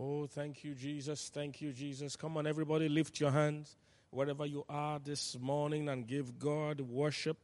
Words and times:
Oh, 0.00 0.28
thank 0.28 0.62
you, 0.62 0.76
Jesus. 0.76 1.28
Thank 1.28 1.60
you, 1.60 1.72
Jesus. 1.72 2.14
Come 2.14 2.36
on, 2.36 2.46
everybody, 2.46 2.88
lift 2.88 3.18
your 3.18 3.32
hands 3.32 3.76
wherever 4.10 4.46
you 4.46 4.64
are 4.68 5.00
this 5.00 5.36
morning 5.40 5.88
and 5.88 6.06
give 6.06 6.38
God 6.38 6.80
worship. 6.80 7.36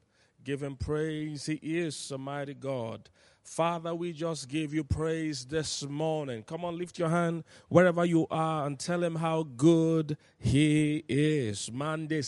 Give 0.45 0.63
him 0.63 0.77
praise. 0.77 1.47
He 1.47 1.55
is 1.55 2.11
a 2.11 2.19
mighty 2.19 2.53
God. 2.53 3.09
Father, 3.43 3.95
we 3.95 4.13
just 4.13 4.49
give 4.49 4.75
you 4.75 4.85
praise 4.85 5.47
this 5.47 5.87
morning. 5.87 6.43
Come 6.43 6.65
on, 6.65 6.77
lift 6.77 6.99
your 6.99 7.11
hand 7.11 7.45
wherever 7.69 8.05
you 8.05 8.27
are 8.31 8.67
and 8.67 8.79
tell 8.79 9.03
him 9.03 9.17
how 9.17 9.43
good 9.43 10.17
he 10.39 11.05
is. 11.09 11.71
Mande 11.73 12.23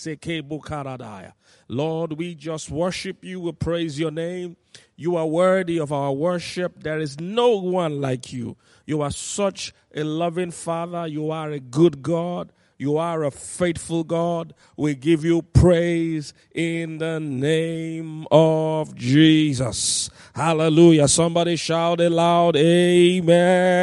Lord, 1.68 2.12
we 2.12 2.34
just 2.34 2.70
worship 2.70 3.24
you. 3.24 3.40
We 3.40 3.52
praise 3.52 3.98
your 3.98 4.10
name. 4.10 4.56
You 4.94 5.16
are 5.16 5.26
worthy 5.26 5.78
of 5.78 5.92
our 5.92 6.12
worship. 6.12 6.82
There 6.82 6.98
is 6.98 7.18
no 7.18 7.56
one 7.56 8.00
like 8.00 8.32
you. 8.32 8.56
You 8.86 9.02
are 9.02 9.10
such 9.10 9.74
a 9.94 10.04
loving 10.04 10.50
Father. 10.50 11.06
You 11.06 11.30
are 11.30 11.50
a 11.50 11.60
good 11.60 12.02
God. 12.02 12.52
You 12.78 12.98
are 12.98 13.24
a 13.24 13.30
faithful 13.30 14.04
God. 14.04 14.52
We 14.76 14.94
give 14.94 15.24
you 15.24 15.40
praise 15.40 16.34
in 16.54 16.98
the 16.98 17.18
name 17.18 18.26
of 18.30 18.94
Jesus. 18.94 20.10
Hallelujah. 20.34 21.08
Somebody 21.08 21.56
shout 21.56 22.00
it 22.00 22.10
loud. 22.10 22.54
Amen. 22.56 23.78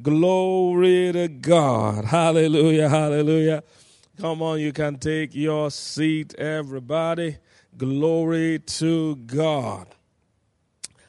Glory 0.00 1.12
to 1.12 1.28
God. 1.28 2.06
Hallelujah. 2.06 2.88
Hallelujah. 2.88 3.62
Come 4.18 4.40
on, 4.40 4.60
you 4.60 4.72
can 4.72 4.96
take 4.96 5.34
your 5.34 5.70
seat, 5.70 6.34
everybody. 6.36 7.36
Glory 7.76 8.58
to 8.60 9.16
God. 9.16 9.88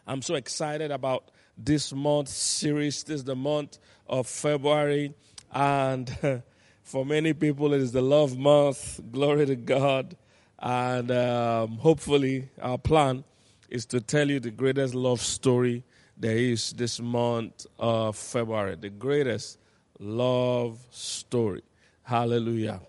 I'm 0.06 0.22
so 0.22 0.36
excited 0.36 0.92
about 0.92 1.32
this 1.58 1.94
month's 1.94 2.34
series. 2.34 3.04
This 3.04 3.20
is 3.20 3.24
the 3.24 3.38
month 3.38 3.78
of 4.08 4.28
February. 4.28 5.14
And 5.54 6.10
For 6.88 7.06
many 7.06 7.34
people, 7.34 7.74
it 7.74 7.82
is 7.82 7.92
the 7.92 8.02
love 8.02 8.38
month. 8.38 9.02
Glory 9.12 9.46
to 9.48 9.58
God. 9.58 10.16
And 10.58 11.12
um, 11.12 11.72
hopefully, 11.80 12.48
our 12.62 12.78
plan 12.78 13.26
is 13.70 13.86
to 13.88 14.00
tell 14.00 14.30
you 14.30 14.40
the 14.40 14.52
greatest 14.52 14.96
love 14.96 15.20
story 15.20 15.84
there 16.16 16.38
is 16.38 16.72
this 16.72 17.02
month 17.02 17.66
of 17.78 18.16
February. 18.16 18.78
The 18.78 18.90
greatest 18.90 19.60
love 20.00 20.80
story. 20.90 21.62
Hallelujah. 22.04 22.80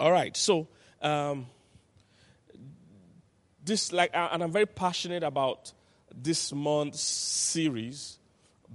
All 0.00 0.10
right, 0.10 0.34
so 0.34 0.66
um, 1.02 1.44
this 3.62 3.92
like, 3.92 4.12
and 4.14 4.42
I'm 4.42 4.50
very 4.50 4.64
passionate 4.64 5.22
about 5.22 5.74
this 6.10 6.54
month's 6.54 7.02
series 7.02 8.18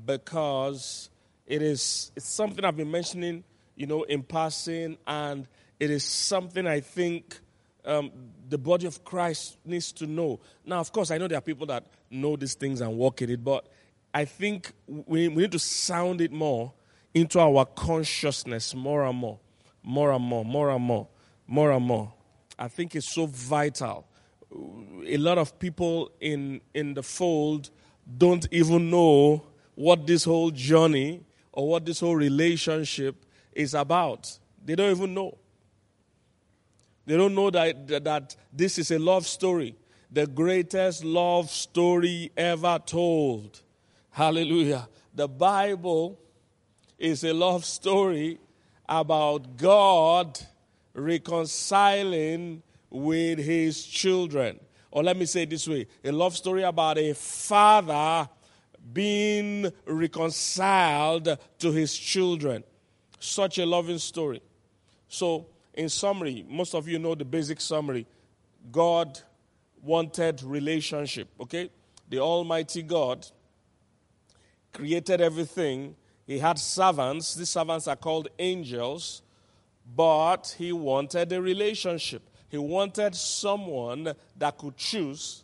because 0.06 1.10
it 1.48 1.64
is 1.64 2.12
it's 2.16 2.30
something 2.30 2.64
I've 2.64 2.78
been 2.78 2.92
mentioning 2.92 3.44
you 3.78 3.86
know, 3.88 4.04
in 4.04 4.24
passing, 4.24 4.98
and 5.08 5.48
it 5.80 5.90
is 5.90 6.04
something 6.04 6.68
I 6.68 6.82
think 6.82 7.40
um, 7.86 8.12
the 8.50 8.58
body 8.58 8.88
of 8.88 9.06
Christ 9.06 9.58
needs 9.64 9.92
to 9.94 10.08
know. 10.08 10.40
Now, 10.66 10.80
of 10.80 10.92
course, 10.92 11.12
I 11.12 11.18
know 11.18 11.28
there 11.28 11.38
are 11.38 11.42
people 11.42 11.68
that 11.68 11.86
know 12.10 12.36
these 12.36 12.56
things 12.56 12.82
and 12.82 12.98
walk 12.98 13.22
in 13.22 13.30
it, 13.30 13.44
but 13.44 13.68
I 14.14 14.26
think 14.26 14.74
we, 14.88 15.28
we 15.28 15.44
need 15.44 15.52
to 15.52 15.60
sound 15.60 16.22
it 16.22 16.32
more 16.32 16.74
into 17.14 17.40
our 17.40 17.66
consciousness 17.66 18.76
more 18.76 19.06
and 19.06 19.18
more, 19.18 19.40
more 19.84 20.12
and 20.12 20.24
more, 20.24 20.44
more 20.44 20.72
and 20.72 20.84
more, 20.84 21.08
more 21.48 21.72
and 21.72 21.86
more. 21.86 22.14
I 22.60 22.68
think 22.68 22.96
it's 22.96 23.10
so 23.10 23.28
vital. 23.28 24.08
A 25.06 25.18
lot 25.18 25.38
of 25.38 25.60
people 25.60 26.12
in, 26.20 26.62
in 26.74 26.94
the 26.96 27.04
fold 27.04 27.70
don't 28.18 28.48
even 28.52 28.90
know 28.90 29.46
what 29.76 30.08
this 30.08 30.24
whole 30.24 30.50
journey 30.52 31.24
or 31.52 31.68
what 31.68 31.86
this 31.86 32.00
whole 32.00 32.16
relationship 32.16 33.24
is 33.58 33.74
about. 33.74 34.38
They 34.64 34.76
don't 34.76 34.92
even 34.92 35.14
know. 35.14 35.38
They 37.06 37.18
don't 37.18 37.34
know 37.34 37.50
that, 37.50 37.88
that 37.88 38.36
this 38.54 38.78
is 38.78 38.92
a 38.92 39.00
love 39.00 39.26
story, 39.26 39.76
the 40.12 40.28
greatest 40.28 41.04
love 41.04 41.50
story 41.50 42.32
ever 42.38 42.80
told. 42.86 43.62
Hallelujah. 44.12 44.88
The 45.16 45.28
Bible 45.28 46.20
is 47.00 47.24
a 47.24 47.34
love 47.34 47.66
story 47.66 48.40
about 48.88 49.58
God 49.58 50.40
reconciling 50.94 52.62
with 52.90 53.40
his 53.40 53.84
children. 53.84 54.60
Or 54.92 55.04
let 55.04 55.18
me 55.18 55.26
say 55.26 55.44
it 55.44 55.50
this 55.50 55.68
way 55.68 55.88
a 56.04 56.12
love 56.12 56.36
story 56.36 56.64
about 56.64 56.98
a 56.98 57.14
father 57.14 58.30
being 58.94 59.72
reconciled 59.86 61.38
to 61.60 61.72
his 61.72 61.96
children. 61.98 62.64
Such 63.20 63.58
a 63.58 63.66
loving 63.66 63.98
story. 63.98 64.42
So, 65.08 65.48
in 65.74 65.90
summary, 65.90 66.46
most 66.48 66.74
of 66.74 66.88
you 66.88 67.00
know 67.00 67.16
the 67.16 67.26
basic 67.26 67.62
summary. 67.62 68.06
God 68.72 69.20
wanted 69.82 70.44
relationship, 70.44 71.30
okay? 71.40 71.70
The 72.10 72.20
Almighty 72.20 72.82
God 72.82 73.26
created 74.74 75.22
everything. 75.22 75.96
He 76.26 76.40
had 76.40 76.60
servants. 76.60 77.36
These 77.36 77.50
servants 77.50 77.88
are 77.88 77.96
called 77.96 78.30
angels, 78.38 79.22
but 79.96 80.56
he 80.58 80.72
wanted 80.72 81.32
a 81.32 81.42
relationship. 81.42 82.22
He 82.50 82.58
wanted 82.58 83.16
someone 83.16 84.14
that 84.38 84.58
could 84.58 84.78
choose 84.78 85.44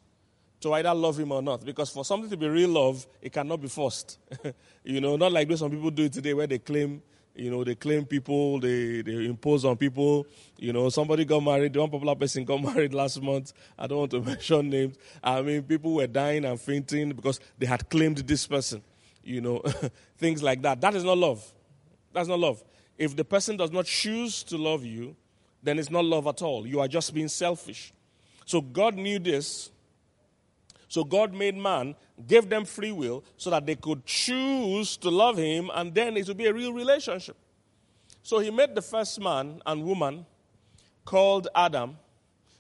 to 0.62 0.74
either 0.74 0.94
love 0.94 1.20
him 1.20 1.32
or 1.32 1.42
not. 1.42 1.66
Because 1.66 1.90
for 1.90 2.06
something 2.06 2.30
to 2.30 2.38
be 2.38 2.48
real 2.48 2.70
love, 2.70 3.06
it 3.22 3.34
cannot 3.34 3.62
be 3.62 3.68
forced. 3.68 4.18
you 4.84 5.02
know, 5.02 5.16
not 5.16 5.32
like 5.32 5.52
some 5.58 5.70
people 5.70 5.92
do 5.92 6.04
it 6.04 6.14
today 6.14 6.34
where 6.34 6.48
they 6.48 6.60
claim 6.60 7.02
you 7.36 7.50
know, 7.50 7.64
they 7.64 7.76
claim 7.76 8.06
people, 8.06 8.60
they, 8.60 9.02
they 9.02 9.26
impose 9.26 9.66
on 9.66 9.76
people. 9.76 10.28
You 10.58 10.72
know, 10.72 10.90
somebody 10.90 11.26
got 11.26 11.42
married, 11.42 11.76
one 11.76 11.90
popular 11.90 12.16
person 12.16 12.46
got 12.46 12.62
married 12.64 12.94
last 12.94 13.22
month. 13.22 13.54
I 13.78 13.88
don't 13.88 14.00
want 14.00 14.12
to 14.12 14.22
mention 14.26 14.70
names. 14.70 14.98
I 15.24 15.42
mean, 15.42 15.64
people 15.64 15.96
were 15.96 16.08
dying 16.08 16.46
and 16.46 16.60
fainting 16.60 17.12
because 17.14 17.40
they 17.58 17.66
had 17.66 17.90
claimed 17.90 18.18
this 18.18 18.46
person. 18.46 18.84
You 19.24 19.42
know, 19.42 19.64
things 20.18 20.44
like 20.44 20.62
that. 20.62 20.82
That 20.82 20.96
is 20.96 21.04
not 21.04 21.18
love. 21.18 21.54
That's 22.12 22.28
not 22.28 22.40
love. 22.40 22.64
If 22.98 23.16
the 23.16 23.26
person 23.26 23.58
does 23.58 23.72
not 23.72 23.86
choose 23.86 24.44
to 24.44 24.58
love 24.58 24.86
you, 24.86 25.16
then 25.64 25.80
it's 25.80 25.90
not 25.90 26.06
love 26.06 26.28
at 26.28 26.42
all. 26.42 26.68
You 26.68 26.82
are 26.82 26.88
just 26.88 27.14
being 27.14 27.30
selfish. 27.30 27.94
So 28.46 28.62
God 28.62 28.96
knew 28.96 29.18
this. 29.18 29.72
So 30.94 31.04
God 31.04 31.34
made 31.34 31.58
man 31.58 31.96
gave 32.28 32.48
them 32.48 32.66
free 32.66 32.92
will 32.92 33.24
so 33.36 33.50
that 33.50 33.66
they 33.66 33.74
could 33.74 34.06
choose 34.06 34.96
to 34.98 35.10
love 35.10 35.38
him, 35.38 35.72
and 35.74 35.92
then 35.92 36.16
it 36.16 36.28
would 36.28 36.38
be 36.38 36.46
a 36.46 36.54
real 36.54 36.72
relationship. 36.72 37.36
So 38.22 38.38
he 38.38 38.52
made 38.52 38.76
the 38.76 38.82
first 38.84 39.20
man 39.20 39.60
and 39.66 39.84
woman 39.84 40.24
called 41.04 41.48
Adam. 41.56 41.98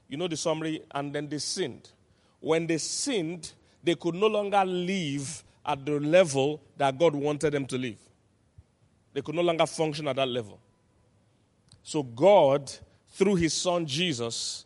You 0.10 0.18
know 0.18 0.28
the 0.28 0.36
summary, 0.36 0.82
and 0.96 1.14
then 1.14 1.30
they 1.30 1.38
sinned. 1.38 1.92
When 2.40 2.66
they 2.66 2.80
sinned, 2.80 3.52
they 3.84 3.94
could 3.94 4.16
no 4.16 4.26
longer 4.26 4.66
live 4.66 5.44
at 5.64 5.86
the 5.86 6.00
level 6.00 6.60
that 6.78 6.98
God 6.98 7.14
wanted 7.14 7.54
them 7.54 7.68
to 7.68 7.78
live. 7.78 8.00
They 9.14 9.22
could 9.22 9.36
no 9.36 9.44
longer 9.44 9.68
function 9.68 10.08
at 10.08 10.16
that 10.16 10.28
level. 10.28 10.60
So 11.84 12.02
God, 12.02 12.72
through 13.12 13.36
his 13.36 13.54
son 13.54 13.86
Jesus, 13.86 14.66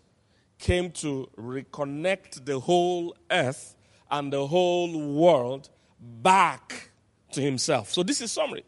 came 0.57 0.91
to 0.91 1.29
reconnect 1.37 2.45
the 2.45 2.59
whole 2.59 3.15
earth 3.29 3.75
and 4.09 4.31
the 4.31 4.47
whole 4.47 5.13
world 5.13 5.69
back 5.99 6.91
to 7.31 7.41
himself. 7.41 7.91
So 7.91 8.03
this 8.03 8.21
is 8.21 8.31
summary. 8.31 8.63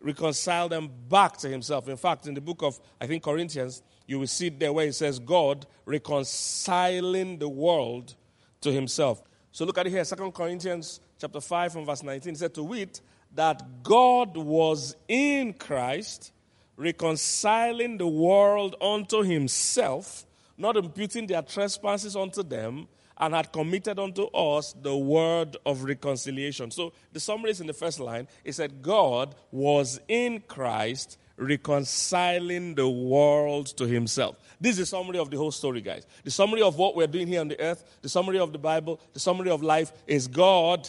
Reconcile 0.00 0.68
them 0.68 0.90
back 1.08 1.36
to 1.38 1.48
himself. 1.48 1.88
In 1.88 1.96
fact, 1.96 2.26
in 2.26 2.34
the 2.34 2.40
book 2.40 2.62
of, 2.62 2.78
I 3.00 3.06
think, 3.06 3.22
Corinthians, 3.22 3.82
you 4.06 4.18
will 4.18 4.26
see 4.26 4.50
there 4.50 4.72
where 4.72 4.86
it 4.86 4.94
says 4.94 5.18
God 5.18 5.66
reconciling 5.86 7.38
the 7.38 7.48
world 7.48 8.14
to 8.60 8.70
himself. 8.70 9.22
So 9.50 9.64
look 9.64 9.78
at 9.78 9.86
it 9.86 9.90
here, 9.90 10.04
Second 10.04 10.32
Corinthians 10.32 11.00
chapter 11.18 11.40
5 11.40 11.72
from 11.72 11.86
verse 11.86 12.02
19. 12.02 12.32
It 12.32 12.38
said 12.38 12.54
to 12.54 12.62
wit 12.62 13.00
that 13.34 13.82
God 13.82 14.36
was 14.36 14.96
in 15.08 15.54
Christ, 15.54 16.32
reconciling 16.76 17.98
the 17.98 18.06
world 18.06 18.76
unto 18.80 19.22
himself, 19.22 20.23
not 20.56 20.76
imputing 20.76 21.26
their 21.26 21.42
trespasses 21.42 22.16
unto 22.16 22.42
them, 22.42 22.88
and 23.18 23.32
had 23.34 23.52
committed 23.52 23.98
unto 23.98 24.24
us 24.24 24.74
the 24.82 24.96
word 24.96 25.56
of 25.64 25.84
reconciliation. 25.84 26.70
So 26.70 26.92
the 27.12 27.20
summary 27.20 27.50
is 27.50 27.60
in 27.60 27.66
the 27.66 27.72
first 27.72 28.00
line. 28.00 28.26
It 28.42 28.54
said, 28.54 28.82
God 28.82 29.36
was 29.52 30.00
in 30.08 30.40
Christ 30.40 31.18
reconciling 31.36 32.74
the 32.74 32.88
world 32.88 33.66
to 33.76 33.86
himself. 33.86 34.36
This 34.60 34.72
is 34.72 34.78
the 34.78 34.86
summary 34.86 35.18
of 35.18 35.30
the 35.30 35.36
whole 35.36 35.52
story, 35.52 35.80
guys. 35.80 36.06
The 36.22 36.30
summary 36.30 36.62
of 36.62 36.76
what 36.76 36.96
we're 36.96 37.06
doing 37.06 37.26
here 37.26 37.40
on 37.40 37.48
the 37.48 37.60
earth, 37.60 37.98
the 38.02 38.08
summary 38.08 38.38
of 38.38 38.52
the 38.52 38.58
Bible, 38.58 39.00
the 39.12 39.20
summary 39.20 39.50
of 39.50 39.62
life 39.62 39.92
is 40.06 40.26
God 40.26 40.88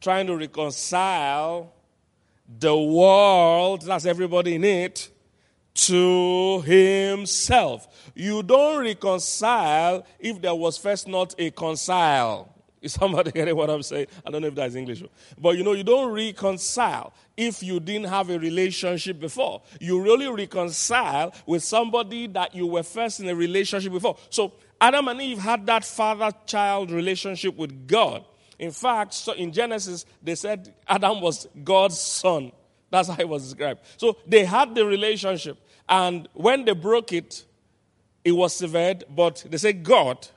trying 0.00 0.26
to 0.28 0.36
reconcile 0.36 1.72
the 2.58 2.76
world, 2.76 3.82
that's 3.82 4.06
everybody 4.06 4.54
in 4.54 4.64
it, 4.64 5.10
to 5.78 6.60
himself. 6.62 8.10
You 8.14 8.42
don't 8.42 8.80
reconcile 8.80 10.04
if 10.18 10.40
there 10.42 10.54
was 10.54 10.76
first 10.76 11.06
not 11.06 11.34
a 11.38 11.52
concile. 11.52 12.48
Is 12.82 12.94
somebody 12.94 13.30
getting 13.34 13.54
what 13.54 13.70
I'm 13.70 13.82
saying? 13.82 14.06
I 14.26 14.30
don't 14.30 14.42
know 14.42 14.48
if 14.48 14.56
that's 14.56 14.74
English. 14.74 15.04
But 15.38 15.56
you 15.56 15.62
know, 15.62 15.72
you 15.72 15.84
don't 15.84 16.12
reconcile 16.12 17.12
if 17.36 17.62
you 17.62 17.78
didn't 17.78 18.08
have 18.08 18.28
a 18.30 18.38
relationship 18.38 19.20
before. 19.20 19.62
You 19.80 20.02
really 20.02 20.26
reconcile 20.26 21.32
with 21.46 21.62
somebody 21.62 22.26
that 22.28 22.54
you 22.56 22.66
were 22.66 22.82
first 22.82 23.20
in 23.20 23.28
a 23.28 23.34
relationship 23.34 23.92
before. 23.92 24.16
So 24.30 24.54
Adam 24.80 25.06
and 25.06 25.20
Eve 25.20 25.38
had 25.38 25.64
that 25.66 25.84
father 25.84 26.32
child 26.46 26.90
relationship 26.90 27.56
with 27.56 27.86
God. 27.86 28.24
In 28.58 28.72
fact, 28.72 29.14
so 29.14 29.32
in 29.32 29.52
Genesis, 29.52 30.04
they 30.20 30.34
said 30.34 30.74
Adam 30.88 31.20
was 31.20 31.46
God's 31.62 32.00
son. 32.00 32.50
That's 32.90 33.08
how 33.08 33.16
it 33.18 33.28
was 33.28 33.44
described. 33.44 33.80
So 33.96 34.16
they 34.26 34.44
had 34.44 34.74
the 34.74 34.84
relationship. 34.84 35.58
And 35.88 36.28
when 36.34 36.64
they 36.64 36.74
broke 36.74 37.12
it, 37.12 37.44
it 38.24 38.32
was 38.32 38.54
severed. 38.54 39.04
But 39.08 39.44
they 39.48 39.56
say 39.56 39.72
God 39.72 40.28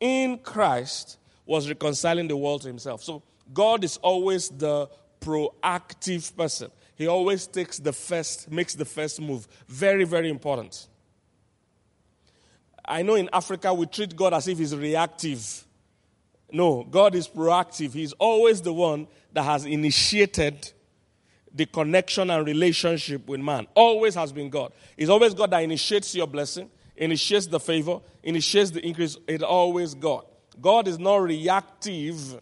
in 0.00 0.38
Christ 0.38 1.18
was 1.46 1.68
reconciling 1.68 2.28
the 2.28 2.36
world 2.36 2.62
to 2.62 2.68
himself. 2.68 3.02
So 3.02 3.22
God 3.52 3.84
is 3.84 3.96
always 3.98 4.48
the 4.48 4.88
proactive 5.20 6.36
person. 6.36 6.70
He 6.94 7.06
always 7.06 7.46
takes 7.46 7.78
the 7.78 7.92
first, 7.92 8.50
makes 8.50 8.74
the 8.74 8.84
first 8.84 9.20
move. 9.20 9.46
Very, 9.68 10.04
very 10.04 10.30
important. 10.30 10.88
I 12.84 13.02
know 13.02 13.14
in 13.14 13.28
Africa 13.32 13.72
we 13.72 13.86
treat 13.86 14.16
God 14.16 14.34
as 14.34 14.48
if 14.48 14.58
he's 14.58 14.74
reactive. 14.74 15.64
No, 16.50 16.84
God 16.84 17.14
is 17.14 17.28
proactive. 17.28 17.92
He's 17.92 18.12
always 18.14 18.62
the 18.62 18.72
one 18.72 19.06
that 19.32 19.42
has 19.42 19.64
initiated 19.64 20.72
the 21.54 21.66
connection 21.66 22.30
and 22.30 22.46
relationship 22.46 23.26
with 23.28 23.40
man. 23.40 23.66
Always 23.74 24.14
has 24.14 24.32
been 24.32 24.50
God. 24.50 24.72
It's 24.96 25.10
always 25.10 25.34
God 25.34 25.50
that 25.50 25.62
initiates 25.62 26.14
your 26.14 26.26
blessing, 26.26 26.70
initiates 26.96 27.46
the 27.46 27.60
favor, 27.60 28.00
initiates 28.22 28.70
the 28.70 28.84
increase. 28.86 29.16
It's 29.26 29.42
always 29.42 29.94
God. 29.94 30.24
God 30.60 30.88
is 30.88 30.98
not 30.98 31.16
reactive 31.16 32.40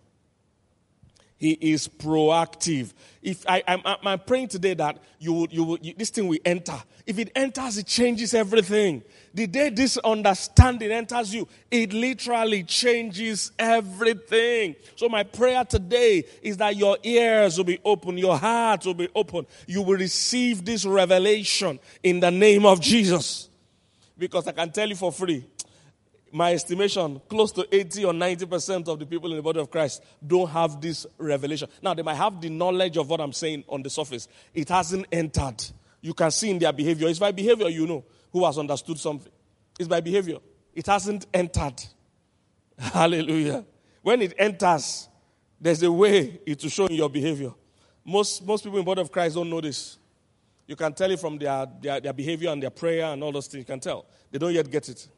he 1.38 1.53
is 1.53 1.87
proactive. 1.87 2.93
If 3.23 3.44
I, 3.47 3.62
I'm, 3.69 3.83
I'm 3.85 4.19
praying 4.21 4.49
today 4.49 4.75
that 4.75 4.99
you 5.19 5.33
will, 5.33 5.49
you 5.50 5.79
you, 5.83 5.94
this 5.94 6.11
thing 6.11 6.29
will 6.29 6.38
enter. 6.44 6.77
If 7.06 7.19
it 7.19 7.31
enters, 7.35 7.79
it 7.79 7.87
changes 7.87 8.35
everything. 8.35 9.03
The 9.35 9.47
day 9.47 9.69
this 9.69 9.99
understanding 9.99 10.91
enters 10.91 11.35
you, 11.35 11.47
it 11.71 11.93
literally 11.93 12.62
changes 12.65 13.53
everything. 13.59 14.77
So 14.97 15.09
my 15.09 15.23
prayer 15.23 15.65
today 15.65 16.25
is 16.43 16.56
that 16.56 16.75
your 16.75 16.97
ears 17.03 17.59
will 17.59 17.65
be 17.65 17.79
open, 17.85 18.17
your 18.17 18.38
heart 18.38 18.87
will 18.87 18.94
be 18.94 19.09
open. 19.15 19.47
You 19.67 19.83
will 19.83 19.99
receive 19.99 20.65
this 20.65 20.87
revelation 20.87 21.79
in 22.03 22.21
the 22.21 22.31
name 22.31 22.65
of 22.65 22.81
Jesus. 22.81 23.50
Because 24.19 24.49
I 24.49 24.53
can 24.53 24.73
tell 24.73 24.88
you 24.88 24.97
for 24.97 25.12
free, 25.12 25.44
my 26.37 26.53
estimation, 26.53 27.19
close 27.31 27.50
to 27.50 27.67
80 27.75 28.05
or 28.05 28.12
90% 28.12 28.88
of 28.88 28.99
the 28.99 29.06
people 29.06 29.31
in 29.31 29.38
the 29.38 29.43
body 29.43 29.59
of 29.59 29.71
Christ 29.71 30.05
don't 30.25 30.50
have 30.50 30.83
this 30.83 31.06
revelation. 31.17 31.67
Now, 31.81 31.94
they 31.94 32.03
might 32.03 32.17
have 32.17 32.43
the 32.43 32.50
knowledge 32.50 32.99
of 32.99 33.09
what 33.09 33.23
I'm 33.23 33.33
saying 33.33 33.65
on 33.71 33.83
the 33.83 33.88
surface. 33.88 34.29
It 34.53 34.69
hasn't 34.69 35.06
entered. 35.11 35.65
You 36.03 36.12
can 36.12 36.31
see 36.31 36.50
in 36.50 36.59
their 36.59 36.75
behavior. 36.75 37.09
It's 37.09 37.19
by 37.19 37.33
behavior 37.33 37.71
you 37.71 37.87
know 37.87 38.05
who 38.31 38.44
has 38.44 38.59
understood 38.59 38.99
something. 38.99 39.33
It's 39.79 39.88
by 39.88 40.03
behavior. 40.03 40.37
It 40.75 40.87
hasn't 40.87 41.25
entered. 41.33 41.83
Hallelujah. 42.79 43.65
When 44.03 44.21
it 44.21 44.35
enters, 44.37 45.09
there's 45.59 45.83
a 45.83 45.91
way 45.91 46.38
it 46.44 46.62
will 46.62 46.69
show 46.69 46.85
in 46.85 46.97
your 46.97 47.09
behavior. 47.09 47.55
Most, 48.05 48.44
most 48.44 48.62
people 48.62 48.79
in 48.79 48.85
the 48.85 48.91
body 48.91 49.00
of 49.00 49.11
Christ 49.11 49.37
don't 49.37 49.49
know 49.49 49.62
this. 49.62 49.97
You 50.67 50.77
can 50.77 50.93
tell 50.93 51.11
it 51.11 51.19
from 51.19 51.38
their, 51.38 51.67
their, 51.81 51.99
their 51.99 52.12
behavior 52.12 52.50
and 52.50 52.62
their 52.62 52.69
prayer 52.69 53.06
and 53.06 53.23
all 53.23 53.33
those 53.33 53.47
things. 53.47 53.62
You 53.62 53.65
can 53.65 53.81
tell. 53.81 54.05
They 54.31 54.38
don't 54.38 54.53
yet 54.53 54.71
get 54.71 54.87
it 54.91 55.09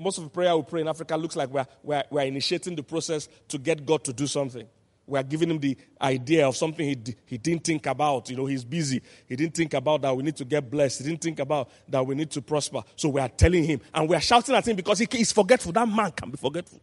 most 0.00 0.18
of 0.18 0.24
the 0.24 0.30
prayer 0.30 0.56
we 0.56 0.62
pray 0.62 0.80
in 0.80 0.88
Africa 0.88 1.16
looks 1.16 1.36
like 1.36 1.50
we're, 1.50 1.66
we're, 1.82 2.04
we're 2.10 2.22
initiating 2.22 2.76
the 2.76 2.82
process 2.82 3.28
to 3.48 3.58
get 3.58 3.84
God 3.86 4.04
to 4.04 4.12
do 4.12 4.26
something. 4.26 4.66
We're 5.06 5.22
giving 5.22 5.50
him 5.50 5.58
the 5.58 5.76
idea 6.02 6.46
of 6.46 6.54
something 6.54 6.86
he, 6.86 7.14
he 7.24 7.38
didn't 7.38 7.64
think 7.64 7.86
about. 7.86 8.28
You 8.28 8.36
know, 8.36 8.44
he's 8.44 8.64
busy. 8.64 9.00
He 9.26 9.36
didn't 9.36 9.54
think 9.54 9.72
about 9.72 10.02
that 10.02 10.14
we 10.14 10.22
need 10.22 10.36
to 10.36 10.44
get 10.44 10.70
blessed. 10.70 10.98
He 10.98 11.08
didn't 11.08 11.22
think 11.22 11.38
about 11.38 11.70
that 11.88 12.04
we 12.04 12.14
need 12.14 12.30
to 12.32 12.42
prosper. 12.42 12.82
So 12.94 13.08
we 13.08 13.20
are 13.20 13.28
telling 13.28 13.64
him 13.64 13.80
and 13.94 14.08
we 14.08 14.14
are 14.14 14.20
shouting 14.20 14.54
at 14.54 14.68
him 14.68 14.76
because 14.76 14.98
he 14.98 15.08
is 15.12 15.32
forgetful. 15.32 15.72
That 15.72 15.88
man 15.88 16.12
can 16.12 16.30
be 16.30 16.36
forgetful. 16.36 16.80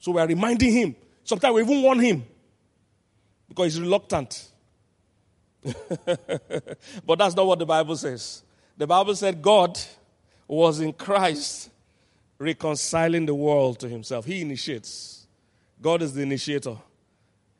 So 0.00 0.12
we 0.12 0.20
are 0.20 0.26
reminding 0.26 0.72
him. 0.72 0.96
Sometimes 1.22 1.54
we 1.54 1.62
even 1.62 1.82
warn 1.82 2.00
him 2.00 2.24
because 3.48 3.74
he's 3.74 3.80
reluctant. 3.80 4.48
but 7.06 7.18
that's 7.18 7.36
not 7.36 7.46
what 7.46 7.58
the 7.60 7.66
Bible 7.66 7.96
says. 7.96 8.42
The 8.76 8.88
Bible 8.88 9.14
said 9.14 9.40
God 9.40 9.78
was 10.48 10.80
in 10.80 10.92
Christ 10.92 11.70
reconciling 12.38 13.26
the 13.26 13.34
world 13.34 13.78
to 13.80 13.88
himself. 13.88 14.24
He 14.24 14.42
initiates. 14.42 15.26
God 15.80 16.02
is 16.02 16.14
the 16.14 16.22
initiator. 16.22 16.76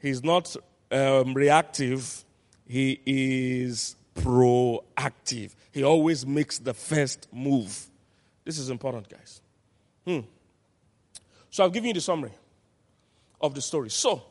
He's 0.00 0.22
not 0.22 0.54
um, 0.90 1.34
reactive, 1.34 2.24
he 2.66 3.00
is 3.04 3.96
proactive. 4.14 5.54
He 5.72 5.82
always 5.82 6.26
makes 6.26 6.58
the 6.58 6.74
first 6.74 7.28
move. 7.32 7.86
This 8.44 8.58
is 8.58 8.70
important, 8.70 9.08
guys. 9.08 9.40
Hmm. 10.06 10.20
So 11.50 11.64
I've 11.64 11.72
given 11.72 11.88
you 11.88 11.94
the 11.94 12.00
summary 12.00 12.32
of 13.40 13.54
the 13.54 13.60
story. 13.60 13.90
So 13.90 14.22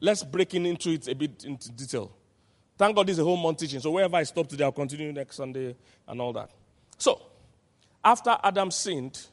let's 0.00 0.22
break 0.22 0.54
in 0.54 0.66
into 0.66 0.90
it 0.90 1.08
a 1.08 1.14
bit 1.14 1.44
into 1.44 1.70
detail. 1.70 2.12
Thank 2.76 2.96
God 2.96 3.06
this 3.06 3.14
is 3.14 3.20
a 3.20 3.24
whole 3.24 3.36
month 3.36 3.58
teaching. 3.58 3.80
So 3.80 3.90
wherever 3.90 4.16
I 4.16 4.24
stop 4.24 4.48
today, 4.48 4.64
I'll 4.64 4.72
continue 4.72 5.12
next 5.12 5.36
Sunday 5.36 5.76
and 6.08 6.20
all 6.20 6.32
that. 6.32 6.50
So, 6.98 7.20
after 8.04 8.36
Adam 8.42 8.70
sinned, 8.70 9.26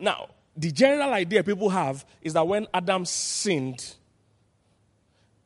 now, 0.00 0.30
the 0.56 0.72
general 0.72 1.12
idea 1.12 1.44
people 1.44 1.70
have 1.70 2.04
is 2.22 2.32
that 2.32 2.46
when 2.46 2.66
Adam 2.74 3.04
sinned, 3.04 3.94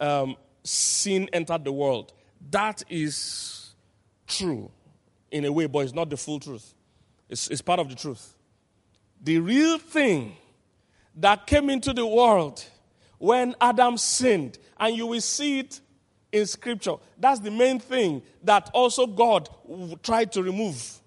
um, 0.01 0.37
sin 0.62 1.29
entered 1.33 1.65
the 1.65 1.73
world. 1.73 2.12
That 2.51 2.83
is 2.89 3.75
true 4.27 4.71
in 5.31 5.45
a 5.45 5.53
way, 5.53 5.67
but 5.67 5.81
it's 5.81 5.93
not 5.93 6.11
the 6.11 6.17
full 6.17 6.41
truth. 6.41 6.75
It's, 7.29 7.49
it's 7.49 7.62
part 7.62 7.81
of 7.81 7.89
the 7.89 7.95
truth. 7.95 8.35
The 9.23 9.39
real 9.39 9.79
thing 9.79 10.37
that 11.17 11.47
came 11.47 11.71
into 11.71 11.93
the 11.93 12.06
world 12.06 12.65
when 13.19 13.55
Adam 13.61 13.97
sinned, 13.97 14.59
and 14.79 14.97
you 14.97 15.06
will 15.06 15.21
see 15.21 15.61
it 15.61 15.81
in 16.33 16.47
scripture. 16.47 16.97
That's 17.19 17.41
the 17.41 17.51
main 17.51 17.79
thing 17.79 18.23
that 18.43 18.71
also 18.75 19.06
God 19.06 19.49
tried 20.03 20.33
to 20.33 20.43
remove 20.43 21.01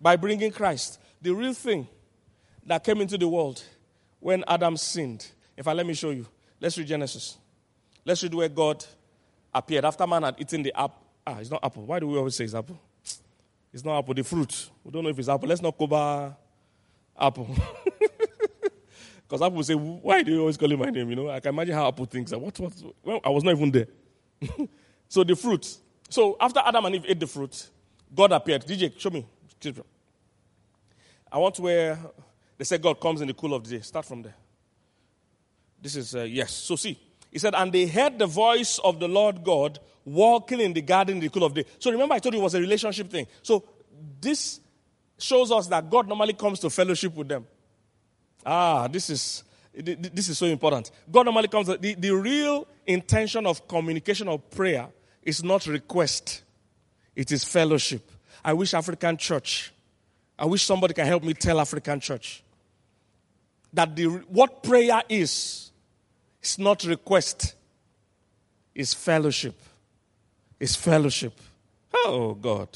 by 0.00 0.16
bringing 0.16 0.50
Christ. 0.50 0.98
The 1.20 1.32
real 1.32 1.52
thing 1.52 1.86
that 2.68 2.84
came 2.84 3.00
into 3.00 3.18
the 3.18 3.28
world 3.28 3.62
when 4.20 4.44
Adam 4.46 4.76
sinned. 4.76 5.26
In 5.56 5.64
fact, 5.64 5.76
let 5.76 5.86
me 5.86 5.94
show 5.94 6.10
you. 6.10 6.26
Let's 6.60 6.78
read 6.78 6.86
Genesis. 6.86 7.36
Let's 8.04 8.22
read 8.22 8.34
where 8.34 8.48
God 8.48 8.84
appeared 9.52 9.84
after 9.84 10.06
man 10.06 10.22
had 10.22 10.36
eaten 10.38 10.62
the 10.62 10.72
apple. 10.78 11.02
Ah, 11.26 11.38
it's 11.38 11.50
not 11.50 11.64
apple. 11.64 11.84
Why 11.84 11.98
do 11.98 12.06
we 12.08 12.16
always 12.16 12.34
say 12.36 12.44
it's 12.44 12.54
apple? 12.54 12.80
It's 13.72 13.84
not 13.84 13.98
apple, 13.98 14.14
the 14.14 14.24
fruit. 14.24 14.70
We 14.84 14.90
don't 14.90 15.04
know 15.04 15.10
if 15.10 15.18
it's 15.18 15.28
apple. 15.28 15.48
Let's 15.48 15.62
not 15.62 15.76
cover 15.76 16.34
apple. 17.18 17.54
Because 19.28 19.42
Apple 19.42 19.62
say, 19.62 19.74
Why 19.74 20.22
do 20.22 20.32
you 20.32 20.40
always 20.40 20.56
call 20.56 20.72
him 20.72 20.78
my 20.78 20.88
name? 20.88 21.10
You 21.10 21.16
know, 21.16 21.28
I 21.28 21.40
can 21.40 21.52
imagine 21.52 21.74
how 21.74 21.86
Apple 21.88 22.06
thinks. 22.06 22.32
What, 22.32 22.58
what? 22.58 22.72
Well, 23.04 23.20
I 23.22 23.28
was 23.28 23.44
not 23.44 23.56
even 23.56 23.70
there. 23.70 23.86
so 25.08 25.22
the 25.22 25.36
fruit. 25.36 25.76
So 26.08 26.36
after 26.40 26.60
Adam 26.64 26.86
and 26.86 26.94
Eve 26.94 27.04
ate 27.08 27.20
the 27.20 27.26
fruit, 27.26 27.68
God 28.14 28.32
appeared. 28.32 28.64
DJ, 28.64 28.98
show 28.98 29.10
me. 29.10 29.26
I 31.30 31.36
want 31.36 31.56
to 31.56 31.62
wear 31.62 31.98
they 32.58 32.64
said 32.64 32.82
God 32.82 33.00
comes 33.00 33.20
in 33.20 33.28
the 33.28 33.34
cool 33.34 33.54
of 33.54 33.66
the 33.66 33.76
day. 33.76 33.82
Start 33.82 34.04
from 34.04 34.22
there. 34.22 34.34
This 35.80 35.94
is, 35.94 36.14
uh, 36.14 36.22
yes. 36.22 36.52
So 36.52 36.74
see, 36.74 36.98
he 37.30 37.38
said, 37.38 37.54
and 37.54 37.72
they 37.72 37.86
heard 37.86 38.18
the 38.18 38.26
voice 38.26 38.78
of 38.80 38.98
the 38.98 39.06
Lord 39.06 39.44
God 39.44 39.78
walking 40.04 40.60
in 40.60 40.72
the 40.72 40.82
garden 40.82 41.16
in 41.16 41.20
the 41.20 41.28
cool 41.28 41.44
of 41.44 41.54
the 41.54 41.62
day. 41.62 41.70
So 41.78 41.92
remember, 41.92 42.14
I 42.14 42.18
told 42.18 42.34
you 42.34 42.40
it 42.40 42.42
was 42.42 42.54
a 42.54 42.60
relationship 42.60 43.10
thing. 43.10 43.26
So 43.42 43.64
this 44.20 44.60
shows 45.18 45.52
us 45.52 45.68
that 45.68 45.88
God 45.88 46.08
normally 46.08 46.32
comes 46.32 46.58
to 46.60 46.70
fellowship 46.70 47.14
with 47.14 47.28
them. 47.28 47.46
Ah, 48.44 48.88
this 48.88 49.08
is 49.08 49.44
this 49.72 50.28
is 50.28 50.38
so 50.38 50.46
important. 50.46 50.90
God 51.10 51.26
normally 51.26 51.48
comes. 51.48 51.68
The, 51.68 51.94
the 51.94 52.10
real 52.10 52.66
intention 52.86 53.46
of 53.46 53.68
communication 53.68 54.26
or 54.26 54.38
prayer 54.38 54.88
is 55.22 55.44
not 55.44 55.66
request; 55.66 56.42
it 57.14 57.30
is 57.30 57.44
fellowship. 57.44 58.10
I 58.44 58.54
wish 58.54 58.74
African 58.74 59.16
church. 59.16 59.72
I 60.38 60.46
wish 60.46 60.64
somebody 60.64 60.94
can 60.94 61.06
help 61.06 61.22
me 61.22 61.34
tell 61.34 61.60
African 61.60 62.00
church 62.00 62.42
that 63.72 63.94
the, 63.94 64.06
what 64.06 64.62
prayer 64.62 65.02
is, 65.08 65.70
is 66.42 66.58
not 66.58 66.84
request, 66.84 67.54
it's 68.74 68.94
fellowship. 68.94 69.60
It's 70.60 70.74
fellowship. 70.74 71.32
Oh, 71.92 72.34
God. 72.34 72.68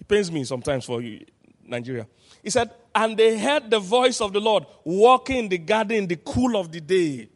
It 0.00 0.06
pains 0.06 0.30
me 0.30 0.44
sometimes 0.44 0.84
for 0.84 1.02
you, 1.02 1.24
Nigeria. 1.64 2.06
He 2.42 2.50
said, 2.50 2.70
and 2.94 3.16
they 3.16 3.38
heard 3.38 3.70
the 3.70 3.78
voice 3.78 4.20
of 4.20 4.32
the 4.32 4.40
Lord 4.40 4.66
walking 4.84 5.38
in 5.38 5.48
the 5.48 5.58
garden 5.58 5.96
in 5.98 6.06
the 6.06 6.16
cool 6.16 6.56
of 6.56 6.70
the 6.70 6.80
day. 6.80 7.28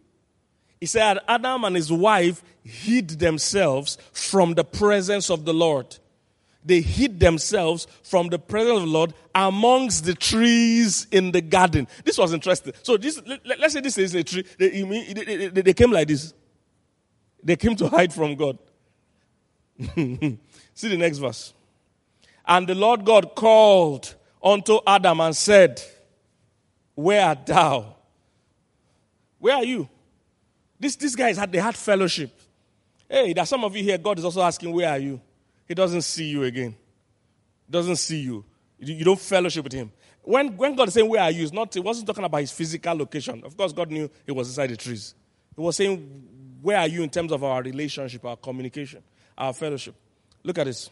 He 0.80 0.86
said, 0.86 1.18
Adam 1.26 1.64
and 1.64 1.76
his 1.76 1.90
wife 1.90 2.42
hid 2.62 3.08
themselves 3.10 3.98
from 4.12 4.54
the 4.54 4.64
presence 4.64 5.30
of 5.30 5.44
the 5.44 5.54
Lord. 5.54 5.96
They 6.66 6.80
hid 6.80 7.20
themselves 7.20 7.86
from 8.02 8.28
the 8.28 8.38
presence 8.38 8.78
of 8.78 8.82
the 8.82 8.90
Lord 8.90 9.14
amongst 9.34 10.04
the 10.04 10.14
trees 10.14 11.06
in 11.10 11.30
the 11.30 11.40
garden. 11.40 11.86
This 12.04 12.18
was 12.18 12.32
interesting. 12.32 12.72
So 12.82 12.96
this, 12.96 13.20
let, 13.44 13.62
us 13.62 13.72
say 13.72 13.80
this 13.80 13.96
is 13.96 14.14
a 14.14 14.24
tree. 14.24 14.44
They, 14.58 14.82
they, 14.82 15.48
they, 15.48 15.62
they 15.62 15.74
came 15.74 15.92
like 15.92 16.08
this. 16.08 16.34
They 17.42 17.56
came 17.56 17.76
to 17.76 17.88
hide 17.88 18.12
from 18.12 18.34
God. 18.34 18.58
See 19.94 20.88
the 20.88 20.96
next 20.96 21.18
verse. 21.18 21.54
And 22.46 22.66
the 22.66 22.74
Lord 22.74 23.04
God 23.04 23.34
called 23.34 24.14
unto 24.42 24.80
Adam 24.86 25.20
and 25.20 25.36
said, 25.36 25.80
Where 26.94 27.24
art 27.24 27.46
thou? 27.46 27.94
Where 29.38 29.54
are 29.54 29.64
you? 29.64 29.88
This, 30.78 30.96
these 30.96 31.14
guys 31.14 31.36
had 31.36 31.52
they 31.52 31.58
had 31.58 31.76
fellowship. 31.76 32.30
Hey, 33.08 33.32
there's 33.32 33.48
some 33.48 33.64
of 33.64 33.76
you 33.76 33.84
here, 33.84 33.98
God 33.98 34.18
is 34.18 34.24
also 34.24 34.42
asking, 34.42 34.72
Where 34.72 34.88
are 34.88 34.98
you? 34.98 35.20
He 35.66 35.74
doesn't 35.74 36.02
see 36.02 36.24
you 36.24 36.44
again. 36.44 36.74
Doesn't 37.68 37.96
see 37.96 38.20
you. 38.20 38.44
You 38.78 39.04
don't 39.04 39.18
fellowship 39.18 39.64
with 39.64 39.72
him. 39.72 39.90
When, 40.22 40.56
when 40.56 40.74
God 40.74 40.88
is 40.88 40.94
saying, 40.94 41.08
Where 41.08 41.22
are 41.22 41.30
you? 41.30 41.48
Not, 41.52 41.72
he 41.72 41.80
wasn't 41.80 42.06
talking 42.06 42.24
about 42.24 42.40
his 42.40 42.52
physical 42.52 42.96
location. 42.96 43.42
Of 43.44 43.56
course, 43.56 43.72
God 43.72 43.90
knew 43.90 44.10
he 44.24 44.32
was 44.32 44.48
inside 44.48 44.70
the 44.70 44.76
trees. 44.76 45.14
He 45.54 45.60
was 45.60 45.76
saying, 45.76 46.58
Where 46.62 46.78
are 46.78 46.88
you 46.88 47.02
in 47.02 47.10
terms 47.10 47.32
of 47.32 47.42
our 47.42 47.62
relationship, 47.62 48.24
our 48.24 48.36
communication, 48.36 49.02
our 49.36 49.52
fellowship? 49.52 49.94
Look 50.42 50.58
at 50.58 50.66
this. 50.66 50.90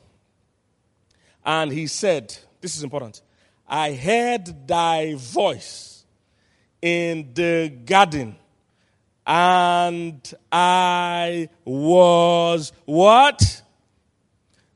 And 1.45 1.71
he 1.73 1.87
said, 1.87 2.37
This 2.61 2.76
is 2.76 2.83
important. 2.83 3.23
I 3.66 3.95
heard 3.95 4.69
thy 4.69 5.14
voice 5.14 6.04
in 6.81 7.33
the 7.35 7.73
garden, 7.85 8.37
and 9.26 10.35
I 10.52 11.49
was 11.64 12.73
what? 12.85 13.62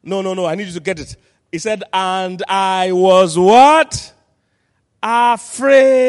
No, 0.08 0.22
no, 0.22 0.34
no, 0.34 0.46
I 0.46 0.54
need 0.54 0.66
you 0.68 0.72
to 0.72 0.80
get 0.80 0.98
it. 0.98 1.16
He 1.52 1.58
said, 1.58 1.84
and 1.92 2.42
I 2.48 2.92
was 2.92 3.38
what? 3.38 4.14
Afraid. 5.02 6.08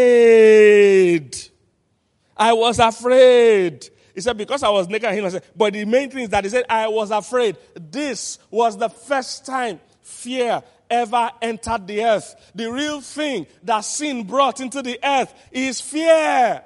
I 2.36 2.54
was 2.54 2.80
afraid. 2.80 3.90
He 4.16 4.22
said, 4.22 4.38
because 4.38 4.64
I 4.64 4.70
was 4.70 4.88
naked, 4.88 5.14
he 5.14 5.30
said, 5.30 5.44
but 5.56 5.74
the 5.74 5.84
main 5.86 6.10
thing 6.10 6.24
is 6.24 6.30
that 6.30 6.44
he 6.44 6.50
said, 6.50 6.66
I 6.70 6.88
was 6.88 7.12
afraid. 7.12 7.58
This 7.76 8.40
was 8.50 8.78
the 8.78 8.90
first 8.90 9.46
time 9.46 9.80
fear 10.02 10.64
ever 10.90 11.30
entered 11.42 11.86
the 11.86 12.04
earth. 12.04 12.52
The 12.56 12.72
real 12.72 13.02
thing 13.02 13.48
that 13.64 13.82
sin 13.82 14.24
brought 14.24 14.60
into 14.60 14.82
the 14.82 14.98
earth 15.04 15.34
is 15.52 15.80
fear. 15.82 16.64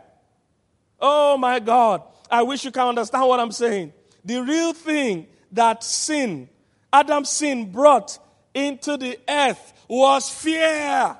Oh 0.99 1.37
my 1.37 1.59
God. 1.59 2.03
I 2.29 2.43
wish 2.43 2.63
you 2.65 2.71
can 2.71 2.87
understand 2.87 3.27
what 3.27 3.39
I'm 3.39 3.51
saying. 3.51 3.93
The 4.23 4.41
real 4.41 4.73
thing 4.73 5.27
that 5.51 5.83
sin 5.83 6.49
Adam's 6.93 7.29
sin 7.29 7.71
brought 7.71 8.19
into 8.53 8.95
the 8.95 9.19
earth 9.27 9.73
was 9.87 10.29
fear. 10.29 11.17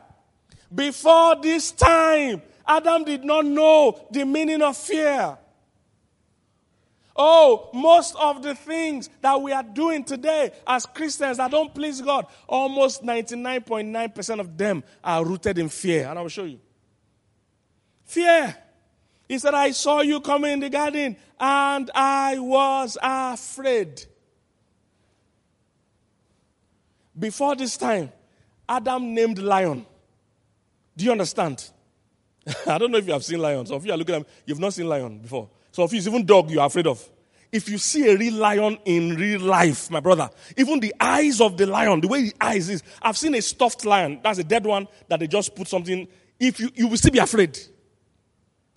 Before 0.74 1.36
this 1.42 1.72
time, 1.72 2.44
Adam 2.66 3.04
did 3.04 3.24
not 3.24 3.46
know 3.46 4.08
the 4.12 4.24
meaning 4.24 4.62
of 4.62 4.78
fear. 4.78 5.38
Oh, 7.16 7.70
most 7.74 8.16
of 8.16 8.42
the 8.42 8.56
things 8.56 9.10
that 9.22 9.40
we 9.40 9.52
are 9.52 9.64
doing 9.64 10.04
today 10.04 10.52
as 10.66 10.86
Christians 10.86 11.38
that 11.38 11.52
don't 11.52 11.74
please 11.74 12.02
God, 12.02 12.26
almost 12.48 13.04
99.9% 13.04 14.40
of 14.40 14.58
them 14.58 14.84
are 15.04 15.24
rooted 15.24 15.60
in 15.60 15.70
fear. 15.70 16.08
And 16.08 16.18
I 16.18 16.22
will 16.22 16.30
show 16.30 16.46
you. 16.46 16.60
Fear. 18.06 18.56
He 19.28 19.38
said, 19.38 19.54
I 19.54 19.72
saw 19.72 20.02
you 20.02 20.22
coming 20.22 20.52
in 20.54 20.60
the 20.60 20.70
garden 20.70 21.18
and 21.40 21.92
I 21.94 22.40
was 22.40 22.98
afraid. 23.02 24.06
Before 27.18 27.56
this 27.56 27.78
time, 27.78 28.12
Adam 28.68 29.14
named 29.14 29.40
lion. 29.40 29.86
Do 30.96 31.06
you 31.06 31.12
understand? 31.12 31.64
I 32.68 32.78
don't 32.78 32.92
know 32.92 32.98
if 32.98 33.08
you 33.08 33.14
have 33.14 33.24
seen 33.24 33.40
lions. 33.40 33.70
Some 33.70 33.78
of 33.78 33.86
you 33.86 33.92
are 33.92 33.98
looking 33.98 34.16
at 34.16 34.22
me, 34.22 34.28
you've 34.46 34.60
not 34.60 34.74
seen 34.74 34.88
lion 34.88 35.20
before. 35.20 35.50
Some 35.72 35.86
of 35.86 35.94
you, 35.94 36.02
even 36.02 36.26
dog, 36.26 36.50
you 36.52 36.60
are 36.60 36.68
afraid 36.68 36.88
of. 36.88 37.08
If 37.52 37.70
you 37.70 37.78
see 37.78 38.10
a 38.10 38.18
real 38.18 38.34
lion 38.34 38.80
in 38.86 39.16
real 39.16 39.42
life, 39.42 39.92
my 39.92 40.00
brother, 40.00 40.30
even 40.58 40.80
the 40.80 40.94
eyes 41.00 41.40
of 41.40 41.56
the 41.56 41.68
lion, 41.68 42.02
the 42.02 42.08
way 42.08 42.24
the 42.30 42.34
eyes 42.42 42.68
is, 42.68 42.82
I've 43.02 43.18
seen 43.18 43.36
a 43.36 43.42
stuffed 43.42 43.86
lion. 43.86 44.20
That's 44.24 44.40
a 44.40 44.44
dead 44.44 44.66
one 44.66 44.88
that 45.08 45.20
they 45.20 45.28
just 45.28 45.56
put 45.56 45.68
something. 45.68 46.08
If 46.40 46.60
you, 46.60 46.72
you 46.74 46.88
will 46.88 46.98
still 46.98 47.12
be 47.12 47.20
afraid. 47.20 47.60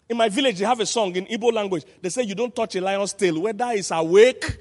In 0.08 0.16
my 0.18 0.28
village, 0.28 0.58
they 0.58 0.66
have 0.66 0.78
a 0.80 0.86
song 0.86 1.16
in 1.16 1.24
Igbo 1.26 1.52
language. 1.52 1.84
They 2.00 2.10
say 2.10 2.22
you 2.22 2.34
don't 2.34 2.54
touch 2.54 2.76
a 2.76 2.80
lion's 2.80 3.12
tail, 3.14 3.40
whether 3.40 3.70
it's 3.70 3.90
awake 3.90 4.58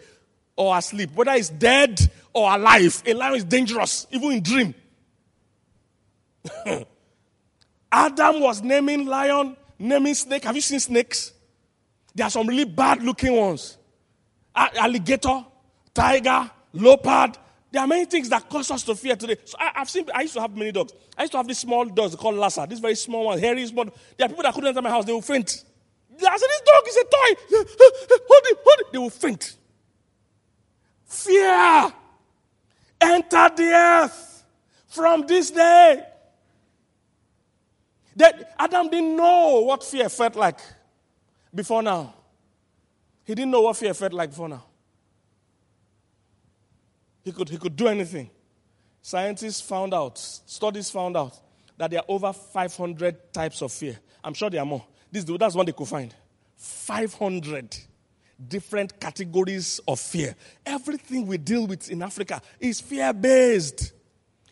or 0.56 0.78
asleep, 0.78 1.12
whether 1.14 1.32
it's 1.32 1.50
dead 1.50 2.00
or 2.34 2.54
alive. 2.54 3.02
A 3.06 3.14
lion 3.14 3.36
is 3.36 3.44
dangerous, 3.44 4.08
even 4.12 4.32
in 4.32 4.44
dream. 4.44 4.74
Adam 7.92 8.40
was 8.42 8.62
naming 8.62 9.06
lion, 9.06 9.56
naming 9.80 10.14
snake. 10.14 10.44
Have 10.44 10.56
you 10.56 10.62
seen 10.62 10.80
snakes? 10.80 11.34
There 12.14 12.26
are 12.26 12.30
some 12.30 12.48
really 12.48 12.66
bad 12.66 13.04
looking 13.04 13.36
ones. 13.36 13.78
Alligator, 14.56 15.46
tiger, 15.94 16.50
leopard. 16.74 17.38
There 17.72 17.82
are 17.82 17.88
many 17.88 18.06
things 18.06 18.30
that 18.30 18.50
cause 18.50 18.72
us 18.72 18.84
to 18.84 18.96
fear 18.96 19.18
today. 19.18 19.36
So 19.44 19.58
I, 19.60 19.72
have 19.80 19.90
seen, 19.90 20.06
I 20.14 20.22
used 20.22 20.34
to 20.36 20.42
have 20.42 20.56
many 20.56 20.72
dogs. 20.72 20.94
I 21.18 21.24
used 21.24 21.32
to 21.34 21.38
have 21.38 21.48
these 21.48 21.60
small 21.60 21.84
dogs 21.86 22.16
called 22.16 22.36
Lhasa, 22.36 22.66
This 22.70 22.80
very 22.80 22.96
small 22.96 23.26
one, 23.26 23.40
hairy, 23.40 23.66
small. 23.68 23.86
There 24.18 24.26
are 24.26 24.30
people 24.30 24.44
that 24.44 24.54
couldn't 24.54 24.70
enter 24.70 24.82
my 24.82 24.90
house, 24.90 25.04
they 25.04 25.12
will 25.12 25.22
faint. 25.22 25.66
I 26.16 26.38
said, 26.38 26.48
this 26.48 26.62
dog 26.62 26.88
is 26.88 26.96
a 26.96 27.04
toy. 27.04 27.42
hold 28.30 28.44
it, 28.46 28.58
hold 28.64 28.80
it. 28.80 28.92
They 28.94 28.98
will 28.98 29.10
faint. 29.10 29.58
Fear 31.06 31.94
entered 33.00 33.58
the 33.58 33.72
earth 33.74 34.44
from 34.88 35.26
this 35.28 35.52
day. 35.52 36.04
That 38.16 38.54
Adam 38.58 38.90
didn't 38.90 39.16
know 39.16 39.62
what 39.62 39.84
fear 39.84 40.08
felt 40.10 40.36
like 40.36 40.60
before 41.54 41.84
now. 41.84 42.14
He 43.26 43.36
didn't 43.36 43.52
know 43.52 43.62
what 43.62 43.76
fear 43.76 43.94
felt 43.94 44.14
like 44.14 44.30
before 44.30 44.50
now. 44.50 44.64
He 47.24 47.32
could, 47.32 47.50
he 47.50 47.58
could 47.58 47.76
do 47.76 47.88
anything. 47.88 48.30
Scientists 49.02 49.62
found 49.62 49.94
out, 49.94 50.18
studies 50.18 50.90
found 50.90 51.18
out, 51.18 51.38
that 51.78 51.92
there 51.92 52.00
are 52.00 52.06
over 52.08 52.32
500 52.32 53.34
types 53.34 53.62
of 53.62 53.72
fear. 53.72 53.98
I'm 54.24 54.34
sure 54.34 54.50
there 54.50 54.62
are 54.62 54.66
more. 54.66 54.86
This, 55.12 55.24
that's 55.24 55.56
one 55.56 55.66
they 55.66 55.72
could 55.72 55.88
find. 55.88 56.14
500 56.56 57.76
different 58.48 59.00
categories 59.00 59.80
of 59.88 60.00
fear. 60.00 60.36
Everything 60.66 61.26
we 61.26 61.38
deal 61.38 61.68
with 61.68 61.90
in 61.90 62.02
Africa 62.02 62.42
is 62.60 62.82
fear 62.82 63.14
based. 63.14 63.94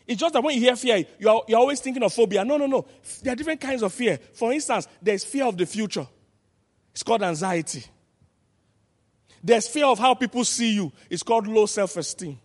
It's 0.06 0.20
just 0.20 0.34
that 0.34 0.42
when 0.42 0.54
you 0.54 0.60
hear 0.60 0.76
fear, 0.76 1.04
you're, 1.18 1.44
you're 1.48 1.58
always 1.58 1.80
thinking 1.80 2.02
of 2.02 2.12
phobia. 2.12 2.44
No, 2.44 2.56
no, 2.56 2.66
no. 2.66 2.86
There 3.22 3.32
are 3.32 3.36
different 3.36 3.60
kinds 3.60 3.82
of 3.82 3.92
fear. 3.92 4.18
For 4.34 4.52
instance, 4.52 4.86
there's 5.00 5.24
fear 5.24 5.44
of 5.44 5.56
the 5.56 5.66
future, 5.66 6.06
it's 6.92 7.02
called 7.02 7.22
anxiety. 7.22 7.84
There's 9.42 9.68
fear 9.68 9.84
of 9.84 9.98
how 9.98 10.14
people 10.14 10.42
see 10.44 10.74
you, 10.74 10.92
it's 11.10 11.22
called 11.22 11.46
low 11.46 11.66
self 11.66 11.96
esteem. 11.96 12.38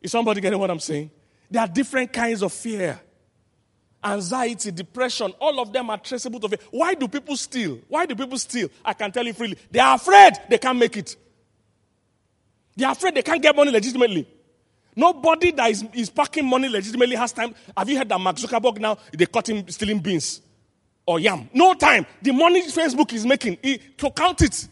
Is 0.00 0.10
somebody 0.10 0.40
getting 0.40 0.58
what 0.58 0.70
I'm 0.70 0.80
saying? 0.80 1.10
There 1.50 1.60
are 1.60 1.68
different 1.68 2.12
kinds 2.12 2.42
of 2.42 2.52
fear 2.52 2.98
anxiety, 4.02 4.70
depression, 4.70 5.32
all 5.40 5.60
of 5.60 5.72
them 5.72 5.90
are 5.90 5.98
traceable 5.98 6.40
to 6.40 6.48
fear. 6.48 6.58
Why 6.70 6.94
do 6.94 7.08
people 7.08 7.36
steal? 7.36 7.78
Why 7.88 8.06
do 8.06 8.14
people 8.14 8.38
steal? 8.38 8.68
I 8.84 8.92
can 8.94 9.12
tell 9.12 9.24
you 9.24 9.32
freely. 9.32 9.56
They 9.70 9.80
are 9.80 9.96
afraid 9.96 10.34
they 10.48 10.58
can't 10.58 10.78
make 10.78 10.96
it. 10.96 11.16
They 12.76 12.84
are 12.84 12.92
afraid 12.92 13.14
they 13.14 13.22
can't 13.22 13.42
get 13.42 13.54
money 13.54 13.70
legitimately. 13.70 14.26
Nobody 14.96 15.52
that 15.52 15.70
is, 15.70 15.84
is 15.92 16.10
packing 16.10 16.46
money 16.46 16.68
legitimately 16.68 17.16
has 17.16 17.32
time. 17.32 17.54
Have 17.76 17.88
you 17.88 17.96
heard 17.96 18.08
that 18.08 18.20
Mark 18.20 18.36
Zuckerberg 18.36 18.78
now, 18.78 18.98
they 19.12 19.26
caught 19.26 19.48
him 19.48 19.68
stealing 19.68 19.98
beans 19.98 20.40
or 21.06 21.20
yam? 21.20 21.48
No 21.52 21.74
time. 21.74 22.06
The 22.22 22.32
money 22.32 22.62
Facebook 22.66 23.12
is 23.12 23.24
making, 23.24 23.58
to 23.98 24.10
count 24.10 24.42
it 24.42 24.68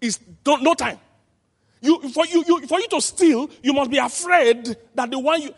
is 0.00 0.18
no 0.46 0.74
time. 0.74 0.98
You, 1.80 2.00
for, 2.08 2.24
you, 2.26 2.42
you, 2.46 2.66
for 2.66 2.80
you 2.80 2.88
to 2.88 3.00
steal, 3.00 3.50
you 3.62 3.74
must 3.74 3.90
be 3.90 3.98
afraid 3.98 4.74
that 4.94 5.10
the 5.10 5.18
one 5.18 5.42
you. 5.42 5.54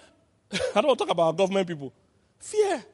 I 0.74 0.80
don't 0.80 0.96
talk 0.96 1.10
about 1.10 1.36
government 1.36 1.68
people. 1.68 1.92
Fear. 2.40 2.84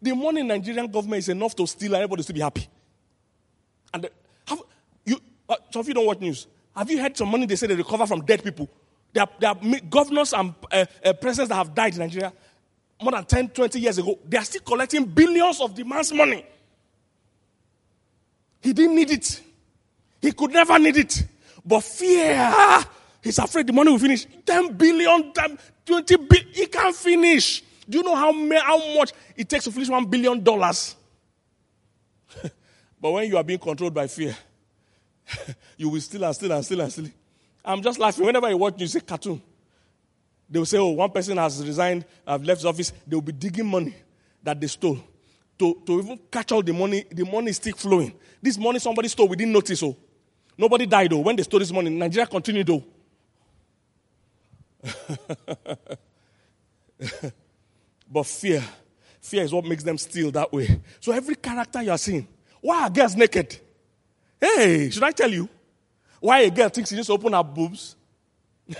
The 0.00 0.14
money 0.14 0.40
in 0.40 0.48
Nigerian 0.48 0.90
government 0.90 1.20
is 1.20 1.28
enough 1.28 1.54
to 1.56 1.66
steal 1.66 1.94
and 1.94 2.02
everybody 2.02 2.22
to 2.22 2.32
be 2.32 2.40
happy. 2.40 2.68
And 3.92 4.08
have 4.46 4.62
you, 5.04 5.18
uh, 5.48 5.56
some 5.70 5.80
of 5.80 5.88
you 5.88 5.94
don't 5.94 6.06
watch 6.06 6.20
news. 6.20 6.46
Have 6.76 6.90
you 6.90 7.00
heard 7.00 7.16
some 7.16 7.30
money 7.30 7.46
they 7.46 7.56
say 7.56 7.66
they 7.66 7.74
recover 7.74 8.06
from 8.06 8.22
dead 8.24 8.42
people? 8.44 8.68
There 9.12 9.22
are, 9.22 9.28
there 9.40 9.50
are 9.50 9.80
governors 9.88 10.34
and 10.34 10.54
uh, 10.70 10.84
uh, 11.04 11.12
presidents 11.14 11.48
that 11.48 11.54
have 11.56 11.74
died 11.74 11.94
in 11.94 12.00
Nigeria 12.00 12.32
more 13.00 13.12
than 13.12 13.24
10, 13.24 13.48
20 13.50 13.80
years 13.80 13.98
ago. 13.98 14.18
They 14.26 14.36
are 14.38 14.44
still 14.44 14.62
collecting 14.62 15.04
billions 15.06 15.60
of 15.60 15.74
the 15.74 15.84
man's 15.84 16.12
money. 16.12 16.44
He 18.60 18.72
didn't 18.72 18.94
need 18.96 19.10
it. 19.10 19.40
He 20.20 20.32
could 20.32 20.52
never 20.52 20.78
need 20.78 20.96
it. 20.96 21.24
But 21.64 21.80
fear, 21.82 22.52
he's 23.22 23.38
afraid 23.38 23.66
the 23.66 23.72
money 23.72 23.90
will 23.90 23.98
finish. 23.98 24.26
10 24.44 24.74
billion, 24.76 25.32
20 25.84 26.16
billion, 26.16 26.48
he 26.52 26.66
can't 26.66 26.94
finish. 26.94 27.62
Do 27.88 27.98
you 27.98 28.04
know 28.04 28.14
how, 28.14 28.32
how 28.60 28.94
much 28.94 29.12
it 29.36 29.48
takes 29.48 29.64
to 29.64 29.72
finish 29.72 29.88
one 29.88 30.04
billion 30.06 30.42
dollars? 30.42 30.96
but 33.00 33.10
when 33.12 33.28
you 33.28 33.36
are 33.36 33.44
being 33.44 33.58
controlled 33.58 33.94
by 33.94 34.06
fear, 34.06 34.36
you 35.76 35.88
will 35.88 36.00
still 36.00 36.24
and 36.24 36.34
still 36.34 36.52
and 36.52 36.64
still 36.64 36.80
and 36.80 36.92
still. 36.92 37.06
I'm 37.64 37.82
just 37.82 37.98
laughing. 37.98 38.24
Whenever 38.26 38.48
you 38.48 38.56
watch 38.56 38.74
you 38.80 38.86
say 38.86 39.00
cartoon, 39.00 39.40
They 40.48 40.58
will 40.58 40.66
say, 40.66 40.78
oh, 40.78 40.88
one 40.88 41.10
person 41.10 41.36
has 41.38 41.64
resigned, 41.66 42.04
have 42.26 42.44
left 42.44 42.60
his 42.60 42.66
office. 42.66 42.92
They 43.06 43.16
will 43.16 43.22
be 43.22 43.32
digging 43.32 43.66
money 43.66 43.94
that 44.42 44.60
they 44.60 44.68
stole 44.68 44.98
to, 45.58 45.82
to 45.86 45.98
even 45.98 46.18
catch 46.30 46.52
all 46.52 46.62
the 46.62 46.72
money. 46.72 47.04
The 47.10 47.24
money 47.24 47.50
is 47.50 47.56
still 47.56 47.74
flowing. 47.74 48.12
This 48.40 48.56
money 48.56 48.78
somebody 48.78 49.08
stole, 49.08 49.26
we 49.28 49.36
didn't 49.36 49.52
notice. 49.52 49.82
Oh, 49.82 49.96
nobody 50.56 50.86
died 50.86 51.10
though. 51.10 51.18
When 51.18 51.34
they 51.34 51.42
stole 51.42 51.58
this 51.60 51.72
money, 51.72 51.90
Nigeria 51.90 52.26
continued 52.26 52.66
though. 52.68 52.84
Oh. 57.02 57.30
but 58.10 58.24
fear, 58.24 58.62
fear 59.20 59.42
is 59.42 59.52
what 59.52 59.64
makes 59.64 59.82
them 59.82 59.98
steal 59.98 60.30
that 60.32 60.52
way. 60.52 60.80
So 61.00 61.12
every 61.12 61.36
character 61.36 61.82
you 61.82 61.90
are 61.90 61.98
seeing, 61.98 62.26
why 62.60 62.84
are 62.84 62.90
girls 62.90 63.16
naked? 63.16 63.58
Hey, 64.40 64.90
should 64.90 65.02
I 65.02 65.12
tell 65.12 65.30
you? 65.30 65.48
Why 66.20 66.40
a 66.40 66.50
girl 66.50 66.68
thinks 66.68 66.90
she 66.90 66.96
needs 66.96 67.06
to 67.08 67.12
open 67.12 67.32
her 67.32 67.42
boobs? 67.42 67.96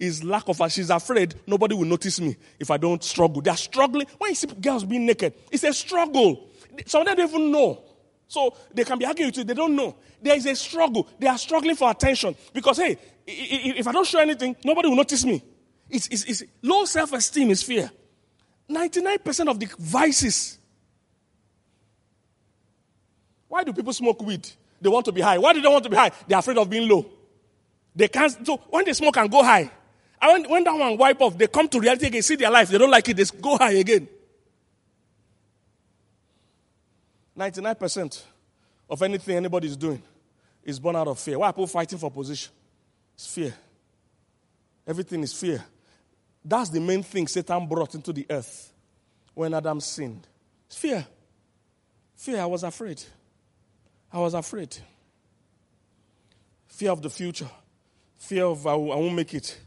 is 0.00 0.24
lack 0.24 0.48
of 0.48 0.58
her. 0.58 0.68
she's 0.68 0.90
afraid 0.90 1.34
nobody 1.46 1.74
will 1.74 1.84
notice 1.84 2.20
me 2.20 2.36
if 2.58 2.70
I 2.70 2.78
don't 2.78 3.04
struggle. 3.04 3.42
They 3.42 3.50
are 3.50 3.56
struggling. 3.56 4.06
When 4.18 4.30
you 4.30 4.34
see 4.34 4.46
girls 4.46 4.84
being 4.84 5.06
naked, 5.06 5.34
it's 5.52 5.62
a 5.62 5.72
struggle. 5.72 6.48
Some 6.86 7.02
of 7.02 7.06
them 7.06 7.16
don't 7.16 7.28
even 7.28 7.52
know. 7.52 7.84
So 8.26 8.54
they 8.72 8.84
can 8.84 8.98
be 8.98 9.04
arguing 9.04 9.28
with 9.28 9.38
you, 9.38 9.44
they 9.44 9.54
don't 9.54 9.74
know. 9.76 9.96
There 10.22 10.36
is 10.36 10.46
a 10.46 10.54
struggle. 10.54 11.08
They 11.18 11.26
are 11.26 11.38
struggling 11.38 11.76
for 11.76 11.90
attention. 11.90 12.34
Because 12.52 12.78
hey, 12.78 12.96
if 13.26 13.86
I 13.86 13.92
don't 13.92 14.06
show 14.06 14.20
anything, 14.20 14.56
nobody 14.64 14.88
will 14.88 14.96
notice 14.96 15.24
me. 15.24 15.42
It's, 15.88 16.06
it's, 16.08 16.24
it's 16.24 16.44
low 16.62 16.84
self-esteem 16.84 17.50
is 17.50 17.62
fear. 17.62 17.90
99% 18.70 19.50
of 19.50 19.58
the 19.58 19.68
vices. 19.78 20.58
Why 23.48 23.64
do 23.64 23.72
people 23.72 23.92
smoke 23.92 24.22
weed? 24.22 24.48
They 24.80 24.88
want 24.88 25.04
to 25.06 25.12
be 25.12 25.20
high. 25.20 25.38
Why 25.38 25.52
do 25.52 25.60
they 25.60 25.68
want 25.68 25.84
to 25.84 25.90
be 25.90 25.96
high? 25.96 26.12
They're 26.26 26.38
afraid 26.38 26.56
of 26.56 26.70
being 26.70 26.88
low. 26.88 27.04
They 27.94 28.08
can't. 28.08 28.46
So 28.46 28.56
when 28.70 28.84
they 28.84 28.92
smoke 28.92 29.16
and 29.16 29.30
go 29.30 29.42
high, 29.42 29.70
and 30.22 30.42
when, 30.42 30.50
when 30.50 30.64
that 30.64 30.78
one 30.78 30.96
wipe 30.96 31.20
off, 31.20 31.36
they 31.36 31.48
come 31.48 31.68
to 31.68 31.80
reality 31.80 32.06
again, 32.06 32.22
see 32.22 32.36
their 32.36 32.50
life, 32.50 32.68
they 32.68 32.78
don't 32.78 32.90
like 32.90 33.08
it, 33.08 33.16
they 33.16 33.24
go 33.40 33.56
high 33.56 33.72
again. 33.72 34.08
99% 37.36 38.22
of 38.88 39.02
anything 39.02 39.36
anybody 39.36 39.68
is 39.68 39.76
doing 39.76 40.02
is 40.62 40.78
born 40.78 40.94
out 40.96 41.08
of 41.08 41.18
fear. 41.18 41.38
Why 41.38 41.48
are 41.48 41.52
people 41.52 41.66
fighting 41.66 41.98
for 41.98 42.10
position? 42.10 42.52
It's 43.14 43.26
fear. 43.26 43.54
Everything 44.86 45.22
is 45.22 45.32
fear. 45.32 45.64
That's 46.44 46.70
the 46.70 46.80
main 46.80 47.02
thing 47.02 47.26
Satan 47.26 47.66
brought 47.66 47.94
into 47.94 48.12
the 48.12 48.26
earth 48.30 48.72
when 49.34 49.54
Adam 49.54 49.80
sinned. 49.80 50.26
Fear. 50.68 51.06
Fear, 52.16 52.40
I 52.40 52.46
was 52.46 52.62
afraid. 52.62 53.02
I 54.12 54.18
was 54.18 54.34
afraid. 54.34 54.76
Fear 56.68 56.92
of 56.92 57.02
the 57.02 57.10
future. 57.10 57.48
Fear 58.18 58.44
of 58.44 58.66
I, 58.66 58.74
won't 58.74 59.14
make 59.14 59.34
it. 59.34 59.58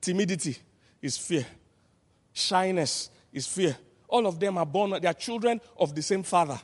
Timidity 0.00 0.56
is 1.00 1.16
fear. 1.16 1.46
Shyness 2.32 3.10
is 3.32 3.46
fear. 3.46 3.76
All 4.08 4.26
of 4.26 4.38
them 4.38 4.58
are 4.58 4.66
born, 4.66 4.90
they 5.00 5.08
are 5.08 5.14
children 5.14 5.60
of 5.76 5.94
the 5.94 6.02
same 6.02 6.22
father. 6.22 6.60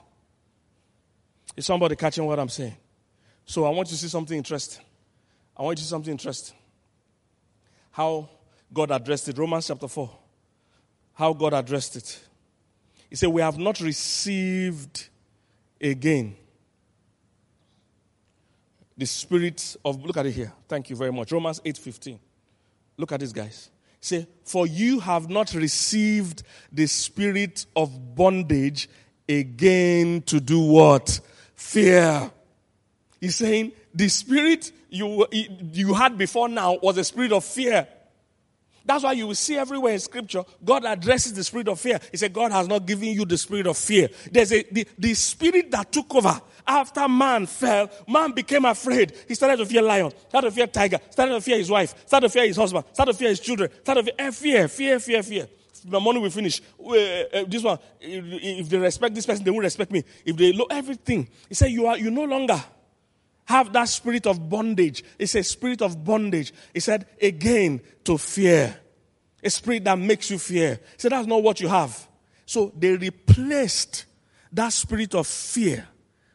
Is 1.57 1.67
somebody 1.67 1.97
catching 1.97 2.25
what 2.25 2.39
I'm 2.39 2.49
saying? 2.49 2.77
So 3.45 3.65
I 3.65 3.71
want 3.71 3.89
you 3.89 3.97
to 3.97 4.03
see 4.03 4.09
something 4.09 4.37
interesting. 4.37 4.85
I 5.57 5.63
want 5.63 5.79
you 5.79 5.83
to 5.83 5.85
see 5.85 5.91
something 5.91 6.13
interesting. 6.13 6.57
How 7.91 8.29
God 8.73 8.91
addressed 8.91 9.29
it. 9.29 9.39
Romans 9.39 9.67
chapter 9.67 9.89
4. 9.89 10.11
How 11.15 11.33
God 11.33 11.55
addressed 11.55 11.97
it. 11.97 12.21
He 13.11 13.17
said, 13.17 13.29
We 13.29 13.43
have 13.43 13.59
not 13.59 13.81
received 13.81 15.09
again 15.81 16.37
the 18.97 19.07
spirit 19.07 19.77
of 19.85 20.05
look 20.05 20.17
at 20.17 20.27
it 20.27 20.33
here. 20.33 20.53
Thank 20.69 20.91
you 20.91 20.97
very 20.97 21.13
much. 21.13 21.33
Romans 21.33 21.61
8 21.65 21.79
15. 21.79 22.19
Look 22.97 23.13
at 23.13 23.21
this, 23.21 23.33
guys. 23.33 23.71
Say, 24.01 24.27
for 24.45 24.67
you 24.67 25.01
have 25.01 25.29
not 25.29 25.55
received 25.55 26.43
the 26.71 26.87
spirit 26.87 27.67
of 27.75 28.15
bondage 28.15 28.89
again 29.29 30.23
to 30.23 30.41
do 30.41 30.61
what? 30.61 31.21
Fear. 31.55 32.31
He's 33.21 33.37
saying 33.37 33.73
the 33.95 34.09
spirit 34.09 34.71
you, 34.89 35.27
you 35.33 35.95
had 35.95 36.17
before 36.17 36.49
now 36.49 36.79
was 36.81 36.97
a 36.97 37.05
spirit 37.05 37.33
of 37.33 37.45
fear. 37.45 37.89
That's 38.89 39.05
why 39.05 39.13
you 39.13 39.27
will 39.27 39.35
see 39.35 39.59
everywhere 39.59 39.93
in 39.93 39.99
scripture, 39.99 40.43
God 40.65 40.87
addresses 40.87 41.35
the 41.35 41.45
spirit 41.45 41.69
of 41.69 41.79
fear. 41.79 42.01
He 42.11 42.17
said, 42.17 42.33
God 42.33 42.53
has 42.53 42.67
not 42.67 42.87
given 42.87 43.09
you 43.09 43.27
the 43.27 43.37
spirit 43.37 43.67
of 43.67 43.77
fear. 43.77 44.09
There's 44.33 44.51
a, 44.51 44.63
the, 44.63 44.89
the 44.99 45.13
spirit 45.13 45.71
that 45.73 45.93
took 45.93 46.15
over 46.15 46.41
after 46.67 47.07
man 47.07 47.45
fell, 47.45 47.91
man 48.09 48.33
became 48.33 48.65
afraid. 48.65 49.13
He 49.29 49.35
started 49.35 49.59
to 49.59 49.67
fear 49.67 49.83
lion, 49.83 50.11
started 50.31 50.49
to 50.49 50.57
fear 50.57 50.67
tiger, 50.69 50.99
started 51.11 51.35
to 51.35 51.41
fear 51.43 51.59
his 51.59 51.71
wife, 51.71 52.07
started 52.07 52.29
to 52.29 52.33
fear 52.33 52.47
his 52.47 52.57
husband, 52.57 52.87
started 52.95 53.13
to 53.13 53.19
fear 53.19 53.29
his 53.29 53.41
children, 53.41 53.71
started 53.83 54.07
to 54.07 54.13
fear, 54.15 54.33
fear, 54.33 54.69
fear, 54.69 55.01
fear, 55.01 55.23
fear. 55.23 55.49
The 55.85 56.01
morning 56.01 56.23
we 56.23 56.31
finish, 56.31 56.63
uh, 56.83 56.95
uh, 56.95 57.45
this 57.47 57.63
one, 57.63 57.79
if 58.01 58.71
they 58.71 58.79
respect 58.79 59.15
this 59.15 59.27
person, 59.27 59.45
they 59.45 59.51
will 59.51 59.59
respect 59.59 59.93
me. 59.93 60.03
If 60.25 60.35
they 60.35 60.55
look 60.55 60.73
everything, 60.73 61.29
he 61.47 61.55
said, 61.55 61.71
you 61.71 61.87
are, 61.87 61.99
you 61.99 62.11
no 62.11 62.25
longer 62.25 62.59
have 63.49 63.73
that 63.73 63.89
spirit 63.89 64.27
of 64.27 64.47
bondage. 64.47 65.03
It's 65.19 65.35
a 65.35 65.43
spirit 65.43 65.81
of 65.81 66.05
bondage. 66.05 66.53
He 66.75 66.81
said, 66.81 67.07
again, 67.21 67.81
to 68.05 68.19
fear. 68.19 68.79
A 69.43 69.49
spirit 69.49 69.85
that 69.85 69.99
makes 69.99 70.31
you 70.31 70.39
fear. 70.39 70.75
He 70.75 70.99
said, 70.99 71.13
that's 71.13 71.27
not 71.27 71.43
what 71.43 71.59
you 71.59 71.69
have. 71.69 72.07
So 72.45 72.71
they 72.77 72.95
replaced 72.95 74.05
that 74.53 74.71
spirit 74.75 75.15
of 75.15 75.27
fear 75.27 75.89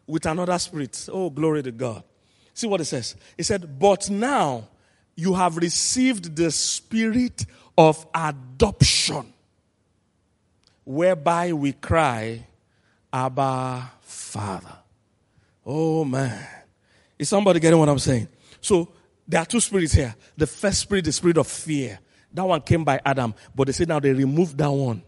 with 0.08 0.26
another 0.26 0.58
spirit. 0.58 1.08
Oh, 1.12 1.30
glory 1.30 1.62
to 1.62 1.72
God. 1.72 2.04
See 2.56 2.66
what 2.66 2.82
it 2.82 2.86
says. 2.86 3.16
He 3.38 3.44
said, 3.44 3.78
but 3.78 4.10
now 4.10 4.68
you 5.16 5.36
have 5.36 5.58
received 5.58 6.36
the 6.36 6.50
spirit 6.50 7.46
of 7.78 8.08
adoption, 8.16 9.32
whereby 10.84 11.54
we 11.54 11.74
cry, 11.74 12.44
Abba, 13.12 13.92
Father. 14.02 14.78
Oh, 15.64 16.04
man. 16.04 16.48
Is 17.24 17.30
somebody 17.30 17.62
getting 17.62 17.80
what 17.80 17.88
I'm 17.88 18.00
saying? 18.00 18.28
So 18.60 18.90
there 19.26 19.40
are 19.40 19.46
two 19.46 19.62
spirits 19.62 19.94
here. 19.94 20.14
The 20.36 20.46
first 20.46 20.82
spirit, 20.82 21.06
the 21.06 21.14
spirit 21.14 21.38
of 21.38 21.48
fear. 21.48 21.98
That 22.34 22.44
one 22.44 22.60
came 22.60 22.84
by 22.84 23.00
Adam, 23.06 23.34
but 23.56 23.68
they 23.68 23.72
say 23.72 23.86
now 23.86 24.02
they 24.02 24.12
removed 24.12 24.58
that 24.58 24.70
one 24.70 25.02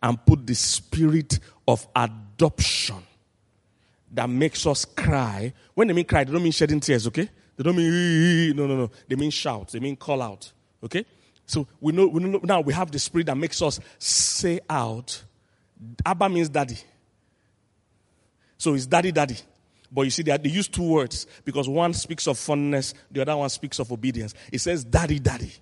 and 0.00 0.24
put 0.24 0.46
the 0.46 0.54
spirit 0.54 1.40
of 1.66 1.84
adoption 1.96 3.02
that 4.12 4.30
makes 4.30 4.68
us 4.68 4.84
cry. 4.84 5.52
When 5.74 5.88
they 5.88 5.94
mean 5.94 6.04
cry, 6.04 6.22
they 6.22 6.30
don't 6.30 6.44
mean 6.44 6.52
shedding 6.52 6.78
tears, 6.78 7.08
okay? 7.08 7.28
They 7.56 7.64
don't 7.64 7.74
mean 7.74 8.54
no, 8.54 8.68
no, 8.68 8.76
no. 8.76 8.90
They 9.08 9.16
mean 9.16 9.32
shout. 9.32 9.72
They 9.72 9.80
mean 9.80 9.96
call 9.96 10.22
out, 10.22 10.52
okay? 10.84 11.04
So 11.44 11.66
we 11.80 11.90
know, 11.92 12.06
we 12.06 12.22
know 12.22 12.38
now 12.44 12.60
we 12.60 12.72
have 12.72 12.92
the 12.92 13.00
spirit 13.00 13.26
that 13.26 13.36
makes 13.36 13.60
us 13.62 13.80
say 13.98 14.60
out. 14.70 15.24
Abba 16.06 16.28
means 16.28 16.50
daddy. 16.50 16.78
So 18.58 18.74
it's 18.74 18.86
daddy, 18.86 19.10
daddy. 19.10 19.38
But 19.90 20.02
you 20.02 20.10
see, 20.10 20.22
they, 20.22 20.36
they 20.36 20.50
use 20.50 20.68
two 20.68 20.82
words 20.82 21.26
because 21.44 21.68
one 21.68 21.94
speaks 21.94 22.26
of 22.26 22.38
fondness, 22.38 22.94
the 23.10 23.22
other 23.22 23.36
one 23.36 23.48
speaks 23.48 23.78
of 23.78 23.90
obedience. 23.90 24.34
It 24.52 24.60
says, 24.60 24.84
Daddy, 24.84 25.18
Daddy. 25.18 25.52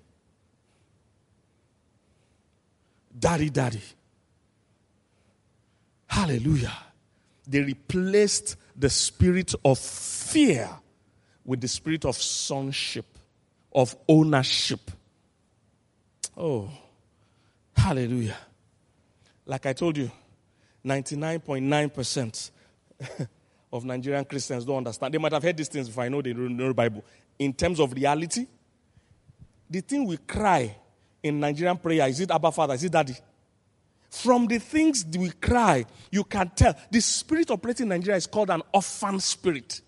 Daddy, 3.18 3.50
Daddy. 3.50 3.82
Hallelujah. 6.06 6.72
They 7.46 7.60
replaced 7.60 8.56
the 8.76 8.90
spirit 8.90 9.54
of 9.64 9.78
fear 9.78 10.68
with 11.44 11.60
the 11.60 11.68
spirit 11.68 12.04
of 12.04 12.16
sonship, 12.16 13.06
of 13.72 13.96
ownership. 14.08 14.90
Oh, 16.36 16.68
hallelujah. 17.76 18.36
Like 19.46 19.64
I 19.66 19.72
told 19.72 19.96
you, 19.96 20.10
99.9% 20.84 22.50
of 23.72 23.84
Nigerian 23.84 24.24
Christians 24.24 24.64
don't 24.64 24.78
understand. 24.78 25.12
They 25.12 25.18
might 25.18 25.32
have 25.32 25.42
heard 25.42 25.56
these 25.56 25.68
things 25.68 25.88
before 25.88 26.04
I 26.04 26.08
know 26.08 26.22
they 26.22 26.32
don't 26.32 26.56
know 26.56 26.68
the 26.68 26.74
Bible. 26.74 27.04
In 27.38 27.52
terms 27.52 27.80
of 27.80 27.92
reality, 27.92 28.46
the 29.68 29.80
thing 29.80 30.06
we 30.06 30.16
cry 30.18 30.74
in 31.22 31.40
Nigerian 31.40 31.76
prayer 31.76 32.08
is 32.08 32.20
it 32.20 32.30
Abba 32.30 32.52
Father? 32.52 32.74
Is 32.74 32.84
it 32.84 32.92
Daddy? 32.92 33.16
From 34.08 34.46
the 34.46 34.58
things 34.58 35.04
we 35.18 35.30
cry, 35.30 35.84
you 36.10 36.24
can 36.24 36.50
tell. 36.54 36.74
The 36.90 37.00
spirit 37.00 37.50
operating 37.50 37.84
in 37.84 37.88
Nigeria 37.90 38.16
is 38.16 38.26
called 38.26 38.50
an 38.50 38.62
orphan 38.72 39.20
spirit. 39.20 39.80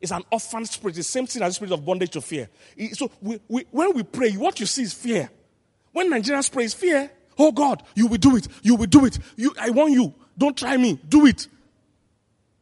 It's 0.00 0.12
an 0.12 0.22
orphan 0.30 0.64
spirit. 0.64 0.96
It's 0.96 1.08
the 1.08 1.12
same 1.12 1.26
thing 1.26 1.42
as 1.42 1.50
the 1.50 1.54
spirit 1.54 1.72
of 1.72 1.84
bondage 1.84 2.10
to 2.10 2.20
fear. 2.20 2.48
So 2.92 3.10
we, 3.20 3.40
we, 3.48 3.64
when 3.70 3.94
we 3.94 4.02
pray, 4.02 4.32
what 4.32 4.58
you 4.60 4.66
see 4.66 4.82
is 4.82 4.92
fear. 4.92 5.28
When 5.92 6.10
Nigerians 6.10 6.50
pray, 6.50 6.64
is 6.64 6.74
fear. 6.74 7.10
Oh 7.38 7.52
God, 7.52 7.82
you 7.94 8.06
will 8.06 8.18
do 8.18 8.36
it. 8.36 8.48
You 8.62 8.76
will 8.76 8.86
do 8.86 9.04
it. 9.04 9.18
You, 9.36 9.54
I 9.60 9.70
want 9.70 9.92
you. 9.92 10.14
Don't 10.36 10.56
try 10.56 10.76
me. 10.76 10.98
Do 11.08 11.26
it. 11.26 11.46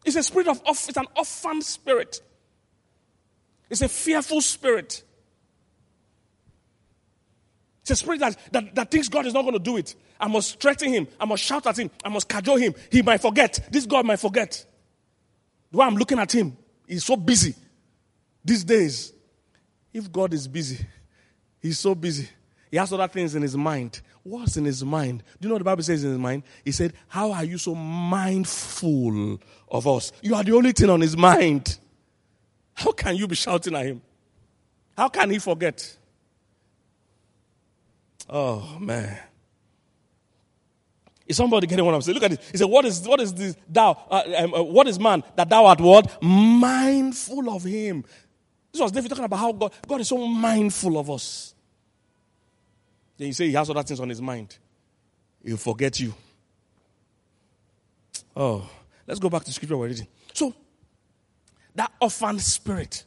It's 0.04 0.16
a 0.16 0.22
spirit 0.22 0.48
of, 0.48 0.62
it's 0.66 0.96
an 0.96 1.06
orphan 1.16 1.62
spirit. 1.62 2.20
It's 3.68 3.82
a 3.82 3.88
fearful 3.88 4.40
spirit. 4.40 5.02
It's 7.82 7.90
a 7.90 7.96
spirit 7.96 8.20
that, 8.20 8.36
that, 8.52 8.74
that 8.74 8.90
thinks 8.90 9.08
God 9.08 9.26
is 9.26 9.34
not 9.34 9.42
going 9.42 9.54
to 9.54 9.58
do 9.58 9.76
it. 9.76 9.94
I 10.18 10.28
must 10.28 10.60
threaten 10.60 10.92
him. 10.92 11.08
I 11.18 11.24
must 11.24 11.42
shout 11.42 11.66
at 11.66 11.78
him. 11.78 11.90
I 12.04 12.08
must 12.08 12.28
cajole 12.28 12.56
him. 12.56 12.74
He 12.90 13.02
might 13.02 13.20
forget. 13.20 13.68
This 13.70 13.86
God 13.86 14.04
might 14.06 14.20
forget. 14.20 14.64
Why 15.70 15.86
I'm 15.86 15.96
looking 15.96 16.18
at 16.18 16.34
him, 16.34 16.56
he's 16.86 17.04
so 17.04 17.16
busy 17.16 17.54
these 18.44 18.64
days. 18.64 19.12
If 19.92 20.10
God 20.10 20.34
is 20.34 20.46
busy, 20.46 20.78
He's 21.60 21.78
so 21.78 21.94
busy. 21.94 22.28
He 22.70 22.76
has 22.76 22.92
other 22.92 23.08
things 23.08 23.34
in 23.34 23.42
his 23.42 23.56
mind. 23.56 24.00
What's 24.22 24.56
in 24.56 24.64
his 24.64 24.84
mind? 24.84 25.22
Do 25.40 25.46
you 25.46 25.48
know 25.48 25.54
what 25.54 25.60
the 25.60 25.64
Bible 25.64 25.82
says 25.82 26.04
in 26.04 26.10
his 26.10 26.18
mind? 26.18 26.44
He 26.64 26.72
said, 26.72 26.92
How 27.08 27.32
are 27.32 27.44
you 27.44 27.58
so 27.58 27.74
mindful 27.74 29.40
of 29.68 29.86
us? 29.88 30.12
You 30.22 30.34
are 30.34 30.44
the 30.44 30.54
only 30.54 30.72
thing 30.72 30.90
on 30.90 31.00
his 31.00 31.16
mind. 31.16 31.78
How 32.74 32.92
can 32.92 33.16
you 33.16 33.26
be 33.26 33.34
shouting 33.34 33.74
at 33.74 33.86
him? 33.86 34.02
How 34.96 35.08
can 35.08 35.30
he 35.30 35.38
forget? 35.38 35.96
Oh, 38.28 38.76
man. 38.78 39.18
Is 41.26 41.36
somebody 41.36 41.66
getting 41.66 41.84
what 41.84 41.94
I'm 41.94 42.02
saying? 42.02 42.14
Look 42.14 42.24
at 42.24 42.30
this. 42.32 42.50
He 42.50 42.58
said, 42.58 42.68
What 42.68 42.84
is, 42.84 43.06
what 43.06 43.20
is 43.20 43.32
this 43.34 43.56
thou? 43.68 43.96
Uh, 44.10 44.22
um, 44.36 44.54
uh, 44.54 44.62
what 44.62 44.86
is 44.86 44.98
man 44.98 45.22
that 45.36 45.48
thou 45.48 45.66
art 45.66 45.80
what? 45.80 46.22
Mindful 46.22 47.50
of 47.50 47.64
him. 47.64 48.04
This 48.72 48.80
was 48.80 48.92
David 48.92 49.08
talking 49.08 49.24
about 49.24 49.38
how 49.38 49.52
God, 49.52 49.72
God 49.86 50.00
is 50.00 50.08
so 50.08 50.18
mindful 50.18 50.98
of 50.98 51.10
us. 51.10 51.49
Then 53.20 53.26
you 53.26 53.34
say 53.34 53.48
he 53.48 53.52
has 53.52 53.68
other 53.68 53.82
things 53.82 54.00
on 54.00 54.08
his 54.08 54.22
mind. 54.22 54.56
He'll 55.44 55.58
forget 55.58 56.00
you. 56.00 56.14
Oh, 58.34 58.66
let's 59.06 59.20
go 59.20 59.28
back 59.28 59.44
to 59.44 59.52
scripture 59.52 59.76
we're 59.76 59.88
reading. 59.88 60.06
So, 60.32 60.54
that 61.74 61.92
orphan 62.00 62.38
spirit 62.38 63.04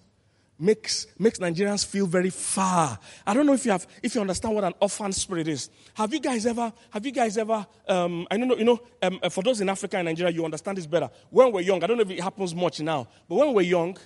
makes, 0.60 1.08
makes 1.18 1.40
Nigerians 1.40 1.84
feel 1.84 2.06
very 2.06 2.30
far. 2.30 3.00
I 3.26 3.34
don't 3.34 3.48
know 3.48 3.54
if 3.54 3.66
you 3.66 3.72
have, 3.72 3.88
if 4.04 4.14
you 4.14 4.22
understand 4.22 4.54
what 4.54 4.64
an 4.64 4.76
orphan 4.80 5.12
spirit 5.14 5.48
is. 5.48 5.72
Have 5.96 6.14
you 6.14 6.20
guys 6.20 6.46
ever, 6.46 6.72
have 6.92 7.04
you 7.04 7.12
guys 7.12 7.36
ever, 7.40 7.66
um, 7.88 8.28
I 8.30 8.38
don't 8.38 8.50
know, 8.50 8.56
you 8.56 8.66
know, 8.66 8.82
um, 9.02 9.20
uh, 9.24 9.30
for 9.30 9.42
those 9.42 9.62
in 9.62 9.70
Africa 9.70 9.98
and 9.98 10.06
Nigeria, 10.06 10.32
you 10.32 10.46
understand 10.46 10.78
this 10.78 10.86
better. 10.86 11.10
When 11.32 11.52
we're 11.52 11.62
young, 11.62 11.84
I 11.84 11.88
don't 11.88 11.98
know 11.98 12.04
if 12.04 12.12
it 12.12 12.22
happens 12.22 12.54
much 12.54 12.80
now, 12.82 13.08
but 13.28 13.38
when 13.38 13.52
we're 13.52 13.62
young, 13.64 13.98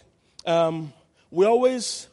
um, 0.46 0.94
we 1.30 1.46
always, 1.46 2.08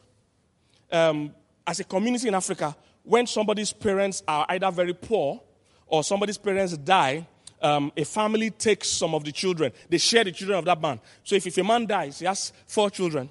um, 0.91 1.33
as 1.65 1.79
a 1.79 1.85
community 1.85 2.27
in 2.27 2.35
Africa, 2.35 2.75
when 3.05 3.27
somebody's 3.27 3.71
parents 3.71 4.23
are 4.27 4.45
either 4.49 4.69
very 4.71 4.93
poor 4.93 5.41
or 5.87 6.03
somebody's 6.03 6.37
parents 6.37 6.75
die, 6.77 7.27
um, 7.61 7.91
a 7.95 8.03
family 8.03 8.49
takes 8.49 8.89
some 8.89 9.15
of 9.15 9.23
the 9.23 9.31
children. 9.31 9.71
They 9.89 9.97
share 9.97 10.23
the 10.23 10.31
children 10.31 10.59
of 10.59 10.65
that 10.65 10.81
man. 10.81 10.99
So 11.23 11.35
if, 11.35 11.47
if 11.47 11.57
a 11.57 11.63
man 11.63 11.85
dies, 11.85 12.19
he 12.19 12.25
has 12.25 12.51
four 12.67 12.89
children. 12.89 13.29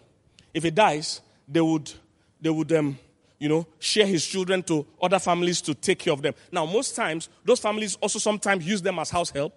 If 0.53 0.63
he 0.63 0.71
dies, 0.71 1.21
they 1.47 1.61
would, 1.61 1.93
they 2.41 2.51
would 2.51 2.73
um, 2.73 2.99
you 3.39 3.49
know, 3.49 3.67
share 3.79 4.07
his 4.07 4.25
children 4.25 4.63
to 4.63 4.87
other 5.03 5.19
families 5.19 5.61
to 5.63 5.75
take 5.75 5.99
care 5.99 6.13
of 6.13 6.23
them. 6.23 6.35
Now, 6.51 6.65
most 6.65 6.97
times, 6.97 7.29
those 7.45 7.61
families 7.61 7.97
also 8.01 8.19
sometimes 8.19 8.67
use 8.67 8.81
them 8.81 8.99
as 8.99 9.11
house 9.11 9.31
help 9.31 9.53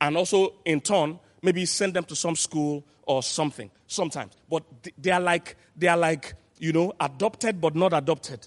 and 0.00 0.16
also, 0.16 0.54
in 0.64 0.80
turn, 0.80 1.18
maybe 1.42 1.64
send 1.64 1.94
them 1.94 2.04
to 2.04 2.16
some 2.16 2.36
school 2.36 2.84
or 3.02 3.22
something 3.22 3.70
sometimes. 3.86 4.34
But 4.48 4.64
they 4.98 5.10
are 5.10 5.20
like, 5.20 5.56
they 5.76 5.88
are 5.88 5.96
like, 5.96 6.34
you 6.58 6.72
know, 6.72 6.92
adopted 7.00 7.60
but 7.60 7.74
not 7.74 7.92
adopted. 7.92 8.46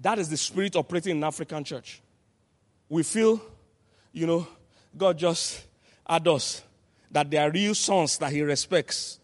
That 0.00 0.18
is 0.18 0.28
the 0.28 0.36
spirit 0.36 0.76
operating 0.76 1.16
in 1.16 1.24
African 1.24 1.64
church. 1.64 2.00
We 2.88 3.02
feel, 3.02 3.40
you 4.12 4.26
know, 4.26 4.46
God 4.96 5.18
just 5.18 5.66
add 6.08 6.26
us 6.28 6.62
that 7.10 7.30
they 7.30 7.36
are 7.36 7.50
real 7.50 7.74
sons 7.74 8.18
that 8.18 8.32
He 8.32 8.42
respects 8.42 9.18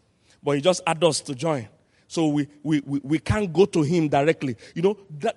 but 0.44 0.56
he 0.56 0.60
just 0.60 0.82
us 0.86 1.20
to 1.22 1.34
join. 1.34 1.66
So 2.06 2.28
we, 2.28 2.46
we, 2.62 2.80
we, 2.84 3.00
we 3.02 3.18
can't 3.18 3.52
go 3.52 3.64
to 3.64 3.82
him 3.82 4.08
directly. 4.08 4.56
You 4.74 4.82
know, 4.82 4.98
that, 5.18 5.36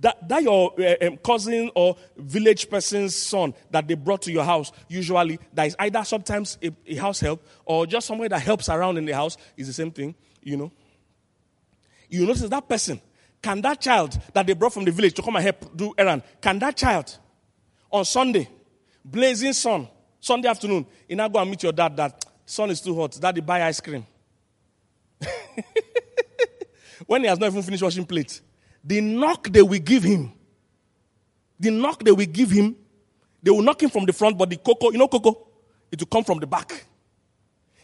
that, 0.00 0.28
that 0.28 0.42
your 0.42 0.72
uh, 0.80 1.06
um, 1.06 1.18
cousin 1.18 1.70
or 1.76 1.96
village 2.16 2.68
person's 2.68 3.14
son 3.14 3.54
that 3.70 3.86
they 3.86 3.94
brought 3.94 4.22
to 4.22 4.32
your 4.32 4.42
house, 4.42 4.72
usually, 4.88 5.38
that 5.52 5.66
is 5.66 5.76
either 5.78 6.02
sometimes 6.02 6.58
a, 6.62 6.72
a 6.88 6.96
house 6.96 7.20
help 7.20 7.46
or 7.66 7.86
just 7.86 8.06
somebody 8.06 8.28
that 8.28 8.40
helps 8.40 8.68
around 8.70 8.96
in 8.96 9.04
the 9.04 9.12
house, 9.12 9.36
is 9.56 9.66
the 9.66 9.72
same 9.72 9.90
thing, 9.90 10.14
you 10.42 10.56
know. 10.56 10.72
You 12.08 12.26
notice 12.26 12.48
that 12.48 12.68
person, 12.68 13.00
can 13.42 13.60
that 13.60 13.80
child 13.80 14.18
that 14.32 14.46
they 14.46 14.54
brought 14.54 14.72
from 14.72 14.84
the 14.84 14.92
village 14.92 15.14
to 15.14 15.22
come 15.22 15.36
and 15.36 15.44
help 15.44 15.76
do 15.76 15.92
errand, 15.98 16.22
can 16.40 16.58
that 16.60 16.76
child 16.76 17.18
on 17.90 18.04
Sunday, 18.04 18.48
blazing 19.04 19.52
sun, 19.52 19.88
Sunday 20.20 20.48
afternoon, 20.48 20.86
you 21.08 21.16
now 21.16 21.28
go 21.28 21.40
and 21.40 21.50
meet 21.50 21.62
your 21.62 21.72
dad 21.72 21.96
that 21.96 22.24
sun 22.46 22.70
is 22.70 22.80
too 22.80 22.94
hot, 22.94 23.18
daddy 23.20 23.40
buy 23.40 23.62
ice 23.64 23.80
cream. 23.80 24.06
when 27.06 27.22
he 27.22 27.28
has 27.28 27.38
not 27.38 27.48
even 27.48 27.62
finished 27.62 27.82
washing 27.82 28.06
plates, 28.06 28.40
the 28.84 29.00
knock 29.00 29.48
they 29.48 29.62
will 29.62 29.80
give 29.80 30.04
him, 30.04 30.32
the 31.58 31.70
knock 31.70 32.02
they 32.04 32.12
will 32.12 32.26
give 32.26 32.50
him, 32.50 32.76
they 33.42 33.50
will 33.50 33.62
knock 33.62 33.82
him 33.82 33.90
from 33.90 34.06
the 34.06 34.12
front, 34.12 34.38
but 34.38 34.48
the 34.48 34.56
cocoa, 34.56 34.90
you 34.90 34.98
know, 34.98 35.08
cocoa, 35.08 35.48
it 35.90 36.00
will 36.00 36.06
come 36.06 36.24
from 36.24 36.38
the 36.38 36.46
back. 36.46 36.86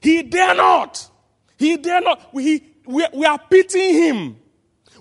He 0.01 0.23
dare 0.23 0.55
not. 0.55 1.11
He 1.57 1.77
dare 1.77 2.01
not. 2.01 2.33
We, 2.33 2.65
we, 2.87 3.05
we 3.13 3.27
are 3.27 3.39
pitying 3.39 3.95
him. 3.95 4.37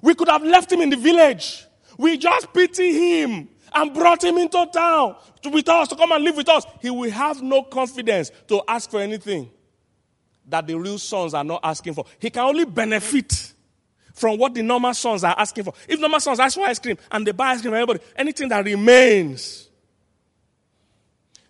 We 0.07 0.15
could 0.15 0.29
have 0.29 0.41
left 0.41 0.71
him 0.71 0.79
in 0.79 0.89
the 0.89 0.95
village. 0.95 1.65
We 1.97 2.17
just 2.17 2.53
pity 2.53 3.19
him 3.19 3.49
and 3.75 3.93
brought 3.93 4.23
him 4.23 4.37
into 4.37 4.65
town 4.71 5.17
to, 5.41 5.49
with 5.49 5.67
us 5.67 5.89
to 5.89 5.97
come 5.97 6.13
and 6.13 6.23
live 6.23 6.37
with 6.37 6.47
us. 6.47 6.63
He 6.81 6.89
will 6.89 7.11
have 7.11 7.41
no 7.41 7.61
confidence 7.63 8.31
to 8.47 8.61
ask 8.69 8.89
for 8.89 9.01
anything 9.01 9.51
that 10.47 10.65
the 10.65 10.75
real 10.79 10.97
sons 10.97 11.33
are 11.33 11.43
not 11.43 11.59
asking 11.61 11.93
for. 11.93 12.05
He 12.19 12.29
can 12.29 12.43
only 12.43 12.63
benefit 12.63 13.51
from 14.13 14.37
what 14.39 14.53
the 14.53 14.61
normal 14.61 14.93
sons 14.93 15.25
are 15.25 15.35
asking 15.37 15.65
for. 15.65 15.73
If 15.89 15.99
normal 15.99 16.21
sons 16.21 16.39
ask 16.39 16.55
for 16.55 16.65
ice 16.65 16.79
cream 16.79 16.97
and 17.11 17.27
they 17.27 17.33
buy 17.33 17.47
ice 17.47 17.61
cream 17.61 17.73
everybody, 17.73 17.99
anything 18.15 18.47
that 18.47 18.63
remains. 18.63 19.67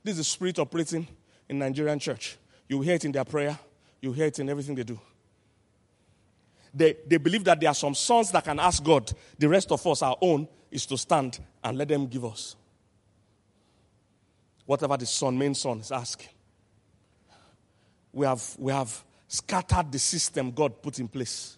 This 0.04 0.14
is 0.14 0.18
the 0.18 0.24
spirit 0.24 0.58
operating 0.58 1.08
in 1.48 1.60
Nigerian 1.60 2.00
church. 2.00 2.38
You 2.68 2.82
hear 2.82 2.96
it 2.96 3.06
in 3.06 3.12
their 3.12 3.24
prayer, 3.24 3.60
you 4.02 4.14
hear 4.14 4.26
it 4.26 4.40
in 4.40 4.50
everything 4.50 4.74
they 4.74 4.84
do. 4.84 5.00
They, 6.74 6.96
they 7.08 7.18
believe 7.18 7.44
that 7.46 7.60
there 7.60 7.70
are 7.70 7.76
some 7.76 7.96
sons 7.96 8.32
that 8.32 8.44
can 8.44 8.60
ask 8.60 8.84
God. 8.84 9.12
The 9.40 9.50
rest 9.50 9.72
of 9.72 9.86
us, 9.88 10.02
our 10.02 10.18
own, 10.22 10.48
is 10.70 10.86
to 10.88 10.98
stand 10.98 11.40
and 11.64 11.78
let 11.78 11.88
them 11.88 12.08
give 12.08 12.26
us. 12.26 12.56
Whatever 14.66 14.98
the 14.98 15.06
son, 15.06 15.38
main 15.38 15.56
son, 15.56 15.80
is 15.80 15.92
asking 15.92 16.30
we 18.18 18.26
have, 18.26 18.56
we 18.58 18.72
have 18.72 19.04
scattered 19.28 19.92
the 19.92 20.00
system 20.00 20.50
God 20.50 20.82
put 20.82 20.98
in 20.98 21.08
place. 21.08 21.56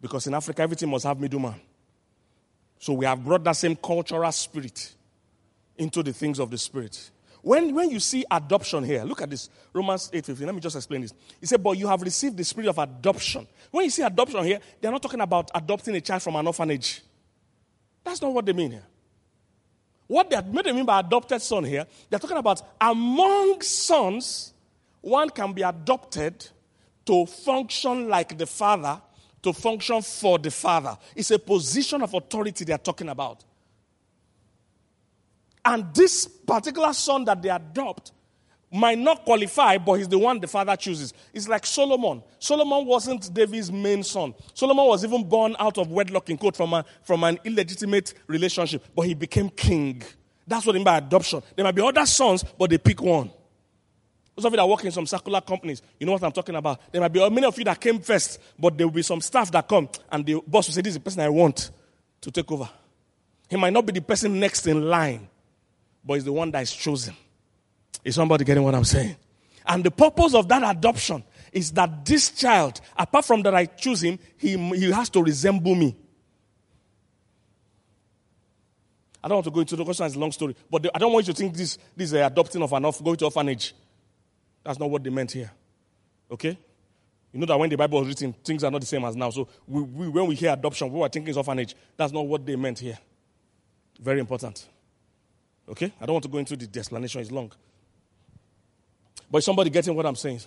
Because 0.00 0.26
in 0.26 0.34
Africa, 0.34 0.62
everything 0.62 0.90
must 0.90 1.04
have 1.04 1.20
middleman. 1.20 1.54
So 2.80 2.92
we 2.94 3.06
have 3.06 3.24
brought 3.24 3.44
that 3.44 3.54
same 3.54 3.76
cultural 3.76 4.30
spirit 4.32 4.94
into 5.76 6.02
the 6.02 6.12
things 6.12 6.40
of 6.40 6.50
the 6.50 6.58
spirit. 6.58 7.10
When, 7.46 7.72
when 7.76 7.90
you 7.90 8.00
see 8.00 8.24
adoption 8.28 8.82
here, 8.82 9.04
look 9.04 9.22
at 9.22 9.30
this 9.30 9.48
Romans 9.72 10.10
8:15. 10.12 10.46
Let 10.46 10.54
me 10.56 10.60
just 10.60 10.74
explain 10.74 11.02
this. 11.02 11.14
He 11.38 11.46
said, 11.46 11.62
But 11.62 11.78
you 11.78 11.86
have 11.86 12.02
received 12.02 12.36
the 12.36 12.42
spirit 12.42 12.68
of 12.68 12.76
adoption. 12.76 13.46
When 13.70 13.84
you 13.84 13.90
see 13.92 14.02
adoption 14.02 14.42
here, 14.42 14.58
they're 14.80 14.90
not 14.90 15.00
talking 15.00 15.20
about 15.20 15.52
adopting 15.54 15.94
a 15.94 16.00
child 16.00 16.22
from 16.22 16.34
an 16.34 16.44
orphanage. 16.48 17.02
That's 18.02 18.20
not 18.20 18.34
what 18.34 18.46
they 18.46 18.52
mean 18.52 18.72
here. 18.72 18.82
What 20.08 20.28
they 20.28 20.42
made 20.42 20.74
mean 20.74 20.84
by 20.84 20.98
adopted 20.98 21.40
son 21.40 21.62
here, 21.62 21.86
they're 22.10 22.18
talking 22.18 22.36
about 22.36 22.62
among 22.80 23.60
sons, 23.62 24.52
one 25.00 25.30
can 25.30 25.52
be 25.52 25.62
adopted 25.62 26.48
to 27.04 27.26
function 27.26 28.08
like 28.08 28.36
the 28.36 28.46
father, 28.46 29.00
to 29.42 29.52
function 29.52 30.02
for 30.02 30.36
the 30.40 30.50
father. 30.50 30.98
It's 31.14 31.30
a 31.30 31.38
position 31.38 32.02
of 32.02 32.12
authority 32.12 32.64
they're 32.64 32.76
talking 32.76 33.08
about. 33.08 33.44
And 35.66 35.92
this 35.92 36.28
particular 36.28 36.92
son 36.92 37.24
that 37.24 37.42
they 37.42 37.48
adopt 37.48 38.12
might 38.70 38.98
not 38.98 39.24
qualify, 39.24 39.78
but 39.78 39.94
he's 39.94 40.06
the 40.06 40.18
one 40.18 40.38
the 40.38 40.46
father 40.46 40.76
chooses. 40.76 41.12
It's 41.34 41.48
like 41.48 41.66
Solomon. 41.66 42.22
Solomon 42.38 42.86
wasn't 42.86 43.32
David's 43.34 43.72
main 43.72 44.04
son. 44.04 44.32
Solomon 44.54 44.86
was 44.86 45.04
even 45.04 45.24
born 45.24 45.56
out 45.58 45.76
of 45.76 45.90
wedlock 45.90 46.30
in 46.30 46.38
quote 46.38 46.56
from, 46.56 46.72
a, 46.72 46.84
from 47.02 47.24
an 47.24 47.40
illegitimate 47.44 48.14
relationship, 48.28 48.84
but 48.94 49.02
he 49.02 49.14
became 49.14 49.50
king. 49.50 50.02
That's 50.46 50.64
what 50.64 50.76
I 50.76 50.78
mean 50.78 50.84
by 50.84 50.98
adoption. 50.98 51.42
There 51.56 51.64
might 51.64 51.74
be 51.74 51.82
other 51.82 52.06
sons, 52.06 52.44
but 52.44 52.70
they 52.70 52.78
pick 52.78 53.02
one. 53.02 53.32
Those 54.36 54.44
of 54.44 54.52
you 54.52 54.58
that 54.58 54.68
work 54.68 54.84
in 54.84 54.92
some 54.92 55.06
circular 55.06 55.40
companies, 55.40 55.82
you 55.98 56.06
know 56.06 56.12
what 56.12 56.22
I'm 56.22 56.30
talking 56.30 56.54
about. 56.54 56.80
There 56.92 57.00
might 57.00 57.12
be 57.12 57.20
uh, 57.20 57.28
many 57.30 57.46
of 57.46 57.58
you 57.58 57.64
that 57.64 57.80
came 57.80 57.98
first, 57.98 58.38
but 58.56 58.78
there 58.78 58.86
will 58.86 58.94
be 58.94 59.02
some 59.02 59.20
staff 59.20 59.50
that 59.50 59.66
come, 59.66 59.88
and 60.12 60.24
the 60.24 60.40
boss 60.46 60.68
will 60.68 60.74
say, 60.74 60.82
This 60.82 60.92
is 60.92 60.98
the 60.98 61.00
person 61.00 61.22
I 61.22 61.28
want 61.28 61.70
to 62.20 62.30
take 62.30 62.52
over. 62.52 62.68
He 63.48 63.56
might 63.56 63.72
not 63.72 63.84
be 63.84 63.94
the 63.94 64.02
person 64.02 64.38
next 64.38 64.66
in 64.66 64.88
line, 64.88 65.28
but 66.06 66.14
he's 66.14 66.24
the 66.24 66.32
one 66.32 66.50
that 66.52 66.62
is 66.62 66.72
chosen. 66.72 67.14
Is 68.04 68.14
somebody 68.14 68.44
getting 68.44 68.62
what 68.62 68.74
I'm 68.74 68.84
saying? 68.84 69.16
And 69.66 69.82
the 69.82 69.90
purpose 69.90 70.34
of 70.34 70.48
that 70.48 70.62
adoption 70.76 71.24
is 71.52 71.72
that 71.72 72.04
this 72.04 72.30
child, 72.30 72.80
apart 72.96 73.24
from 73.24 73.42
that 73.42 73.54
I 73.54 73.66
choose 73.66 74.02
him, 74.02 74.18
he, 74.36 74.56
he 74.56 74.92
has 74.92 75.10
to 75.10 75.22
resemble 75.22 75.74
me. 75.74 75.96
I 79.24 79.28
don't 79.28 79.38
want 79.38 79.44
to 79.46 79.50
go 79.50 79.60
into 79.60 79.74
the 79.74 79.84
question, 79.84 80.06
it's 80.06 80.14
a 80.14 80.18
long 80.18 80.30
story. 80.30 80.54
But 80.70 80.84
the, 80.84 80.90
I 80.94 80.98
don't 80.98 81.12
want 81.12 81.26
you 81.26 81.32
to 81.32 81.36
think 81.36 81.54
this, 81.54 81.78
this 81.96 82.12
is 82.12 82.12
adopting 82.12 82.62
of 82.62 82.72
an 82.72 82.84
off, 82.84 83.02
going 83.02 83.16
to 83.16 83.24
orphanage. 83.24 83.74
That's 84.62 84.78
not 84.78 84.88
what 84.88 85.02
they 85.02 85.10
meant 85.10 85.32
here. 85.32 85.50
Okay? 86.30 86.56
You 87.32 87.40
know 87.40 87.46
that 87.46 87.58
when 87.58 87.68
the 87.68 87.76
Bible 87.76 87.98
was 87.98 88.08
written, 88.08 88.32
things 88.32 88.62
are 88.62 88.70
not 88.70 88.80
the 88.80 88.86
same 88.86 89.04
as 89.04 89.16
now. 89.16 89.30
So 89.30 89.48
we, 89.66 89.82
we, 89.82 90.08
when 90.08 90.26
we 90.28 90.36
hear 90.36 90.52
adoption, 90.52 90.92
we 90.92 91.02
are 91.02 91.08
thinking 91.08 91.30
it's 91.30 91.36
orphanage. 91.36 91.74
That's 91.96 92.12
not 92.12 92.24
what 92.26 92.46
they 92.46 92.54
meant 92.54 92.78
here. 92.78 92.98
Very 94.00 94.20
important. 94.20 94.64
Okay? 95.68 95.92
I 96.00 96.06
don't 96.06 96.14
want 96.14 96.22
to 96.24 96.28
go 96.28 96.38
into 96.38 96.56
the 96.56 96.78
explanation, 96.78 97.20
it's 97.20 97.30
long. 97.30 97.52
But 99.30 99.42
somebody 99.42 99.70
getting 99.70 99.94
what 99.94 100.06
I'm 100.06 100.16
saying? 100.16 100.40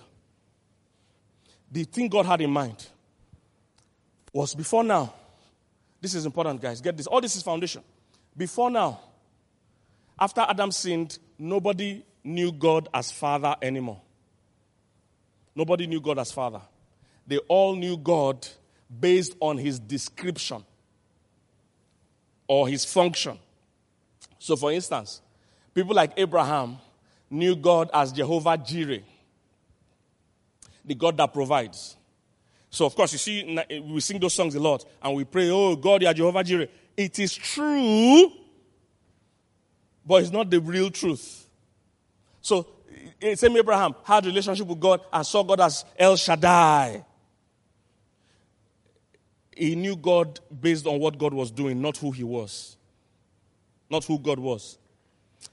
The 1.70 1.84
thing 1.84 2.08
God 2.08 2.26
had 2.26 2.40
in 2.40 2.50
mind 2.50 2.86
was 4.32 4.54
before 4.54 4.82
now. 4.82 5.12
This 6.00 6.14
is 6.14 6.24
important, 6.24 6.60
guys. 6.60 6.80
Get 6.80 6.96
this. 6.96 7.06
All 7.06 7.20
this 7.20 7.36
is 7.36 7.42
foundation. 7.42 7.82
Before 8.36 8.70
now, 8.70 9.00
after 10.18 10.40
Adam 10.40 10.72
sinned, 10.72 11.18
nobody 11.38 12.02
knew 12.24 12.52
God 12.52 12.88
as 12.92 13.12
Father 13.12 13.54
anymore. 13.60 14.00
Nobody 15.54 15.86
knew 15.86 16.00
God 16.00 16.18
as 16.18 16.32
Father. 16.32 16.60
They 17.26 17.38
all 17.48 17.76
knew 17.76 17.96
God 17.96 18.46
based 18.98 19.36
on 19.40 19.58
his 19.58 19.78
description 19.78 20.64
or 22.48 22.66
his 22.68 22.84
function. 22.84 23.38
So, 24.40 24.56
for 24.56 24.72
instance, 24.72 25.20
people 25.74 25.94
like 25.94 26.14
Abraham 26.16 26.78
knew 27.28 27.54
God 27.54 27.90
as 27.92 28.10
Jehovah 28.10 28.56
Jireh, 28.56 29.02
the 30.82 30.94
God 30.94 31.18
that 31.18 31.32
provides. 31.32 31.94
So, 32.70 32.86
of 32.86 32.96
course, 32.96 33.12
you 33.12 33.18
see, 33.18 33.58
eh, 33.68 33.80
we 33.80 34.00
sing 34.00 34.18
those 34.18 34.32
songs 34.32 34.54
a 34.54 34.60
lot 34.60 34.86
and 35.02 35.14
we 35.14 35.24
pray, 35.24 35.50
Oh, 35.50 35.76
God, 35.76 36.00
you 36.00 36.08
are 36.08 36.14
Jehovah 36.14 36.42
Jireh. 36.42 36.68
It 36.96 37.18
is 37.18 37.34
true, 37.34 38.32
but 40.06 40.22
it's 40.22 40.32
not 40.32 40.48
the 40.48 40.58
real 40.58 40.90
truth. 40.90 41.46
So, 42.40 42.66
eh, 43.22 43.32
eh, 43.32 43.34
same 43.34 43.58
Abraham 43.58 43.94
had 44.04 44.24
relationship 44.24 44.66
with 44.66 44.80
God 44.80 45.02
and 45.12 45.26
saw 45.26 45.42
God 45.42 45.60
as 45.60 45.84
El 45.98 46.16
Shaddai. 46.16 47.04
He 49.54 49.74
knew 49.74 49.96
God 49.96 50.40
based 50.62 50.86
on 50.86 50.98
what 50.98 51.18
God 51.18 51.34
was 51.34 51.50
doing, 51.50 51.82
not 51.82 51.98
who 51.98 52.10
he 52.10 52.24
was. 52.24 52.78
Not 53.90 54.04
who 54.04 54.18
God 54.18 54.38
was. 54.38 54.78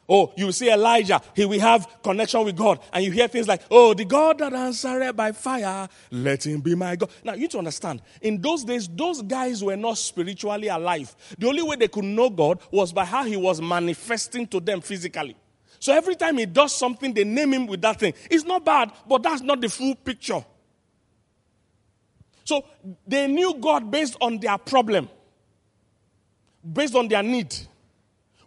Oh, 0.10 0.34
you 0.38 0.52
see 0.52 0.72
Elijah, 0.72 1.22
he 1.34 1.46
will 1.46 1.60
have 1.60 2.02
connection 2.02 2.44
with 2.44 2.56
God, 2.56 2.80
and 2.94 3.04
you 3.04 3.12
hear 3.12 3.28
things 3.28 3.48
like, 3.48 3.62
Oh, 3.70 3.94
the 3.94 4.06
God 4.06 4.38
that 4.40 4.54
answered 4.54 5.14
by 5.14 5.32
fire, 5.32 5.88
let 6.12 6.46
him 6.46 6.62
be 6.62 6.76
my 6.76 6.96
God. 6.96 7.10
Now, 7.24 7.34
you 7.34 7.42
need 7.42 7.52
to 7.52 7.58
understand, 7.58 8.02
in 8.22 8.42
those 8.42 8.64
days, 8.64 8.88
those 8.88 9.22
guys 9.22 9.64
were 9.64 9.76
not 9.76 9.98
spiritually 9.98 10.68
alive. 10.68 11.14
The 11.38 11.48
only 11.48 11.62
way 11.62 11.76
they 11.76 11.88
could 11.88 12.06
know 12.06 12.30
God 12.30 12.60
was 12.72 12.94
by 12.94 13.06
how 13.06 13.24
he 13.24 13.36
was 13.36 13.62
manifesting 13.62 14.48
to 14.48 14.60
them 14.60 14.82
physically. 14.82 15.36
So 15.80 15.94
every 15.94 16.16
time 16.16 16.38
he 16.38 16.46
does 16.46 16.74
something, 16.74 17.14
they 17.14 17.24
name 17.24 17.54
him 17.54 17.68
with 17.68 17.82
that 17.82 18.00
thing. 18.00 18.14
It's 18.32 18.46
not 18.46 18.66
bad, 18.66 18.92
but 19.08 19.24
that's 19.24 19.42
not 19.42 19.62
the 19.62 19.70
full 19.70 19.96
picture. 19.96 20.44
So 22.46 22.64
they 23.06 23.28
knew 23.28 23.56
God 23.60 23.92
based 23.92 24.16
on 24.22 24.40
their 24.40 24.58
problem, 24.58 25.10
based 26.74 26.96
on 26.96 27.08
their 27.10 27.22
need. 27.22 27.54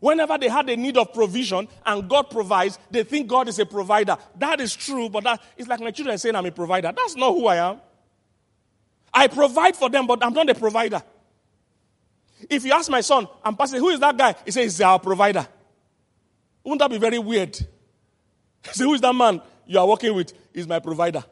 Whenever 0.00 0.38
they 0.38 0.48
had 0.48 0.68
a 0.68 0.76
need 0.76 0.96
of 0.96 1.12
provision 1.12 1.68
and 1.84 2.08
God 2.08 2.30
provides, 2.30 2.78
they 2.90 3.04
think 3.04 3.28
God 3.28 3.48
is 3.48 3.58
a 3.58 3.66
provider. 3.66 4.16
That 4.38 4.60
is 4.60 4.74
true, 4.74 5.10
but 5.10 5.24
that, 5.24 5.42
it's 5.56 5.68
like 5.68 5.80
my 5.80 5.90
children 5.90 6.16
saying 6.16 6.34
I'm 6.34 6.46
a 6.46 6.50
provider. 6.50 6.92
That's 6.96 7.16
not 7.16 7.32
who 7.32 7.46
I 7.46 7.56
am. 7.56 7.80
I 9.12 9.26
provide 9.26 9.76
for 9.76 9.90
them, 9.90 10.06
but 10.06 10.24
I'm 10.24 10.32
not 10.32 10.48
a 10.48 10.54
provider. 10.54 11.02
If 12.48 12.64
you 12.64 12.72
ask 12.72 12.90
my 12.90 13.02
son, 13.02 13.28
I'm 13.44 13.54
passing, 13.56 13.78
who 13.80 13.90
is 13.90 14.00
that 14.00 14.16
guy? 14.16 14.34
He 14.44 14.50
says, 14.50 14.64
he's 14.64 14.80
our 14.80 14.98
provider. 14.98 15.46
Wouldn't 16.64 16.80
that 16.80 16.90
be 16.90 16.98
very 16.98 17.18
weird? 17.18 17.56
He 18.62 18.72
says, 18.72 18.80
who 18.84 18.92
is 18.92 19.00
that 19.00 19.14
man 19.14 19.40
you 19.66 19.78
are 19.78 19.88
working 19.88 20.14
with? 20.14 20.34
He's 20.52 20.68
my 20.68 20.80
provider. 20.80 21.24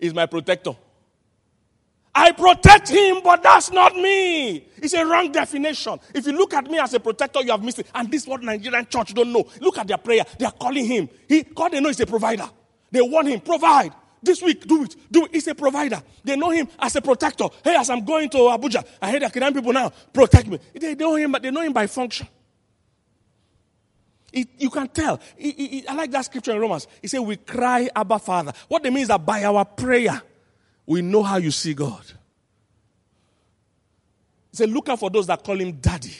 He's 0.00 0.14
my 0.14 0.24
protector. 0.24 0.72
I 2.14 2.30
protect 2.32 2.88
him, 2.88 3.20
but 3.24 3.42
that's 3.42 3.72
not 3.72 3.96
me. 3.96 4.68
It's 4.76 4.94
a 4.94 5.04
wrong 5.04 5.32
definition. 5.32 5.98
If 6.14 6.26
you 6.26 6.32
look 6.32 6.54
at 6.54 6.70
me 6.70 6.78
as 6.78 6.94
a 6.94 7.00
protector, 7.00 7.42
you 7.42 7.50
have 7.50 7.62
missed 7.64 7.80
it. 7.80 7.88
And 7.94 8.10
this 8.10 8.22
is 8.22 8.28
what 8.28 8.42
Nigerian 8.42 8.86
church 8.86 9.14
don't 9.14 9.32
know. 9.32 9.44
Look 9.60 9.78
at 9.78 9.88
their 9.88 9.98
prayer. 9.98 10.24
They 10.38 10.44
are 10.44 10.52
calling 10.52 10.84
him. 10.84 11.08
He, 11.28 11.42
God, 11.42 11.72
they 11.72 11.80
know 11.80 11.88
he's 11.88 12.00
a 12.00 12.06
provider. 12.06 12.48
They 12.90 13.00
want 13.00 13.28
him, 13.28 13.40
provide. 13.40 13.92
This 14.22 14.40
week, 14.40 14.66
do 14.66 14.84
it. 14.84 14.94
Do 15.10 15.24
it. 15.24 15.34
He's 15.34 15.46
a 15.48 15.54
provider. 15.54 16.00
They 16.22 16.36
know 16.36 16.50
him 16.50 16.68
as 16.78 16.94
a 16.96 17.02
protector. 17.02 17.46
Hey, 17.62 17.74
as 17.74 17.90
I'm 17.90 18.04
going 18.04 18.30
to 18.30 18.38
Abuja, 18.38 18.86
I 19.02 19.10
hear 19.10 19.20
the 19.20 19.26
Kenyan 19.26 19.52
people 19.52 19.72
now, 19.72 19.90
protect 20.12 20.46
me. 20.46 20.60
They 20.72 20.94
know 20.94 21.16
him, 21.16 21.32
but 21.32 21.42
they 21.42 21.50
know 21.50 21.60
him 21.62 21.72
by 21.72 21.86
function. 21.88 22.28
It, 24.32 24.48
you 24.58 24.70
can 24.70 24.88
tell. 24.88 25.20
It, 25.36 25.54
it, 25.58 25.84
I 25.90 25.94
like 25.94 26.10
that 26.12 26.24
scripture 26.24 26.52
in 26.52 26.58
Romans. 26.60 26.88
He 27.02 27.08
said, 27.08 27.20
We 27.20 27.36
cry, 27.36 27.88
Abba 27.94 28.18
Father. 28.18 28.52
What 28.68 28.82
they 28.82 28.90
mean 28.90 29.02
is 29.02 29.08
that 29.08 29.24
by 29.24 29.44
our 29.44 29.64
prayer, 29.64 30.22
we 30.86 31.02
know 31.02 31.22
how 31.22 31.36
you 31.36 31.50
see 31.50 31.74
God. 31.74 32.02
He 34.50 34.56
said, 34.58 34.70
Look 34.70 34.88
out 34.88 35.00
for 35.00 35.10
those 35.10 35.26
that 35.26 35.42
call 35.42 35.58
him 35.58 35.72
daddy. 35.72 36.14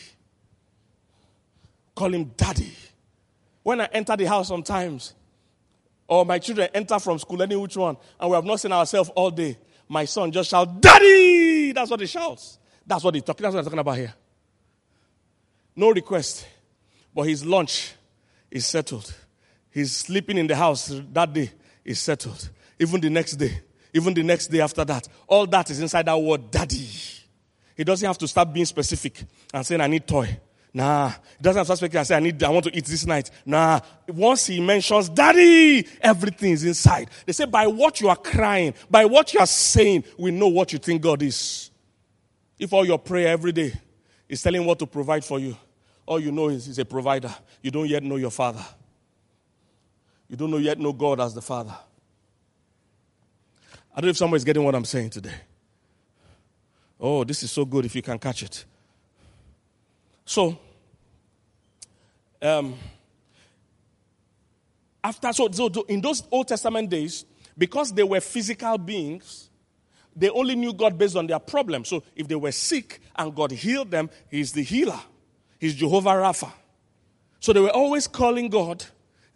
Call 1.94 2.12
him 2.12 2.33
daddy. 2.37 2.72
When 3.62 3.81
I 3.81 3.85
enter 3.87 4.16
the 4.16 4.24
house 4.24 4.48
sometimes, 4.48 5.14
or 6.09 6.27
my 6.27 6.38
children 6.38 6.68
enter 6.74 6.98
from 6.98 7.18
school, 7.18 7.42
any 7.42 7.57
which 7.57 7.77
one, 7.77 7.96
and 8.18 8.31
we 8.31 8.35
have 8.35 8.44
not 8.44 8.61
seen 8.61 8.72
ourselves 8.72 9.11
all 9.14 9.31
day, 9.31 9.57
my 9.88 10.05
son 10.05 10.33
just 10.33 10.50
shouts, 10.50 10.70
Daddy! 10.81 11.72
That's 11.72 11.90
what 11.90 12.00
he 12.00 12.07
shouts. 12.07 12.59
That's 12.87 13.03
what 13.05 13.14
he's 13.14 13.22
talking, 13.24 13.42
that's 13.44 13.55
what 13.55 13.61
I'm 13.61 13.64
talking 13.64 13.79
about 13.79 13.96
here. 13.96 14.14
No 15.77 15.90
request. 15.90 16.46
But 17.14 17.22
his 17.22 17.44
lunch 17.44 17.94
is 18.50 18.66
settled. 18.66 19.14
He's 19.70 19.94
sleeping 19.94 20.38
in 20.38 20.46
the 20.46 20.57
house 20.57 20.92
that 21.12 21.33
day 21.33 21.50
is 21.85 22.00
settled. 22.00 22.50
Even 22.79 23.00
the 23.00 23.11
next 23.11 23.37
day 23.37 23.61
even 23.94 24.12
the 24.12 24.22
next 24.22 24.48
day 24.48 24.61
after 24.61 24.85
that. 24.85 25.09
All 25.26 25.46
that 25.46 25.70
is 25.70 25.80
inside 25.80 26.07
that 26.07 26.20
word, 26.20 26.50
daddy. 26.50 26.87
He 27.76 27.85
doesn't 27.85 28.07
have 28.07 28.18
to 28.18 28.28
start 28.28 28.52
being 28.52 28.66
specific 28.66 29.24
and 29.52 29.64
saying, 29.64 29.80
I 29.80 29.87
need 29.87 30.07
toy. 30.07 30.38
Nah. 30.72 31.11
He 31.11 31.42
doesn't 31.42 31.61
have 31.61 31.66
to 31.68 31.76
start 31.76 31.94
and 31.94 32.07
say, 32.07 32.16
I 32.16 32.20
need, 32.20 32.42
I 32.42 32.50
want 32.50 32.64
to 32.64 32.76
eat 32.76 32.85
this 32.85 33.07
night. 33.07 33.30
Nah. 33.46 33.80
Once 34.09 34.46
he 34.46 34.61
mentions 34.61 35.09
daddy, 35.09 35.87
everything 36.00 36.50
is 36.50 36.64
inside. 36.64 37.09
They 37.24 37.33
say, 37.33 37.46
by 37.46 37.68
what 37.68 38.00
you 38.00 38.09
are 38.09 38.16
crying, 38.16 38.74
by 38.90 39.04
what 39.04 39.33
you 39.33 39.40
are 39.40 39.46
saying, 39.46 40.04
we 40.18 40.33
know 40.33 40.48
what 40.48 40.72
you 40.72 40.80
think 40.80 41.00
God 41.00 41.22
is. 41.22 41.70
If 42.59 42.72
all 42.72 42.85
your 42.85 42.98
prayer 42.98 43.28
every 43.28 43.52
day 43.52 43.72
is 44.28 44.42
telling 44.42 44.66
what 44.66 44.80
to 44.80 44.87
provide 44.87 45.24
for 45.24 45.38
you, 45.38 45.57
all 46.07 46.18
you 46.18 46.33
know 46.33 46.48
is 46.48 46.66
he's 46.66 46.78
a 46.80 46.85
provider. 46.85 47.35
You 47.62 47.70
don't 47.70 47.88
yet 47.88 48.02
know 48.02 48.16
your 48.16 48.30
father. 48.30 48.64
You 50.28 50.37
don't 50.37 50.50
know 50.50 50.59
yet 50.59 50.78
know 50.80 50.92
God 50.92 51.20
as 51.20 51.35
the 51.35 51.42
father. 51.42 51.74
I 53.94 54.00
don't 54.00 54.09
know 54.09 54.11
if 54.11 54.16
someone 54.16 54.37
is 54.37 54.44
getting 54.44 54.64
what 54.64 54.74
I'm 54.74 54.85
saying 54.85 55.11
today. 55.11 55.35
Oh, 56.98 57.22
this 57.22 57.42
is 57.42 57.52
so 57.52 57.64
good 57.64 57.85
if 57.85 57.94
you 57.94 58.02
can 58.02 58.18
catch 58.18 58.42
it. 58.42 58.64
So, 60.24 60.59
um, 62.42 62.74
after 65.02 65.33
so, 65.33 65.48
so 65.50 65.83
in 65.88 66.00
those 66.00 66.22
Old 66.30 66.48
Testament 66.48 66.90
days, 66.90 67.24
because 67.57 67.92
they 67.92 68.02
were 68.02 68.20
physical 68.20 68.78
beings, 68.78 69.50
they 70.16 70.30
only 70.30 70.57
knew 70.57 70.72
God 70.72 70.96
based 70.96 71.16
on 71.16 71.26
their 71.26 71.38
problem. 71.38 71.85
So 71.85 72.02
if 72.16 72.26
they 72.26 72.35
were 72.35 72.52
sick 72.52 73.00
and 73.14 73.35
God 73.35 73.52
healed 73.52 73.90
them, 73.90 74.11
He's 74.30 74.52
the 74.52 74.62
healer. 74.62 75.00
He's 75.59 75.74
Jehovah 75.74 76.11
Rapha. 76.11 76.52
So 77.38 77.52
they 77.52 77.61
were 77.61 77.70
always 77.70 78.07
calling 78.07 78.48
God 78.48 78.85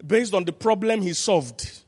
based 0.05 0.35
on 0.35 0.45
the 0.45 0.53
problem 0.53 1.03
He 1.03 1.13
solved. 1.13 1.83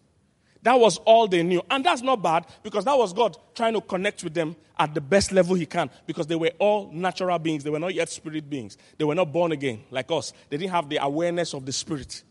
That 0.62 0.74
was 0.74 0.98
all 0.98 1.26
they 1.26 1.42
knew. 1.42 1.62
And 1.70 1.84
that's 1.84 2.02
not 2.02 2.22
bad 2.22 2.46
because 2.62 2.84
that 2.84 2.96
was 2.96 3.12
God 3.12 3.36
trying 3.54 3.72
to 3.74 3.80
connect 3.80 4.22
with 4.22 4.34
them 4.34 4.56
at 4.78 4.94
the 4.94 5.00
best 5.00 5.32
level 5.32 5.54
He 5.54 5.66
can 5.66 5.90
because 6.06 6.26
they 6.26 6.34
were 6.34 6.52
all 6.58 6.90
natural 6.92 7.38
beings. 7.38 7.64
They 7.64 7.70
were 7.70 7.78
not 7.78 7.94
yet 7.94 8.08
spirit 8.10 8.48
beings. 8.48 8.76
They 8.98 9.04
were 9.04 9.14
not 9.14 9.32
born 9.32 9.52
again 9.52 9.84
like 9.90 10.10
us. 10.10 10.32
They 10.48 10.58
didn't 10.58 10.72
have 10.72 10.88
the 10.88 10.98
awareness 11.02 11.54
of 11.54 11.64
the 11.64 11.72
Spirit 11.72 12.22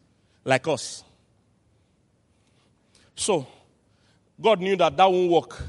like 0.45 0.67
us. 0.67 1.03
So, 3.15 3.47
God 4.39 4.61
knew 4.61 4.75
that 4.77 4.95
that 4.95 5.11
won't 5.11 5.31
work. 5.31 5.61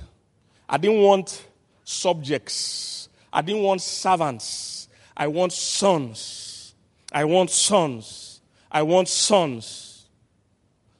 I 0.68 0.76
didn't 0.76 1.00
want 1.00 1.46
subjects, 1.84 3.08
I 3.32 3.42
didn't 3.42 3.62
want 3.62 3.82
servants. 3.82 4.80
I 5.20 5.26
want 5.26 5.52
sons. 5.52 6.74
I 7.12 7.24
want 7.24 7.50
sons. 7.50 8.40
I 8.72 8.80
want 8.80 9.06
sons. 9.06 10.06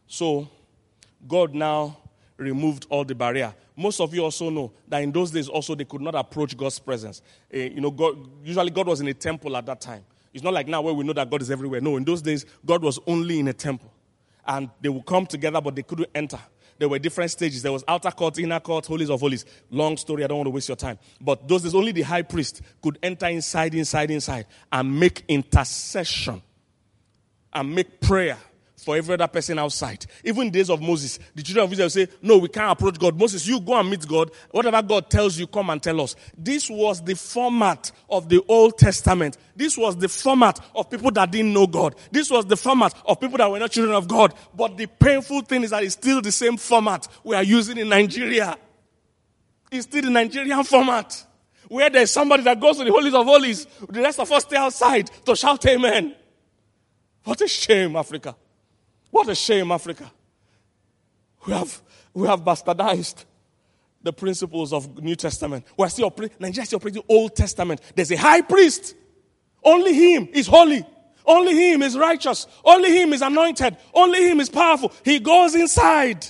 So, 0.07 0.47
God 1.27 1.55
now 1.55 1.97
removed 2.37 2.87
all 2.89 3.05
the 3.05 3.15
barrier. 3.15 3.55
Most 3.77 4.01
of 4.01 4.15
you 4.15 4.25
also 4.25 4.51
know 4.51 4.73
that 4.89 5.03
in 5.03 5.13
those 5.13 5.31
days 5.31 5.49
also 5.49 5.75
they 5.75 5.85
could 5.85 6.01
not 6.01 6.15
approach 6.15 6.57
God's 6.57 6.79
presence. 6.79 7.23
Uh, 7.53 7.59
you 7.59 7.81
know, 7.81 7.91
God, 7.91 8.17
usually 8.45 8.71
God 8.71 8.87
was 8.87 9.01
in 9.01 9.09
a 9.09 9.15
temple 9.15 9.57
at 9.57 9.67
that 9.67 9.81
time. 9.81 10.05
It's 10.33 10.45
not 10.45 10.53
like 10.53 10.69
now 10.69 10.83
where 10.83 10.95
we 10.95 11.05
know 11.05 11.13
that 11.13 11.31
God 11.31 11.43
is 11.43 11.51
everywhere. 11.51 11.81
No, 11.81 11.97
in 11.97 12.05
those 12.05 12.23
days 12.23 12.47
God 12.65 12.83
was 12.83 12.99
only 13.07 13.39
in 13.39 13.49
a 13.49 13.53
temple, 13.53 13.93
and 14.47 14.71
they 14.81 14.89
would 14.89 15.07
come 15.07 15.27
together, 15.27 15.61
but 15.61 15.75
they 15.75 15.83
couldn't 15.83 16.11
enter. 16.15 16.39
There 16.79 16.89
were 16.89 16.99
different 16.99 17.31
stages. 17.31 17.63
There 17.63 17.73
was 17.73 17.85
outer 17.87 18.11
court, 18.11 18.39
inner 18.39 18.59
court, 18.59 18.87
holies 18.87 19.11
of 19.11 19.21
holies. 19.21 19.45
Long 19.71 19.99
story. 19.99 20.25
I 20.25 20.27
don't 20.27 20.39
want 20.39 20.47
to 20.47 20.51
waste 20.51 20.69
your 20.69 20.77
time. 20.77 20.99
But 21.21 21.47
those 21.47 21.63
days 21.63 21.75
only 21.75 21.93
the 21.93 22.01
high 22.01 22.23
priest 22.23 22.63
could 22.83 22.99
enter 23.03 23.27
inside, 23.27 23.75
inside, 23.75 24.11
inside, 24.11 24.47
and 24.73 24.99
make 24.99 25.23
intercession 25.29 26.41
and 27.53 27.75
make 27.75 28.01
prayer 28.01 28.39
for 28.85 28.97
every 28.97 29.15
other 29.15 29.27
person 29.29 29.59
outside. 29.59 30.07
Even 30.25 30.51
days 30.51 30.71
of 30.71 30.81
Moses, 30.81 31.19
the 31.35 31.43
children 31.43 31.65
of 31.65 31.73
Israel 31.73 31.91
say, 31.91 32.09
No, 32.23 32.39
we 32.39 32.49
can't 32.49 32.73
approach 32.73 32.99
God. 32.99 33.19
Moses, 33.19 33.47
you 33.47 33.61
go 33.61 33.79
and 33.79 33.91
meet 33.91 34.07
God. 34.07 34.31
Whatever 34.51 34.83
God 34.83 35.11
tells 35.11 35.39
you, 35.39 35.47
come 35.47 35.71
and 35.71 35.83
tell 35.83 36.01
us. 36.01 36.17
This 36.37 36.69
was 36.71 37.03
the 37.03 37.15
format 37.15 37.93
of 38.09 38.29
the 38.29 38.43
Old 38.49 38.79
Testament. 38.79 39.37
This 39.55 39.77
was 39.77 39.97
the 39.97 40.09
format 40.09 40.59
of 40.75 40.91
people 40.91 41.11
that 41.13 41.31
didn't 41.31 41.53
know 41.53 41.67
God. 41.67 41.95
This 42.11 42.31
was 42.31 42.47
the 42.47 42.57
format 42.57 42.95
of 43.07 43.21
people 43.21 43.39
that 43.39 43.51
were 43.51 43.59
not 43.59 43.71
children 43.71 43.95
of 43.95 44.09
God. 44.09 44.35
But 44.55 44.77
the 44.77 44.87
painful 44.87 45.43
thing 45.43 45.63
is 45.63 45.71
that 45.71 45.85
it's 45.85 45.95
still 45.95 46.21
the 46.21 46.33
same 46.33 46.57
format 46.57 47.07
we 47.25 47.37
are 47.37 47.43
using 47.43 47.79
in 47.79 47.89
Nigeria. 47.89 48.57
It's 49.71 49.87
still 49.87 50.03
the 50.03 50.11
Nigerian 50.11 50.65
format. 50.65 51.27
where 51.71 51.89
there's 51.89 52.11
somebody 52.11 52.43
that 52.43 52.59
goes 52.59 52.79
to 52.79 52.85
the 52.85 52.91
holies 52.91 53.15
of 53.15 53.25
holies, 53.25 53.65
the 53.89 54.01
rest 54.01 54.19
of 54.19 54.31
us 54.33 54.43
stay 54.43 54.57
outside 54.57 55.09
to 55.25 55.37
shout 55.37 55.65
amen. 55.67 56.17
What 57.23 57.41
a 57.43 57.47
shame, 57.47 57.95
Africa. 57.95 58.35
What 59.11 59.29
a 59.29 59.35
shame, 59.35 59.73
Africa. 59.73 60.11
We 61.47 61.53
have, 61.53 61.83
we 62.15 62.29
have 62.29 62.41
bastardized 62.41 63.25
the 64.03 64.13
principles 64.13 64.73
of 64.73 65.03
New 65.03 65.17
Testament. 65.17 65.67
We're 65.77 65.89
still 65.89 66.07
operating, 66.07 66.37
Nigeria 66.39 66.67
still 66.67 66.79
operating 66.79 67.03
Old 67.09 67.37
Testament. 67.37 67.81
There's 67.95 68.11
a 68.11 68.17
high 68.17 68.41
priest. 68.43 68.95
Only 69.63 69.93
him 69.95 70.29
is 70.33 70.47
holy. 70.47 70.85
Only 71.27 71.55
him 71.55 71.83
is 71.83 71.97
righteous. 71.97 72.47
Only 72.65 72.97
him 72.99 73.13
is 73.13 73.23
anointed. 73.23 73.77
Only 73.93 74.29
him 74.29 74.41
is 74.41 74.49
powerful. 74.49 74.93
He 75.05 75.19
goes 75.19 75.55
inside 75.55 76.27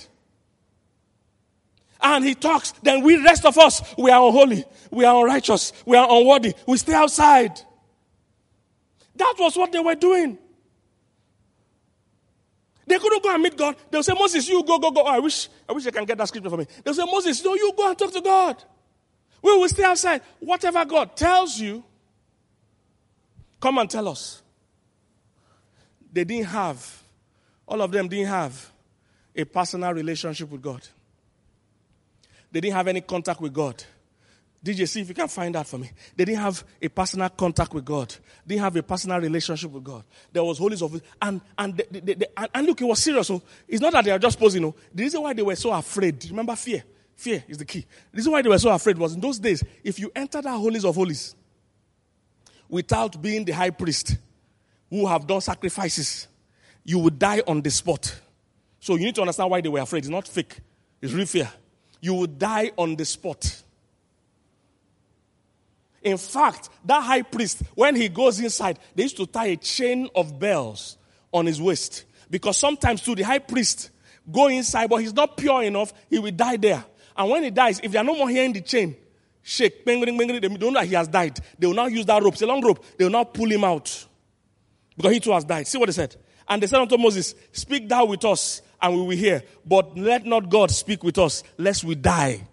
and 2.01 2.25
he 2.25 2.35
talks. 2.35 2.71
Then 2.83 3.03
we, 3.03 3.17
rest 3.23 3.45
of 3.45 3.57
us, 3.57 3.81
we 3.97 4.11
are 4.11 4.27
unholy. 4.27 4.65
We 4.89 5.05
are 5.05 5.21
unrighteous. 5.21 5.71
We 5.85 5.97
are 5.97 6.07
unworthy. 6.09 6.53
We 6.67 6.77
stay 6.77 6.93
outside. 6.93 7.59
That 9.15 9.35
was 9.39 9.55
what 9.55 9.71
they 9.71 9.79
were 9.79 9.95
doing. 9.95 10.37
They 12.91 12.99
couldn't 12.99 13.23
go 13.23 13.33
and 13.33 13.41
meet 13.41 13.55
God. 13.55 13.77
They'll 13.89 14.03
say, 14.03 14.13
Moses, 14.13 14.49
you 14.49 14.61
go, 14.65 14.77
go, 14.77 14.91
go. 14.91 15.03
Oh, 15.03 15.07
I 15.07 15.19
wish, 15.19 15.47
I 15.67 15.71
wish 15.71 15.87
I 15.87 15.91
can 15.91 16.03
get 16.03 16.17
that 16.17 16.27
scripture 16.27 16.49
for 16.49 16.57
me. 16.57 16.67
They'll 16.83 16.93
say, 16.93 17.05
Moses, 17.05 17.41
no, 17.41 17.53
you 17.53 17.71
go 17.71 17.87
and 17.87 17.97
talk 17.97 18.11
to 18.11 18.19
God. 18.19 18.61
We 19.41 19.57
will 19.57 19.69
stay 19.69 19.85
outside. 19.85 20.21
Whatever 20.41 20.83
God 20.83 21.15
tells 21.15 21.57
you, 21.57 21.85
come 23.61 23.77
and 23.77 23.89
tell 23.89 24.09
us. 24.09 24.41
They 26.11 26.25
didn't 26.25 26.47
have, 26.47 27.01
all 27.65 27.81
of 27.81 27.93
them 27.93 28.09
didn't 28.09 28.27
have 28.27 28.69
a 29.33 29.45
personal 29.45 29.93
relationship 29.93 30.51
with 30.51 30.61
God. 30.61 30.85
They 32.51 32.59
didn't 32.59 32.75
have 32.75 32.89
any 32.89 32.99
contact 32.99 33.39
with 33.39 33.53
God. 33.53 33.81
DJ, 34.63 34.87
see 34.87 35.01
if 35.01 35.09
you 35.09 35.15
can 35.15 35.27
find 35.27 35.55
that 35.55 35.65
for 35.65 35.79
me. 35.79 35.89
They 36.15 36.23
didn't 36.23 36.41
have 36.41 36.63
a 36.79 36.87
personal 36.87 37.29
contact 37.29 37.73
with 37.73 37.83
God. 37.83 38.09
They 38.45 38.55
didn't 38.55 38.63
have 38.63 38.75
a 38.75 38.83
personal 38.83 39.19
relationship 39.19 39.71
with 39.71 39.83
God. 39.83 40.03
There 40.31 40.43
was 40.43 40.59
holies 40.59 40.83
of 40.83 41.01
and 41.19 41.41
and, 41.57 41.75
they, 41.75 41.99
they, 41.99 42.13
they, 42.13 42.25
and, 42.37 42.49
and 42.53 42.67
look, 42.67 42.79
it 42.79 42.85
was 42.85 42.99
serious. 42.99 43.27
So 43.27 43.41
it's 43.67 43.81
not 43.81 43.91
that 43.93 44.05
they 44.05 44.11
are 44.11 44.19
just 44.19 44.37
posing. 44.37 44.61
You 44.61 44.67
know, 44.67 44.75
the 44.93 45.03
reason 45.03 45.21
why 45.21 45.33
they 45.33 45.41
were 45.41 45.55
so 45.55 45.71
afraid. 45.73 46.23
Remember, 46.29 46.55
fear. 46.55 46.83
Fear 47.15 47.43
is 47.47 47.57
the 47.57 47.65
key. 47.65 47.85
The 48.11 48.17
reason 48.17 48.31
why 48.31 48.41
they 48.41 48.49
were 48.49 48.59
so 48.59 48.69
afraid 48.69 48.97
was 48.97 49.13
in 49.13 49.19
those 49.19 49.39
days, 49.39 49.63
if 49.83 49.99
you 49.99 50.11
enter 50.15 50.41
that 50.41 50.57
holies 50.57 50.85
of 50.85 50.93
holies 50.95 51.35
without 52.69 53.19
being 53.21 53.45
the 53.45 53.51
high 53.51 53.69
priest 53.69 54.17
who 54.89 55.07
have 55.07 55.25
done 55.25 55.41
sacrifices, 55.41 56.27
you 56.83 56.99
would 56.99 57.17
die 57.17 57.41
on 57.47 57.61
the 57.61 57.71
spot. 57.71 58.19
So 58.79 58.95
you 58.95 59.05
need 59.05 59.15
to 59.15 59.21
understand 59.21 59.49
why 59.49 59.61
they 59.61 59.69
were 59.69 59.79
afraid. 59.79 59.99
It's 59.99 60.09
not 60.09 60.27
fake. 60.27 60.59
It's 61.01 61.13
real 61.13 61.25
fear. 61.25 61.51
You 61.99 62.15
would 62.15 62.37
die 62.37 62.71
on 62.77 62.95
the 62.95 63.05
spot. 63.05 63.63
In 66.03 66.17
fact, 66.17 66.69
that 66.85 67.01
high 67.01 67.21
priest, 67.21 67.61
when 67.75 67.95
he 67.95 68.09
goes 68.09 68.39
inside, 68.39 68.79
they 68.95 69.03
used 69.03 69.17
to 69.17 69.25
tie 69.25 69.47
a 69.47 69.57
chain 69.57 70.09
of 70.15 70.39
bells 70.39 70.97
on 71.31 71.45
his 71.45 71.61
waist. 71.61 72.05
Because 72.29 72.57
sometimes, 72.57 73.01
too, 73.01 73.15
the 73.15 73.23
high 73.23 73.39
priest 73.39 73.91
go 74.29 74.47
inside, 74.47 74.89
but 74.89 74.97
he's 74.97 75.13
not 75.13 75.37
pure 75.37 75.63
enough, 75.63 75.93
he 76.09 76.17
will 76.19 76.31
die 76.31 76.57
there. 76.57 76.83
And 77.15 77.29
when 77.29 77.43
he 77.43 77.49
dies, 77.49 77.79
if 77.83 77.91
they 77.91 77.99
are 77.99 78.03
no 78.03 78.15
more 78.15 78.29
hearing 78.29 78.53
the 78.53 78.61
chain, 78.61 78.95
shake, 79.43 79.85
bang, 79.85 80.03
bang, 80.03 80.17
they 80.17 80.39
don't 80.39 80.59
know 80.59 80.73
that 80.73 80.87
he 80.87 80.95
has 80.95 81.07
died. 81.07 81.39
They 81.59 81.67
will 81.67 81.73
now 81.73 81.87
use 81.87 82.05
that 82.05 82.21
rope, 82.23 82.33
it's 82.33 82.41
a 82.41 82.47
long 82.47 82.63
rope, 82.63 82.83
they 82.97 83.05
will 83.05 83.11
now 83.11 83.25
pull 83.25 83.51
him 83.51 83.63
out. 83.63 84.07
Because 84.95 85.13
he 85.13 85.19
too 85.19 85.31
has 85.31 85.43
died. 85.43 85.67
See 85.67 85.77
what 85.77 85.87
they 85.87 85.93
said? 85.93 86.15
And 86.47 86.61
they 86.61 86.67
said 86.67 86.79
unto 86.79 86.97
Moses, 86.97 87.35
Speak 87.51 87.87
thou 87.87 88.05
with 88.05 88.25
us, 88.25 88.61
and 88.81 88.95
we 88.95 89.01
will 89.01 89.17
hear. 89.17 89.43
But 89.65 89.97
let 89.97 90.25
not 90.25 90.49
God 90.49 90.71
speak 90.71 91.03
with 91.03 91.17
us, 91.17 91.43
lest 91.57 91.83
we 91.83 91.95
die. 91.95 92.47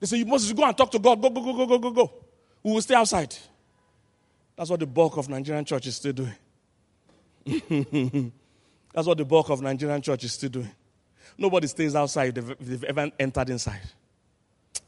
They 0.00 0.06
say, 0.06 0.24
Moses, 0.24 0.52
go 0.52 0.64
and 0.64 0.76
talk 0.76 0.90
to 0.90 0.98
God. 0.98 1.20
Go, 1.20 1.30
go, 1.30 1.40
go, 1.40 1.52
go, 1.52 1.66
go, 1.66 1.78
go, 1.78 1.90
go. 1.90 2.12
We 2.62 2.72
will 2.72 2.82
stay 2.82 2.94
outside. 2.94 3.34
That's 4.56 4.70
what 4.70 4.80
the 4.80 4.86
bulk 4.86 5.16
of 5.16 5.28
Nigerian 5.28 5.64
church 5.64 5.86
is 5.86 5.96
still 5.96 6.12
doing. 6.12 6.32
That's 8.92 9.06
what 9.06 9.18
the 9.18 9.24
bulk 9.24 9.50
of 9.50 9.60
Nigerian 9.60 10.00
church 10.02 10.24
is 10.24 10.32
still 10.32 10.50
doing. 10.50 10.70
Nobody 11.38 11.66
stays 11.66 11.94
outside 11.94 12.36
if 12.38 12.58
they've 12.58 12.84
ever 12.84 13.10
entered 13.18 13.50
inside. 13.50 13.82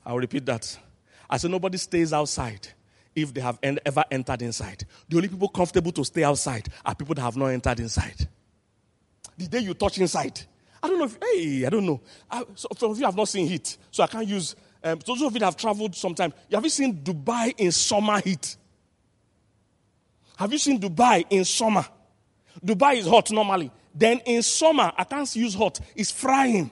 I'll 0.05 0.17
repeat 0.17 0.47
that. 0.47 0.79
I 1.29 1.37
said, 1.37 1.51
nobody 1.51 1.77
stays 1.77 2.13
outside 2.13 2.67
if 3.15 3.35
they 3.35 3.41
have 3.41 3.59
ever 3.63 4.05
entered 4.11 4.43
inside. 4.43 4.85
The 5.09 5.17
only 5.17 5.29
people 5.29 5.49
comfortable 5.49 5.93
to 5.93 6.05
stay 6.05 6.25
outside 6.25 6.69
are 6.85 6.95
people 6.95 7.15
that 7.15 7.23
have 7.23 7.37
not 7.37 7.49
entered 7.49 7.81
inside. 7.81 8.27
The 9.37 9.47
day 9.47 9.59
you 9.61 9.75
touch 9.75 9.99
inside, 9.99 10.41
I 10.83 10.89
don't 10.89 10.99
know 10.99 11.05
if, 11.05 11.19
hey, 11.23 11.67
I 11.67 11.71
don't 11.71 11.85
know. 11.85 12.01
I, 12.31 12.45
so 12.55 12.69
some 12.77 12.91
of 12.93 12.99
you 12.99 13.05
have 13.05 13.17
not 13.17 13.29
seen 13.29 13.47
heat, 13.47 13.77
so 13.91 14.03
I 14.03 14.07
can't 14.07 14.27
use 14.27 14.57
um, 14.83 14.99
those 15.05 15.23
of 15.23 15.33
you 15.33 15.41
that 15.41 15.47
have 15.47 15.57
traveled 15.57 15.95
sometime, 15.95 16.33
have 16.53 16.63
you 16.63 16.71
seen 16.71 16.97
Dubai 17.03 17.55
in 17.57 17.73
summer 17.73 18.21
heat? 18.21 18.57
Have 20.37 20.53
you 20.53 20.59
seen 20.59 20.81
Dubai 20.81 21.25
in 21.31 21.45
summer? 21.45 21.85
Dubai 22.65 22.97
is 22.99 23.07
hot 23.07 23.31
normally. 23.31 23.71
Then 23.95 24.21
in 24.25 24.43
summer, 24.43 24.93
I 24.97 25.05
can't 25.05 25.35
use 25.35 25.55
hot, 25.55 25.81
it's 25.97 26.13
frying. 26.13 26.71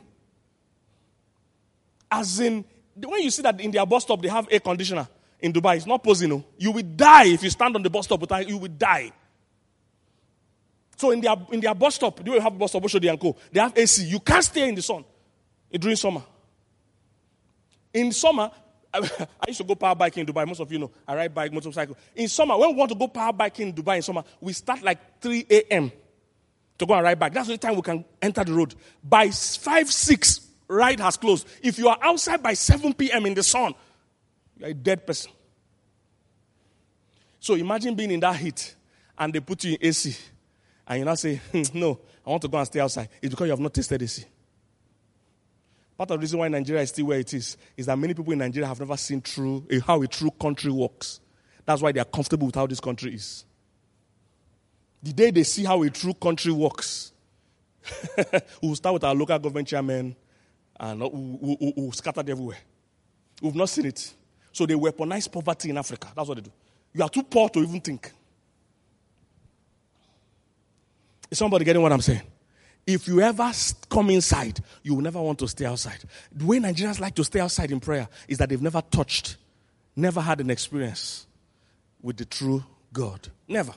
As 2.10 2.38
in, 2.38 2.64
when 2.94 3.22
you 3.22 3.30
see 3.30 3.42
that 3.42 3.60
in 3.60 3.70
their 3.72 3.84
bus 3.84 4.04
stop 4.04 4.22
they 4.22 4.28
have 4.28 4.46
air 4.50 4.60
conditioner 4.60 5.08
in 5.40 5.52
Dubai, 5.52 5.76
it's 5.76 5.86
not 5.86 6.02
posing. 6.02 6.30
No. 6.30 6.44
You 6.56 6.70
will 6.70 6.82
die 6.84 7.26
if 7.26 7.42
you 7.42 7.50
stand 7.50 7.74
on 7.74 7.82
the 7.82 7.90
bus 7.90 8.04
stop 8.04 8.20
without 8.20 8.48
you 8.48 8.56
will 8.58 8.68
die. 8.68 9.12
So 10.96 11.10
in 11.10 11.20
their 11.20 11.34
in 11.50 11.60
their 11.60 11.74
bus 11.74 11.96
stop, 11.96 12.24
do 12.24 12.32
you 12.32 12.40
have 12.40 12.56
bus 12.56 12.70
stop? 12.70 12.82
They 13.52 13.60
have 13.60 13.76
AC. 13.76 14.04
You 14.04 14.20
can't 14.20 14.44
stay 14.44 14.68
in 14.68 14.74
the 14.76 14.82
sun 14.82 15.04
during 15.72 15.96
summer. 15.96 16.22
In 17.96 18.12
summer, 18.12 18.50
I 18.92 19.00
used 19.48 19.56
to 19.56 19.64
go 19.64 19.74
power 19.74 19.94
biking 19.94 20.20
in 20.20 20.26
Dubai. 20.26 20.46
Most 20.46 20.60
of 20.60 20.70
you 20.70 20.78
know 20.78 20.90
I 21.08 21.16
ride 21.16 21.34
bike, 21.34 21.50
motorcycle. 21.50 21.96
In 22.14 22.28
summer, 22.28 22.54
when 22.58 22.68
we 22.68 22.76
want 22.76 22.90
to 22.90 22.94
go 22.94 23.08
power 23.08 23.32
biking 23.32 23.68
in 23.68 23.72
Dubai 23.74 23.96
in 23.96 24.02
summer, 24.02 24.22
we 24.38 24.52
start 24.52 24.82
like 24.82 25.18
3 25.22 25.46
a.m. 25.48 25.90
to 26.76 26.84
go 26.84 26.92
and 26.92 27.02
ride 27.04 27.18
bike. 27.18 27.32
That's 27.32 27.48
the 27.48 27.56
time 27.56 27.74
we 27.74 27.80
can 27.80 28.04
enter 28.20 28.44
the 28.44 28.52
road. 28.52 28.74
By 29.02 29.30
5, 29.30 29.90
6, 29.90 30.40
ride 30.68 31.00
has 31.00 31.16
closed. 31.16 31.48
If 31.62 31.78
you 31.78 31.88
are 31.88 31.96
outside 32.02 32.42
by 32.42 32.52
7 32.52 32.92
p.m. 32.92 33.24
in 33.24 33.32
the 33.32 33.42
sun, 33.42 33.72
you're 34.58 34.68
a 34.68 34.74
dead 34.74 35.06
person. 35.06 35.32
So 37.40 37.54
imagine 37.54 37.94
being 37.94 38.10
in 38.10 38.20
that 38.20 38.36
heat 38.36 38.74
and 39.16 39.32
they 39.32 39.40
put 39.40 39.64
you 39.64 39.72
in 39.72 39.78
AC 39.80 40.14
and 40.86 40.98
you 40.98 41.04
now 41.06 41.14
say, 41.14 41.36
hmm, 41.36 41.62
No, 41.72 41.98
I 42.26 42.28
want 42.28 42.42
to 42.42 42.48
go 42.48 42.58
and 42.58 42.66
stay 42.66 42.80
outside. 42.80 43.08
It's 43.22 43.30
because 43.30 43.46
you 43.46 43.52
have 43.52 43.60
not 43.60 43.72
tasted 43.72 44.02
AC. 44.02 44.26
Part 45.96 46.10
of 46.10 46.18
the 46.18 46.20
reason 46.20 46.38
why 46.38 46.48
Nigeria 46.48 46.82
is 46.82 46.90
still 46.90 47.06
where 47.06 47.18
it 47.18 47.32
is 47.32 47.56
is 47.76 47.86
that 47.86 47.98
many 47.98 48.12
people 48.12 48.32
in 48.32 48.38
Nigeria 48.38 48.68
have 48.68 48.78
never 48.78 48.96
seen 48.96 49.20
true, 49.22 49.66
eh, 49.70 49.80
how 49.84 50.02
a 50.02 50.06
true 50.06 50.30
country 50.30 50.70
works. 50.70 51.20
That's 51.64 51.80
why 51.80 51.92
they 51.92 52.00
are 52.00 52.04
comfortable 52.04 52.46
with 52.46 52.54
how 52.54 52.66
this 52.66 52.80
country 52.80 53.14
is. 53.14 53.44
The 55.02 55.12
day 55.12 55.30
they 55.30 55.42
see 55.42 55.64
how 55.64 55.82
a 55.82 55.90
true 55.90 56.14
country 56.14 56.52
works, 56.52 57.12
we'll 58.62 58.74
start 58.74 58.94
with 58.94 59.04
our 59.04 59.14
local 59.14 59.38
government 59.38 59.68
chairman 59.68 60.14
and 60.78 61.02
uh, 61.02 61.08
we'll, 61.08 61.56
we'll, 61.60 61.72
we'll 61.76 61.92
scattered 61.92 62.28
everywhere. 62.28 62.58
We've 63.40 63.54
not 63.54 63.68
seen 63.68 63.86
it. 63.86 64.14
So 64.52 64.66
they 64.66 64.74
weaponize 64.74 65.30
poverty 65.30 65.70
in 65.70 65.78
Africa. 65.78 66.08
That's 66.14 66.28
what 66.28 66.36
they 66.36 66.42
do. 66.42 66.52
You 66.92 67.02
are 67.02 67.08
too 67.08 67.22
poor 67.22 67.48
to 67.50 67.60
even 67.60 67.80
think. 67.80 68.10
Is 71.30 71.38
somebody 71.38 71.64
getting 71.64 71.82
what 71.82 71.92
I'm 71.92 72.00
saying? 72.00 72.22
If 72.86 73.08
you 73.08 73.20
ever 73.20 73.50
come 73.90 74.10
inside, 74.10 74.60
you 74.84 74.94
will 74.94 75.02
never 75.02 75.20
want 75.20 75.40
to 75.40 75.48
stay 75.48 75.64
outside. 75.64 75.98
The 76.30 76.44
way 76.46 76.58
Nigerians 76.60 77.00
like 77.00 77.16
to 77.16 77.24
stay 77.24 77.40
outside 77.40 77.72
in 77.72 77.80
prayer 77.80 78.08
is 78.28 78.38
that 78.38 78.48
they've 78.48 78.62
never 78.62 78.80
touched, 78.80 79.36
never 79.96 80.20
had 80.20 80.40
an 80.40 80.50
experience 80.50 81.26
with 82.00 82.16
the 82.16 82.24
true 82.24 82.62
God. 82.92 83.28
Never. 83.48 83.72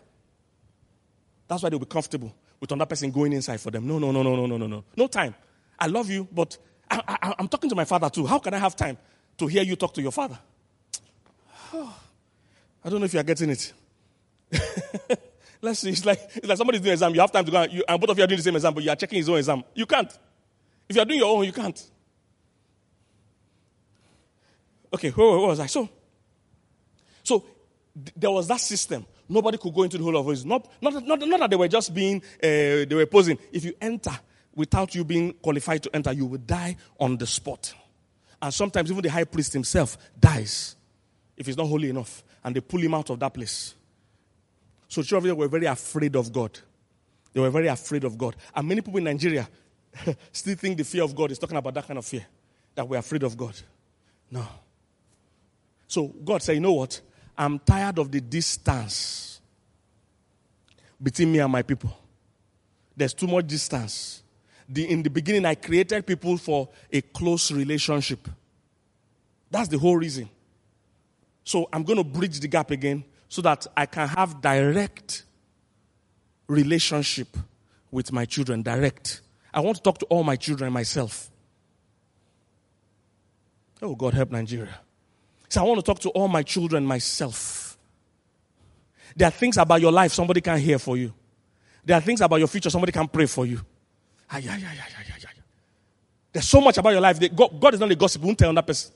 That's 1.47 1.63
why 1.63 1.69
they'll 1.69 1.79
be 1.79 1.85
comfortable 1.87 2.35
with 2.59 2.71
another 2.71 2.87
person 2.87 3.09
going 3.09 3.33
inside 3.33 3.59
for 3.59 3.71
them. 3.71 3.87
No, 3.87 3.97
no, 3.97 4.11
no, 4.11 4.21
no, 4.21 4.35
no, 4.35 4.45
no, 4.45 4.57
no, 4.57 4.67
no. 4.67 4.83
No 4.95 5.07
time. 5.07 5.33
I 5.79 5.87
love 5.87 6.09
you, 6.11 6.27
but 6.31 6.57
I, 6.91 7.33
I'm 7.39 7.47
talking 7.47 7.69
to 7.69 7.75
my 7.75 7.85
father 7.85 8.09
too. 8.11 8.27
How 8.27 8.37
can 8.37 8.53
I 8.53 8.59
have 8.59 8.75
time 8.75 8.97
to 9.37 9.47
hear 9.47 9.63
you 9.63 9.75
talk 9.75 9.93
to 9.95 10.01
your 10.01 10.11
father? 10.11 10.37
I 11.73 12.89
don't 12.89 12.99
know 12.99 13.05
if 13.05 13.13
you 13.13 13.19
are 13.19 13.23
getting 13.23 13.49
it. 13.49 13.73
Let's 15.61 15.79
see. 15.79 15.89
It's 15.89 16.05
like, 16.05 16.19
it's 16.35 16.47
like 16.47 16.57
somebody's 16.57 16.81
doing 16.81 16.91
an 16.91 16.93
exam. 16.93 17.13
You 17.13 17.21
have 17.21 17.31
time 17.31 17.45
to 17.45 17.51
go 17.51 17.61
and, 17.61 17.73
you, 17.73 17.83
and 17.87 17.99
both 17.99 18.09
of 18.09 18.17
you 18.17 18.23
are 18.23 18.27
doing 18.27 18.37
the 18.37 18.43
same 18.43 18.55
exam, 18.55 18.73
but 18.73 18.83
you 18.83 18.89
are 18.89 18.95
checking 18.95 19.17
his 19.17 19.27
own 19.27 19.37
exam. 19.37 19.63
You 19.75 19.85
can't. 19.85 20.11
If 20.87 20.95
you 20.95 21.01
are 21.01 21.05
doing 21.05 21.19
your 21.19 21.35
own, 21.35 21.45
you 21.45 21.51
can't. 21.51 21.91
Okay, 24.93 25.09
where, 25.09 25.27
where 25.27 25.47
was 25.47 25.59
I? 25.59 25.65
So, 25.67 25.87
so 27.23 27.39
th- 27.93 28.13
there 28.15 28.31
was 28.31 28.47
that 28.47 28.59
system. 28.59 29.05
Nobody 29.27 29.57
could 29.57 29.73
go 29.73 29.83
into 29.83 29.97
the 29.97 30.03
holy 30.03 30.17
of 30.17 30.25
holies. 30.25 30.45
Not, 30.45 30.67
not, 30.81 31.05
not, 31.05 31.19
not 31.19 31.39
that 31.41 31.49
they 31.51 31.55
were 31.55 31.67
just 31.67 31.93
being, 31.93 32.17
uh, 32.17 32.23
they 32.41 32.95
were 32.95 33.05
posing. 33.05 33.37
If 33.51 33.63
you 33.63 33.73
enter 33.79 34.17
without 34.55 34.95
you 34.95 35.03
being 35.03 35.33
qualified 35.33 35.83
to 35.83 35.95
enter, 35.95 36.11
you 36.13 36.25
will 36.25 36.39
die 36.39 36.75
on 36.99 37.17
the 37.17 37.27
spot. 37.27 37.73
And 38.41 38.53
sometimes 38.53 38.89
even 38.89 39.03
the 39.03 39.09
high 39.09 39.25
priest 39.25 39.53
himself 39.53 39.97
dies 40.19 40.75
if 41.37 41.45
he's 41.45 41.57
not 41.57 41.67
holy 41.67 41.89
enough. 41.89 42.23
And 42.43 42.55
they 42.55 42.61
pull 42.61 42.79
him 42.79 42.93
out 42.93 43.09
of 43.09 43.19
that 43.19 43.33
place. 43.33 43.75
So 44.89 45.03
children 45.03 45.37
were 45.37 45.47
very 45.47 45.67
afraid 45.67 46.15
of 46.15 46.33
God. 46.33 46.59
They 47.31 47.39
were 47.39 47.51
very 47.51 47.67
afraid 47.67 48.03
of 48.03 48.17
God. 48.17 48.35
And 48.53 48.67
many 48.67 48.81
people 48.81 48.97
in 48.97 49.03
Nigeria 49.03 49.47
still 50.31 50.55
think 50.55 50.77
the 50.77 50.83
fear 50.83 51.03
of 51.03 51.15
God 51.15 51.31
is 51.31 51.37
talking 51.37 51.57
about 51.57 51.75
that 51.75 51.87
kind 51.87 51.99
of 51.99 52.05
fear, 52.05 52.25
that 52.73 52.87
we're 52.87 52.97
afraid 52.97 53.21
of 53.21 53.37
God. 53.37 53.55
No. 54.31 54.45
So 55.87 56.07
God 56.07 56.41
said, 56.41 56.53
You 56.53 56.59
know 56.59 56.73
what? 56.73 56.99
I'm 57.37 57.59
tired 57.59 57.99
of 57.99 58.11
the 58.11 58.19
distance 58.19 59.39
between 61.01 61.31
me 61.31 61.39
and 61.39 61.51
my 61.51 61.61
people. 61.61 61.95
There's 62.97 63.13
too 63.13 63.27
much 63.27 63.47
distance. 63.47 64.23
The, 64.67 64.89
in 64.89 65.03
the 65.03 65.09
beginning, 65.09 65.45
I 65.45 65.55
created 65.55 66.05
people 66.05 66.37
for 66.37 66.67
a 66.91 67.01
close 67.01 67.51
relationship. 67.51 68.27
That's 69.49 69.69
the 69.69 69.77
whole 69.77 69.95
reason. 69.95 70.29
So 71.43 71.69
I'm 71.71 71.83
going 71.83 71.97
to 71.97 72.03
bridge 72.03 72.39
the 72.39 72.47
gap 72.47 72.71
again 72.71 73.03
so 73.29 73.43
that 73.43 73.67
I 73.77 73.85
can 73.85 74.07
have 74.07 74.41
direct 74.41 75.23
relationship 76.47 77.37
with 77.91 78.11
my 78.11 78.25
children. 78.25 78.63
Direct. 78.63 79.21
I 79.53 79.61
want 79.61 79.77
to 79.77 79.83
talk 79.83 79.99
to 79.99 80.05
all 80.05 80.23
my 80.23 80.35
children 80.35 80.73
myself. 80.73 81.29
Oh, 83.81 83.95
God 83.95 84.15
help 84.15 84.31
Nigeria. 84.31 84.79
So 85.47 85.61
I 85.61 85.63
want 85.63 85.79
to 85.79 85.83
talk 85.83 85.99
to 85.99 86.09
all 86.09 86.27
my 86.27 86.43
children 86.43 86.85
myself. 86.85 87.77
There 89.15 89.27
are 89.27 89.31
things 89.31 89.57
about 89.57 89.79
your 89.79 89.91
life 89.91 90.11
somebody 90.11 90.41
can 90.41 90.59
hear 90.59 90.77
for 90.79 90.97
you. 90.97 91.13
There 91.85 91.95
are 91.95 92.01
things 92.01 92.21
about 92.21 92.37
your 92.37 92.47
future 92.47 92.69
somebody 92.69 92.91
can 92.91 93.07
pray 93.07 93.25
for 93.25 93.45
you. 93.45 93.61
Ay, 94.29 94.43
ay, 94.49 94.63
ay. 94.67 94.77
There's 96.31 96.47
so 96.47 96.61
much 96.61 96.77
about 96.77 96.91
your 96.91 97.01
life. 97.01 97.19
God, 97.35 97.59
God 97.59 97.73
is 97.73 97.79
not 97.79 97.91
a 97.91 97.95
gossip. 97.95 98.21
He 98.21 98.25
won't 98.27 98.37
tell 98.37 98.49
another 98.49 98.65
person. 98.65 98.91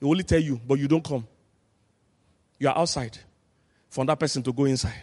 He 0.00 0.06
only 0.06 0.22
tell 0.22 0.40
you, 0.40 0.60
but 0.66 0.78
you 0.78 0.88
don't 0.88 1.04
come. 1.04 1.26
You 2.58 2.68
are 2.68 2.78
outside 2.78 3.18
for 3.88 4.04
that 4.04 4.18
person 4.18 4.42
to 4.42 4.52
go 4.52 4.64
inside. 4.64 5.02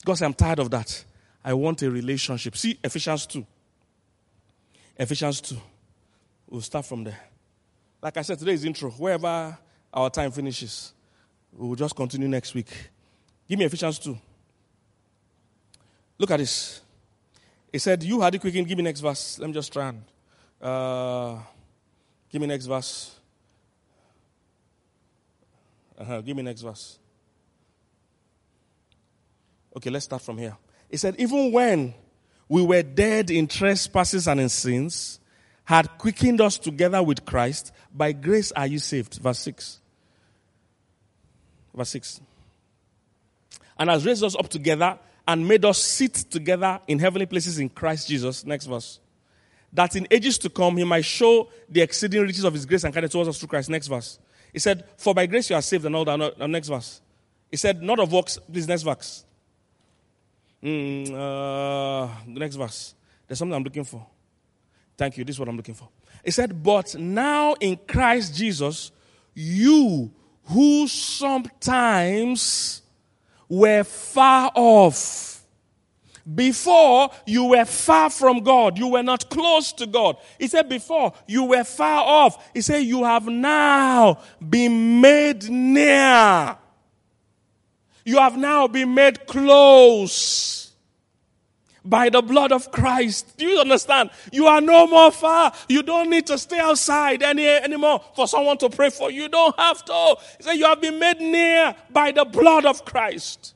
Because 0.00 0.22
I'm 0.22 0.34
tired 0.34 0.58
of 0.58 0.70
that. 0.70 1.04
I 1.44 1.54
want 1.54 1.82
a 1.82 1.90
relationship. 1.90 2.56
See 2.56 2.78
Ephesians 2.82 3.26
2. 3.26 3.46
Ephesians 4.98 5.40
2. 5.40 5.56
We'll 6.48 6.60
start 6.60 6.84
from 6.84 7.04
there. 7.04 7.18
Like 8.02 8.16
I 8.16 8.22
said, 8.22 8.38
today 8.38 8.52
is 8.54 8.64
intro. 8.64 8.90
Wherever 8.90 9.56
our 9.92 10.10
time 10.10 10.30
finishes, 10.30 10.92
we'll 11.52 11.74
just 11.74 11.94
continue 11.94 12.28
next 12.28 12.54
week. 12.54 12.68
Give 13.48 13.58
me 13.58 13.64
Ephesians 13.64 13.98
2. 13.98 14.16
Look 16.18 16.30
at 16.30 16.38
this. 16.38 16.80
He 17.72 17.78
said, 17.78 18.02
You 18.02 18.20
had 18.20 18.34
it 18.34 18.40
quick. 18.40 18.52
Give 18.52 18.66
me 18.68 18.82
next 18.82 19.00
verse. 19.00 19.38
Let 19.38 19.46
me 19.46 19.52
just 19.54 19.72
try 19.72 19.88
and. 19.88 20.02
Uh, 20.60 21.38
give 22.30 22.40
me 22.40 22.46
next 22.46 22.66
verse. 22.66 23.18
Uh-huh. 25.98 26.20
Give 26.20 26.36
me 26.36 26.42
next 26.42 26.60
verse. 26.60 26.99
Okay, 29.76 29.90
let's 29.90 30.04
start 30.04 30.22
from 30.22 30.38
here. 30.38 30.56
He 30.90 30.96
said, 30.96 31.16
Even 31.18 31.52
when 31.52 31.94
we 32.48 32.62
were 32.62 32.82
dead 32.82 33.30
in 33.30 33.46
trespasses 33.46 34.26
and 34.26 34.40
in 34.40 34.48
sins, 34.48 35.20
had 35.64 35.98
quickened 35.98 36.40
us 36.40 36.58
together 36.58 37.00
with 37.02 37.24
Christ, 37.24 37.72
by 37.94 38.12
grace 38.12 38.50
are 38.52 38.66
you 38.66 38.80
saved. 38.80 39.14
Verse 39.22 39.38
6. 39.38 39.80
Verse 41.74 41.90
6. 41.90 42.20
And 43.78 43.88
has 43.88 44.04
raised 44.04 44.24
us 44.24 44.34
up 44.34 44.48
together 44.48 44.98
and 45.28 45.46
made 45.46 45.64
us 45.64 45.78
sit 45.78 46.14
together 46.14 46.80
in 46.88 46.98
heavenly 46.98 47.26
places 47.26 47.60
in 47.60 47.68
Christ 47.68 48.08
Jesus. 48.08 48.44
Next 48.44 48.66
verse. 48.66 48.98
That 49.72 49.94
in 49.94 50.08
ages 50.10 50.38
to 50.38 50.50
come 50.50 50.76
he 50.76 50.82
might 50.82 51.04
show 51.04 51.48
the 51.68 51.82
exceeding 51.82 52.22
riches 52.22 52.42
of 52.42 52.52
his 52.52 52.66
grace 52.66 52.82
and 52.82 52.92
kindness 52.92 53.12
towards 53.12 53.28
us 53.28 53.38
through 53.38 53.48
Christ. 53.48 53.70
Next 53.70 53.86
verse. 53.86 54.18
He 54.52 54.58
said, 54.58 54.84
For 54.96 55.14
by 55.14 55.26
grace 55.26 55.48
you 55.50 55.56
are 55.56 55.62
saved 55.62 55.84
and 55.84 55.94
all 55.94 56.04
that. 56.04 56.48
next 56.48 56.66
verse. 56.66 57.00
He 57.48 57.56
said, 57.56 57.80
Not 57.80 58.00
of 58.00 58.12
works. 58.12 58.38
Please, 58.52 58.66
next 58.66 58.82
verse. 58.82 59.24
Mm, 60.62 61.14
uh, 61.14 62.08
next 62.26 62.56
verse. 62.56 62.94
There's 63.26 63.38
something 63.38 63.54
I'm 63.54 63.62
looking 63.62 63.84
for. 63.84 64.06
Thank 64.96 65.16
you. 65.16 65.24
This 65.24 65.36
is 65.36 65.40
what 65.40 65.48
I'm 65.48 65.56
looking 65.56 65.74
for. 65.74 65.88
He 66.24 66.30
said, 66.30 66.62
But 66.62 66.94
now 66.96 67.54
in 67.54 67.78
Christ 67.88 68.34
Jesus, 68.34 68.92
you 69.34 70.12
who 70.44 70.86
sometimes 70.88 72.82
were 73.48 73.84
far 73.84 74.50
off. 74.54 75.30
Before 76.32 77.10
you 77.26 77.46
were 77.46 77.64
far 77.64 78.10
from 78.10 78.40
God, 78.40 78.78
you 78.78 78.88
were 78.88 79.02
not 79.02 79.30
close 79.30 79.72
to 79.74 79.86
God. 79.86 80.16
He 80.38 80.48
said, 80.48 80.68
Before 80.68 81.14
you 81.26 81.44
were 81.44 81.64
far 81.64 82.04
off. 82.04 82.50
He 82.52 82.60
said, 82.60 82.80
You 82.80 83.04
have 83.04 83.26
now 83.26 84.18
been 84.46 85.00
made 85.00 85.48
near. 85.48 86.58
You 88.04 88.18
have 88.18 88.36
now 88.36 88.66
been 88.66 88.94
made 88.94 89.26
close 89.26 90.72
by 91.84 92.08
the 92.08 92.22
blood 92.22 92.52
of 92.52 92.70
Christ. 92.70 93.36
Do 93.36 93.46
you 93.46 93.60
understand? 93.60 94.10
You 94.32 94.46
are 94.46 94.60
no 94.60 94.86
more 94.86 95.10
far. 95.10 95.52
You 95.68 95.82
don't 95.82 96.10
need 96.10 96.26
to 96.26 96.38
stay 96.38 96.58
outside 96.58 97.22
any, 97.22 97.46
anymore 97.46 98.02
for 98.14 98.28
someone 98.28 98.58
to 98.58 98.68
pray 98.68 98.90
for 98.90 99.10
you. 99.10 99.22
You 99.22 99.28
don't 99.28 99.58
have 99.58 99.84
to. 99.84 100.16
He 100.38 100.44
said, 100.44 100.52
You 100.54 100.66
have 100.66 100.80
been 100.80 100.98
made 100.98 101.20
near 101.20 101.74
by 101.90 102.12
the 102.12 102.24
blood 102.24 102.66
of 102.66 102.84
Christ. 102.84 103.54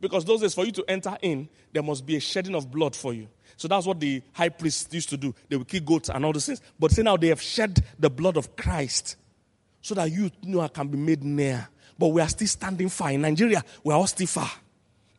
Because 0.00 0.24
those 0.24 0.40
days, 0.40 0.54
for 0.54 0.64
you 0.64 0.72
to 0.72 0.84
enter 0.86 1.16
in, 1.22 1.48
there 1.72 1.82
must 1.82 2.06
be 2.06 2.16
a 2.16 2.20
shedding 2.20 2.54
of 2.54 2.70
blood 2.70 2.94
for 2.94 3.12
you. 3.12 3.28
So 3.56 3.66
that's 3.66 3.86
what 3.86 3.98
the 3.98 4.22
high 4.32 4.50
priests 4.50 4.92
used 4.94 5.08
to 5.08 5.16
do. 5.16 5.34
They 5.48 5.56
would 5.56 5.66
kill 5.66 5.82
goats 5.82 6.08
and 6.08 6.24
all 6.24 6.32
those 6.32 6.46
things. 6.46 6.62
But 6.78 6.92
say 6.92 7.02
now 7.02 7.16
they 7.16 7.28
have 7.28 7.42
shed 7.42 7.84
the 7.98 8.08
blood 8.08 8.36
of 8.36 8.54
Christ 8.54 9.16
so 9.82 9.96
that 9.96 10.12
you, 10.12 10.30
you 10.42 10.54
know 10.54 10.68
can 10.68 10.86
be 10.86 10.96
made 10.96 11.24
near. 11.24 11.68
But 11.98 12.08
we 12.08 12.20
are 12.20 12.28
still 12.28 12.46
standing 12.46 12.88
far. 12.88 13.10
In 13.10 13.22
Nigeria, 13.22 13.64
we 13.82 13.92
are 13.92 13.98
all 13.98 14.06
still 14.06 14.26
far. 14.26 14.50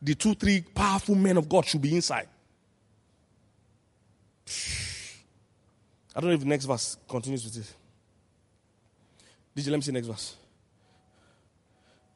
The 0.00 0.14
two, 0.14 0.34
three 0.34 0.62
powerful 0.62 1.14
men 1.14 1.36
of 1.36 1.48
God 1.48 1.66
should 1.66 1.82
be 1.82 1.94
inside. 1.94 2.28
I 6.16 6.20
don't 6.20 6.30
know 6.30 6.34
if 6.34 6.40
the 6.40 6.46
next 6.46 6.64
verse 6.64 6.96
continues 7.08 7.44
with 7.44 7.54
this. 7.54 7.74
Did 9.54 9.66
you 9.66 9.72
let 9.72 9.78
me 9.78 9.82
see 9.82 9.92
next 9.92 10.06
verse? 10.06 10.36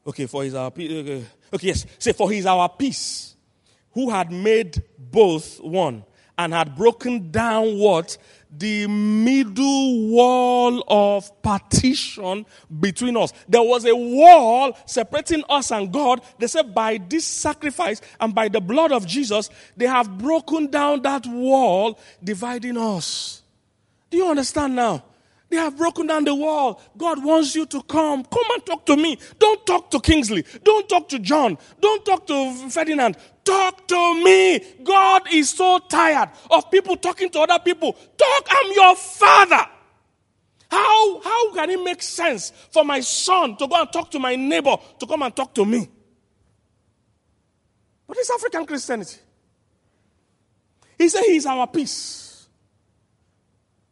Okay, 0.07 0.25
for 0.25 0.43
his 0.43 0.55
our 0.55 0.71
peace. 0.71 0.91
Okay. 0.91 1.25
okay, 1.53 1.67
yes. 1.67 1.85
Say, 1.99 2.13
for 2.13 2.31
he 2.31 2.39
is 2.39 2.45
our 2.45 2.69
peace, 2.69 3.35
who 3.91 4.09
had 4.09 4.31
made 4.31 4.83
both 4.97 5.59
one 5.61 6.03
and 6.37 6.53
had 6.53 6.75
broken 6.75 7.31
down 7.31 7.77
what? 7.77 8.17
The 8.57 8.87
middle 8.87 10.07
wall 10.09 10.83
of 10.87 11.41
partition 11.41 12.45
between 12.79 13.17
us. 13.17 13.33
There 13.49 13.61
was 13.61 13.85
a 13.85 13.95
wall 13.95 14.77
separating 14.85 15.43
us 15.49 15.71
and 15.71 15.91
God. 15.91 16.21
They 16.39 16.47
said, 16.47 16.73
by 16.73 16.97
this 16.97 17.25
sacrifice 17.25 18.01
and 18.19 18.33
by 18.33 18.47
the 18.47 18.61
blood 18.61 18.93
of 18.93 19.05
Jesus, 19.05 19.49
they 19.75 19.87
have 19.87 20.17
broken 20.17 20.67
down 20.67 21.01
that 21.01 21.25
wall 21.27 21.99
dividing 22.23 22.77
us. 22.77 23.41
Do 24.09 24.17
you 24.17 24.29
understand 24.29 24.75
now? 24.75 25.03
They 25.49 25.57
have 25.57 25.77
broken 25.77 26.07
down 26.07 26.23
the 26.23 26.33
wall. 26.33 26.81
God 26.97 27.23
wants 27.23 27.55
you 27.55 27.65
to 27.67 27.83
come. 27.83 28.23
Come 28.23 28.45
and 28.53 28.65
talk 28.65 28.85
to 28.87 28.97
me. 28.97 29.17
Don't 29.37 29.65
talk 29.65 29.91
to 29.91 29.99
Kingsley. 29.99 30.43
Don't 30.63 30.87
talk 30.89 31.07
to 31.09 31.19
John. 31.19 31.57
Don't 31.79 32.03
talk 32.03 32.25
to 32.27 32.69
Ferdinand. 32.69 33.17
Talk 33.45 33.87
to 33.87 34.23
me. 34.23 34.59
God 34.83 35.31
is 35.31 35.51
so 35.51 35.79
tired 35.87 36.29
of 36.49 36.69
people 36.71 36.97
talking 36.97 37.29
to 37.29 37.39
other 37.41 37.59
people. 37.63 37.93
Talk, 37.93 38.47
I'm 38.49 38.71
your 38.73 38.95
father. 38.95 39.65
How, 40.69 41.21
how 41.21 41.53
can 41.53 41.69
it 41.69 41.83
make 41.83 42.01
sense 42.01 42.51
for 42.71 42.83
my 42.83 42.99
son 42.99 43.55
to 43.57 43.67
go 43.67 43.79
and 43.79 43.93
talk 43.93 44.09
to 44.11 44.19
my 44.19 44.35
neighbor 44.35 44.75
to 44.99 45.05
come 45.05 45.21
and 45.21 45.33
talk 45.33 45.53
to 45.55 45.63
me? 45.63 45.87
But 48.07 48.17
it's 48.17 48.31
African 48.31 48.65
Christianity. 48.65 49.17
He 50.97 51.07
said 51.07 51.21
he's 51.23 51.45
our 51.45 51.67
peace. 51.67 52.47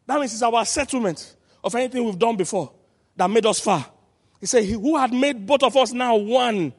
That 0.08 0.20
means 0.20 0.34
it's 0.34 0.42
our 0.42 0.66
settlement 0.66 1.36
of 1.64 1.76
anything 1.76 2.04
we've 2.04 2.20
done 2.20 2.36
before 2.36 2.74
that 3.16 3.30
made 3.30 3.46
us 3.46 3.60
far. 3.60 3.86
He 4.40 4.46
said, 4.46 4.66
Who 4.66 4.98
had 4.98 5.14
made 5.14 5.46
both 5.46 5.64
of 5.64 5.78
us 5.78 5.94
now 5.94 6.16
one? 6.16 6.74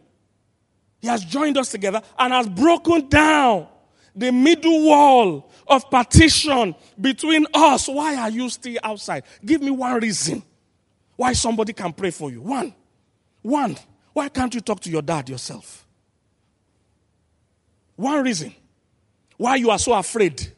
He 1.04 1.10
has 1.10 1.22
joined 1.22 1.58
us 1.58 1.70
together 1.70 2.00
and 2.18 2.32
has 2.32 2.48
broken 2.48 3.10
down 3.10 3.66
the 4.16 4.32
middle 4.32 4.86
wall 4.86 5.52
of 5.66 5.90
partition 5.90 6.74
between 6.98 7.46
us. 7.52 7.90
Why 7.90 8.16
are 8.16 8.30
you 8.30 8.48
still 8.48 8.78
outside? 8.82 9.24
Give 9.44 9.60
me 9.60 9.70
one 9.70 10.00
reason 10.00 10.42
why 11.14 11.34
somebody 11.34 11.74
can 11.74 11.92
pray 11.92 12.10
for 12.10 12.30
you. 12.30 12.40
One. 12.40 12.72
One. 13.42 13.76
Why 14.14 14.30
can't 14.30 14.54
you 14.54 14.62
talk 14.62 14.80
to 14.80 14.90
your 14.90 15.02
dad 15.02 15.28
yourself? 15.28 15.86
One 17.96 18.24
reason 18.24 18.54
why 19.36 19.56
you 19.56 19.68
are 19.68 19.78
so 19.78 19.92
afraid. 19.92 20.54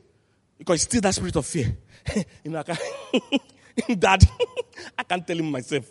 Because 0.56 0.76
it's 0.76 0.84
still 0.84 1.00
that 1.00 1.14
spirit 1.16 1.34
of 1.34 1.44
fear. 1.44 1.76
you 2.44 2.52
know, 2.52 2.62
Dad, 3.98 4.22
I 4.98 5.02
can't 5.02 5.26
tell 5.26 5.38
him 5.38 5.50
myself. 5.50 5.90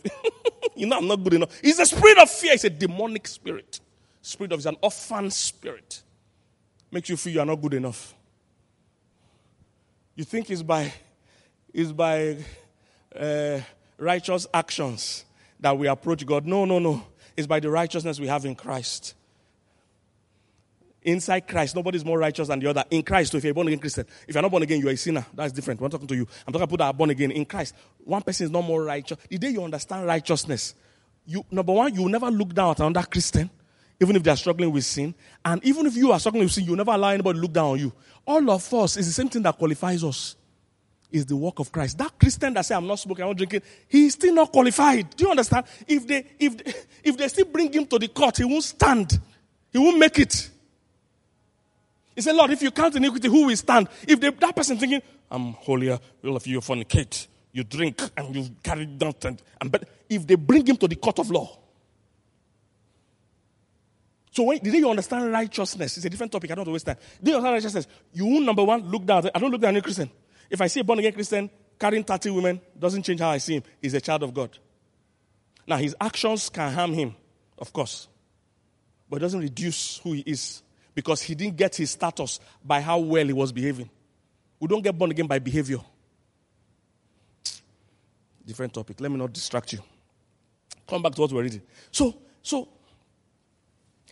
you 0.78 0.88
know, 0.88 0.96
I'm 0.96 1.08
not 1.08 1.22
good 1.22 1.34
enough. 1.34 1.60
It's 1.62 1.78
a 1.78 1.86
spirit 1.86 2.20
of 2.20 2.30
fear. 2.30 2.54
It's 2.54 2.64
a 2.64 2.70
demonic 2.70 3.28
spirit. 3.28 3.82
Spirit 4.26 4.54
of 4.54 4.58
it's 4.58 4.66
an 4.66 4.76
orphan 4.82 5.30
spirit. 5.30 6.02
Makes 6.90 7.10
you 7.10 7.16
feel 7.16 7.34
you 7.34 7.40
are 7.42 7.46
not 7.46 7.62
good 7.62 7.76
enough. 7.76 8.16
You 10.16 10.24
think 10.24 10.50
it's 10.50 10.64
by, 10.64 10.92
it's 11.72 11.92
by 11.92 12.38
uh, 13.16 13.60
righteous 14.00 14.48
actions 14.52 15.26
that 15.60 15.78
we 15.78 15.88
approach 15.88 16.26
God. 16.26 16.48
No, 16.48 16.66
no, 16.66 16.80
no. 16.80 17.06
It's 17.38 17.46
by 17.46 17.60
the 17.60 17.70
righteousness 17.70 18.20
we 18.20 18.26
have 18.26 18.46
in 18.46 18.56
Christ. 18.56 19.14
Inside 21.04 21.48
Christ, 21.48 21.76
nobody 21.76 21.98
is 21.98 22.04
more 22.04 22.18
righteous 22.18 22.48
than 22.48 22.60
the 22.60 22.68
other. 22.68 22.84
In 22.90 23.04
Christ, 23.04 23.36
if 23.36 23.44
you're 23.44 23.54
born 23.54 23.68
again 23.68 23.78
Christian, 23.78 24.08
if 24.28 24.34
you're 24.34 24.42
not 24.42 24.50
born 24.50 24.64
again, 24.64 24.80
you're 24.80 24.90
a 24.90 24.98
sinner. 24.98 25.24
That's 25.36 25.54
different. 25.54 25.80
I'm 25.82 25.92
talking 25.92 26.08
to 26.08 26.16
you. 26.16 26.28
I'm 26.48 26.52
talking 26.52 26.64
about 26.64 26.80
that 26.80 26.86
are 26.86 26.94
born 26.94 27.12
again. 27.12 27.30
In 27.30 27.46
Christ, 27.46 27.76
one 28.04 28.24
person 28.24 28.46
is 28.46 28.52
not 28.52 28.64
more 28.64 28.84
righteous. 28.84 29.20
The 29.30 29.38
day 29.38 29.50
you 29.50 29.64
understand 29.64 30.08
righteousness, 30.08 30.74
you 31.28 31.46
number 31.52 31.74
one, 31.74 31.94
you 31.94 32.02
will 32.02 32.10
never 32.10 32.32
look 32.32 32.56
down 32.56 32.72
at 32.72 32.80
another 32.80 33.06
Christian, 33.06 33.52
even 34.00 34.16
if 34.16 34.24
they 34.24 34.32
are 34.32 34.38
struggling 34.38 34.72
with 34.72 34.86
sin. 34.86 35.14
And 35.44 35.64
even 35.64 35.86
if 35.86 35.96
you 35.96 36.12
are 36.12 36.20
struggling 36.20 36.44
with 36.46 36.54
sin, 36.54 36.66
you 36.66 36.76
never 36.76 36.92
allow 36.92 37.10
anybody 37.10 37.38
to 37.38 37.42
look 37.42 37.54
down 37.54 37.72
on 37.72 37.80
you. 37.80 37.94
All 38.26 38.50
of 38.50 38.74
us 38.74 38.98
is 38.98 39.08
the 39.08 39.14
same 39.14 39.30
thing 39.30 39.42
that 39.44 39.58
qualifies 39.58 40.04
us. 40.04 40.36
Is 41.12 41.26
the 41.26 41.36
work 41.36 41.60
of 41.60 41.72
Christ. 41.72 41.98
That 41.98 42.20
Christian 42.20 42.54
that 42.56 42.66
say 42.66 42.76
I'm 42.76 42.88
not 42.88 43.00
smoking, 43.00 43.24
I'm 43.24 43.30
not 43.30 43.38
drinking, 43.38 43.62
he's 43.88 44.16
still 44.16 44.34
not 44.34 44.52
qualified. 44.52 45.16
Do 45.16 45.26
you 45.26 45.30
understand? 45.32 45.66
If 45.88 46.06
they 46.08 46.26
if 46.38 46.58
they, 46.58 46.74
if 47.04 47.18
they 47.18 47.28
still 47.30 47.46
bring 47.46 47.72
him 47.72 47.86
to 47.86 48.00
the 48.00 48.08
court, 48.10 48.38
he 48.38 48.44
won't 48.44 48.64
stand. 48.64 49.18
He 49.72 49.78
won't 49.78 49.98
make 49.98 50.20
it. 50.20 50.50
He 52.16 52.22
said, 52.22 52.36
Lord, 52.36 52.52
if 52.52 52.62
you 52.62 52.72
count 52.72 52.96
iniquity, 52.96 53.28
who 53.28 53.46
will 53.46 53.56
stand? 53.56 53.88
If 54.08 54.20
they, 54.20 54.30
that 54.30 54.56
person 54.56 54.78
thinking, 54.78 55.02
I'm 55.30 55.54
holier, 55.54 56.00
all 56.24 56.36
of 56.36 56.48
you 56.48 56.60
fornicate, 56.60 57.28
you 57.52 57.64
drink, 57.64 58.02
and 58.18 58.36
you 58.36 58.50
carry 58.64 58.86
down, 58.86 59.14
and, 59.24 59.42
and 59.62 59.72
but 59.72 59.88
if 60.10 60.26
they 60.26 60.36
bring 60.36 60.66
him 60.66 60.78
to 60.78 60.88
the 60.88 60.96
court 60.96 61.20
of 61.20 61.30
law. 61.30 61.60
So 64.36 64.44
when, 64.44 64.60
did 64.60 64.74
you 64.74 64.90
understand 64.90 65.32
righteousness? 65.32 65.96
It's 65.96 66.06
a 66.06 66.10
different 66.10 66.30
topic. 66.30 66.52
I 66.52 66.56
don't 66.56 66.70
waste 66.70 66.86
time. 66.86 66.98
Did 67.24 67.30
you 67.30 67.36
understand 67.38 67.54
righteousness? 67.54 67.88
You 68.12 68.42
number 68.42 68.66
one, 68.66 68.82
look 68.82 69.06
down. 69.06 69.30
I 69.34 69.40
don't 69.40 69.50
look 69.50 69.62
down 69.62 69.70
on 69.70 69.78
a 69.78 69.82
Christian. 69.82 70.12
If 70.50 70.60
I 70.60 70.68
see 70.68 70.82
a 70.82 70.84
born 70.84 71.00
again 71.00 71.14
Christian 71.14 71.50
carrying 71.80 72.04
30 72.04 72.32
women, 72.32 72.60
doesn't 72.78 73.04
change 73.04 73.22
how 73.22 73.30
I 73.30 73.38
see 73.38 73.56
him. 73.56 73.64
He's 73.82 73.94
a 73.94 74.02
child 74.02 74.24
of 74.24 74.34
God. 74.34 74.50
Now, 75.66 75.78
his 75.78 75.96
actions 76.02 76.50
can 76.50 76.74
harm 76.74 76.92
him, 76.92 77.16
of 77.58 77.72
course, 77.72 78.10
but 79.10 79.18
it 79.18 79.20
doesn't 79.22 79.40
reduce 79.40 80.00
who 80.00 80.12
he 80.12 80.20
is 80.26 80.62
because 80.94 81.22
he 81.22 81.34
didn't 81.34 81.56
get 81.56 81.74
his 81.74 81.92
status 81.92 82.42
by 82.62 82.82
how 82.82 83.00
well 83.00 83.26
he 83.26 83.34
was 83.34 83.54
behaving. 83.54 83.90
We 84.60 84.68
don't 84.68 84.84
get 84.84 84.98
born 84.98 85.12
again 85.12 85.28
by 85.28 85.40
behavior. 85.40 85.80
Different 88.46 88.74
topic. 88.74 89.00
Let 89.00 89.10
me 89.10 89.18
not 89.18 89.32
distract 89.32 89.72
you. 89.72 89.80
Come 90.86 91.02
back 91.02 91.16
to 91.16 91.22
what 91.22 91.32
we're 91.32 91.44
reading. 91.44 91.62
So, 91.90 92.14
so, 92.44 92.68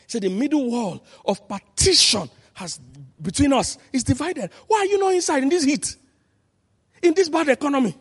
so 0.08 0.20
the 0.20 0.30
middle 0.30 0.70
wall 0.70 1.04
of 1.26 1.48
partition 1.48 2.30
has 2.54 2.80
between 3.22 3.54
us 3.54 3.78
is 3.92 4.04
divided. 4.04 4.50
Why 4.68 4.80
are 4.80 4.86
you 4.86 5.00
not 5.00 5.14
inside 5.14 5.44
in 5.44 5.50
this 5.50 5.64
heat? 5.64 5.96
In 7.02 7.14
this 7.14 7.30
bad 7.30 7.50
economy? 7.50 7.96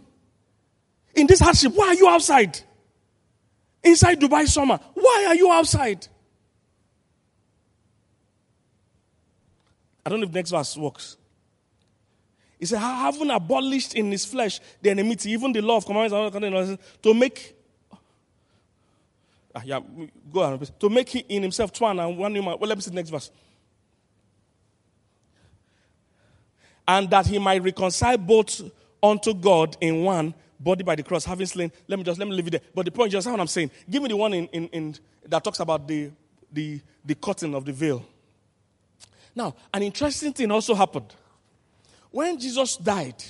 In 1.15 1.27
this 1.27 1.41
hardship? 1.41 1.73
Why 1.75 1.89
are 1.89 1.95
you 1.95 2.09
outside? 2.09 2.59
Inside 3.83 4.21
Dubai 4.21 4.47
summer. 4.47 4.79
Why 4.95 5.27
are 5.29 5.35
you 5.35 5.51
outside? 5.51 6.07
I 10.05 10.11
don't 10.11 10.21
know 10.21 10.27
if 10.27 10.33
next 10.33 10.51
verse 10.51 10.77
works. 10.77 11.17
He 12.59 12.67
said, 12.67 12.79
having 12.79 13.31
abolished 13.31 13.95
in 13.95 14.11
his 14.11 14.25
flesh 14.25 14.61
the 14.81 14.91
enmity, 14.91 15.33
even 15.33 15.53
the 15.53 15.61
law 15.61 15.77
of 15.79 15.87
commandments, 15.87 16.83
to 17.03 17.15
make 17.15 17.57
ah, 19.55 19.63
yeah, 19.65 19.81
go 20.33 20.43
on. 20.43 20.59
To 20.81 20.89
make 20.89 21.15
in 21.15 21.43
himself 21.43 21.73
two 21.73 21.85
and 21.85 22.19
one 22.19 22.35
human. 22.35 22.59
Well, 22.59 22.69
let 22.69 22.79
me 22.79 22.83
see 22.83 22.91
the 22.91 22.97
next 22.97 23.11
verse. 23.11 23.31
And 26.87 27.09
that 27.11 27.27
he 27.27 27.39
might 27.39 27.63
reconcile 27.63 28.19
both 28.19 28.61
unto 29.03 29.35
God 29.35 29.77
in 29.81 30.03
one 30.03 30.35
body 30.59 30.85
by 30.85 30.95
the 30.95 31.03
cross, 31.03 31.25
having 31.25 31.47
slain. 31.47 31.73
Let 31.89 31.99
me 31.99 32.05
just 32.05 32.19
let 32.19 32.29
me 32.29 32.35
leave 32.35 32.47
it 32.47 32.51
there. 32.51 32.61
But 32.75 32.85
the 32.85 32.91
point, 32.91 33.13
just 33.13 33.29
what 33.29 33.41
I'm 33.41 33.47
saying. 33.47 33.71
Give 33.89 34.03
me 34.03 34.09
the 34.09 34.17
one 34.17 34.33
in, 34.35 34.47
in, 34.49 34.69
in 34.69 34.95
that 35.27 35.43
talks 35.43 35.61
about 35.61 35.87
the 35.87 36.11
the 36.53 36.81
the 37.05 37.15
cutting 37.15 37.55
of 37.55 37.65
the 37.65 37.73
veil. 37.73 38.05
Now, 39.35 39.55
an 39.73 39.83
interesting 39.83 40.33
thing 40.33 40.51
also 40.51 40.75
happened. 40.75 41.15
When 42.11 42.39
Jesus 42.39 42.77
died, 42.77 43.23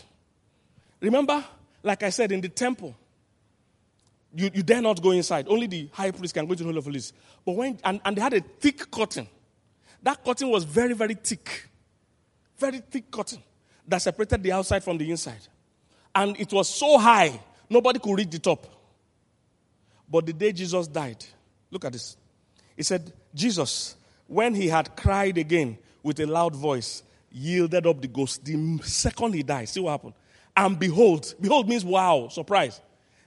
remember, 1.01 1.45
like 1.83 2.03
I 2.03 2.11
said, 2.11 2.33
in 2.33 2.41
the 2.41 2.49
temple, 2.49 2.97
you, 4.35 4.51
you 4.53 4.63
dare 4.63 4.83
not 4.83 5.03
go 5.03 5.11
inside. 5.11 5.47
Only 5.49 5.67
the 5.67 5.89
high 5.93 6.11
priest 6.11 6.35
can 6.35 6.47
go 6.47 6.55
to 6.55 6.59
the 6.59 6.65
Holy 6.65 6.79
of 6.79 6.85
Holies. 6.85 7.13
But 7.45 7.57
when, 7.57 7.79
and, 7.85 8.01
and 8.05 8.17
they 8.17 8.21
had 8.21 8.35
a 8.35 8.41
thick 8.41 8.91
curtain. 8.91 9.27
That 10.03 10.25
curtain 10.25 10.49
was 10.49 10.65
very, 10.65 10.95
very 10.95 11.15
thick. 11.15 11.69
Very 12.59 12.79
thick 12.79 13.11
curtain 13.11 13.43
that 13.87 13.99
separated 14.03 14.43
the 14.43 14.53
outside 14.53 14.83
from 14.83 14.99
the 14.99 15.11
inside. 15.11 15.41
And 16.15 16.39
it 16.39 16.53
was 16.53 16.69
so 16.69 16.99
high, 16.99 17.41
nobody 17.69 17.99
could 17.99 18.17
reach 18.17 18.31
the 18.31 18.39
top. 18.39 18.67
But 20.09 20.27
the 20.27 20.33
day 20.33 20.53
Jesus 20.53 20.87
died, 20.87 21.25
look 21.71 21.85
at 21.85 21.93
this. 21.93 22.17
He 22.77 22.83
said, 22.83 23.13
Jesus, 23.35 23.97
when 24.27 24.55
he 24.55 24.69
had 24.69 24.95
cried 24.95 25.39
again, 25.39 25.79
with 26.03 26.21
a 26.21 26.27
loud 26.27 26.55
voice, 26.55 27.03
yielded 27.31 27.87
up 27.87 28.01
the 28.01 28.09
ghost. 28.09 28.45
The 28.45 28.79
second 28.83 29.35
he 29.35 29.43
died, 29.43 29.69
see 29.69 29.81
what 29.81 29.93
happened? 29.93 30.15
And 30.57 30.79
behold, 30.79 31.35
behold 31.41 31.69
means 31.69 31.85
wow, 31.85 32.29
surprise. 32.29 32.81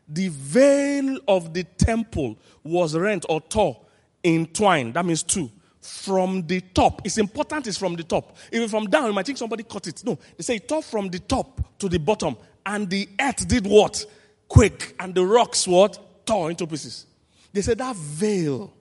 The 0.08 0.30
veil 0.30 1.20
of 1.28 1.54
the 1.54 1.64
temple 1.64 2.38
was 2.64 2.96
rent 2.96 3.26
or 3.28 3.42
tore 3.42 3.82
in 4.24 4.48
twine. 4.48 4.92
That 4.94 5.06
means 5.06 5.24
two. 5.24 5.52
From 5.82 6.46
the 6.48 6.62
top. 6.62 7.02
It's 7.06 7.20
important 7.20 7.68
it's 7.68 7.78
from 7.78 7.96
the 7.96 8.04
top. 8.04 8.38
Even 8.52 8.68
from 8.70 8.88
down, 8.88 9.08
you 9.08 9.14
might 9.14 9.26
think 9.26 9.38
somebody 9.38 9.64
cut 9.64 9.86
it. 9.88 10.04
No, 10.04 10.18
they 10.36 10.42
say 10.42 10.56
it 10.56 10.68
tore 10.68 10.82
from 10.82 11.10
the 11.10 11.20
top 11.20 11.80
to 11.80 11.88
the 11.88 12.00
bottom. 12.00 12.36
And 12.66 12.90
the 12.90 13.08
earth 13.20 13.48
did 13.48 13.68
what? 13.68 14.04
Quake. 14.48 14.96
And 15.00 15.14
the 15.14 15.24
rocks 15.24 15.68
what? 15.68 16.26
Tore 16.26 16.50
into 16.50 16.66
pieces. 16.66 17.06
They 17.54 17.62
said 17.62 17.78
that 17.78 17.96
veil 17.96 18.74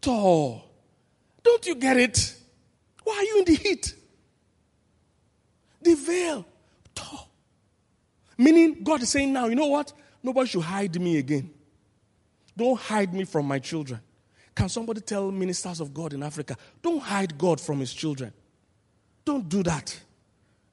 tore. 0.00 0.62
Don't 1.42 1.66
you 1.66 1.74
get 1.74 1.96
it? 1.96 2.36
Why 3.04 3.14
are 3.14 3.22
you 3.24 3.38
in 3.38 3.44
the 3.46 3.54
heat? 3.54 3.94
The 5.80 5.94
veil 5.94 6.46
tore. 6.94 7.26
Meaning, 8.36 8.82
God 8.82 9.02
is 9.02 9.08
saying 9.08 9.32
now, 9.32 9.46
you 9.46 9.54
know 9.54 9.66
what? 9.66 9.92
Nobody 10.22 10.48
should 10.48 10.62
hide 10.62 11.00
me 11.00 11.18
again. 11.18 11.50
Don't 12.56 12.78
hide 12.78 13.12
me 13.12 13.24
from 13.24 13.46
my 13.46 13.58
children. 13.58 14.00
Can 14.54 14.68
somebody 14.68 15.00
tell 15.00 15.30
ministers 15.30 15.80
of 15.80 15.94
God 15.94 16.12
in 16.12 16.22
Africa, 16.22 16.56
don't 16.82 17.00
hide 17.00 17.36
God 17.38 17.60
from 17.60 17.80
his 17.80 17.92
children? 17.92 18.32
Don't 19.24 19.48
do 19.48 19.62
that. 19.62 19.98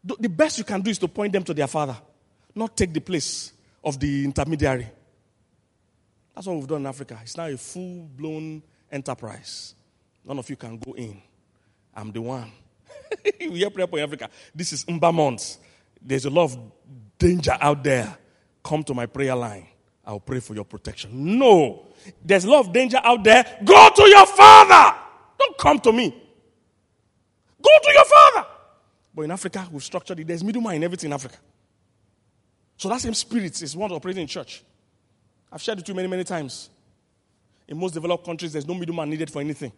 The 0.04 0.30
best 0.30 0.58
you 0.58 0.64
can 0.64 0.82
do 0.82 0.92
is 0.92 0.98
to 1.00 1.08
point 1.08 1.34
them 1.34 1.44
to 1.44 1.54
their 1.54 1.68
father, 1.68 1.98
not 2.56 2.76
take 2.76 2.94
the 2.94 3.02
place 3.02 3.54
of 3.84 4.00
the 4.00 4.26
intermediary. 4.26 4.88
That's 6.34 6.48
what 6.48 6.58
we've 6.58 6.68
done 6.68 6.82
in 6.82 6.88
Africa. 6.88 7.20
It's 7.22 7.38
now 7.38 7.48
a 7.48 7.58
full 7.58 8.10
blown 8.16 8.64
enterprise. 8.92 9.76
None 10.26 10.40
of 10.40 10.50
you 10.50 10.56
can 10.56 10.78
go 10.78 10.94
in. 10.94 11.22
I'm 11.96 12.12
the 12.12 12.22
one. 12.22 12.52
we 13.40 13.58
hear 13.58 13.70
prayer 13.70 13.88
for 13.88 14.00
Africa. 14.00 14.30
This 14.54 14.74
is 14.74 14.86
Mbamont. 14.86 15.58
There's 16.02 16.26
a 16.26 16.30
lot 16.30 16.46
of 16.46 16.58
danger 17.18 17.58
out 17.60 17.84
there. 17.84 18.18
Come 18.64 18.84
to 18.84 18.94
my 18.94 19.06
prayer 19.06 19.36
line. 19.36 19.68
I'll 20.06 20.20
pray 20.20 20.40
for 20.40 20.56
your 20.56 20.66
protection. 20.66 21.38
No. 21.38 21.88
There's 22.24 22.46
a 22.46 22.50
lot 22.50 22.66
of 22.66 22.74
danger 22.74 23.00
out 23.04 23.24
there. 23.24 23.46
Go 23.64 23.90
to 23.96 24.10
your 24.10 24.26
father. 24.26 24.98
Don't 25.38 25.58
come 25.58 25.80
to 25.82 25.92
me. 25.92 26.10
Go 27.62 27.70
to 27.84 27.94
your 27.94 28.06
father. 28.06 28.48
But 29.14 29.24
in 29.24 29.32
Africa, 29.32 29.68
we've 29.72 29.84
structured 29.84 30.20
it. 30.20 30.28
There's 30.28 30.44
middleman 30.44 30.76
in 30.76 30.84
everything 30.84 31.10
in 31.10 31.14
Africa. 31.14 31.36
So 32.78 32.90
that 32.90 33.02
same 33.02 33.14
spirit 33.14 33.62
is 33.62 33.76
one 33.76 33.92
operating 33.92 34.22
in 34.22 34.28
church. 34.28 34.64
I've 35.52 35.62
shared 35.62 35.80
it 35.80 35.88
you 35.88 35.94
many, 35.94 36.08
many 36.08 36.24
times. 36.24 36.70
In 37.68 37.78
most 37.78 37.94
developed 37.94 38.26
countries, 38.26 38.54
there's 38.54 38.68
no 38.68 38.74
middleman 38.74 39.10
needed 39.10 39.30
for 39.30 39.42
anything. 39.42 39.72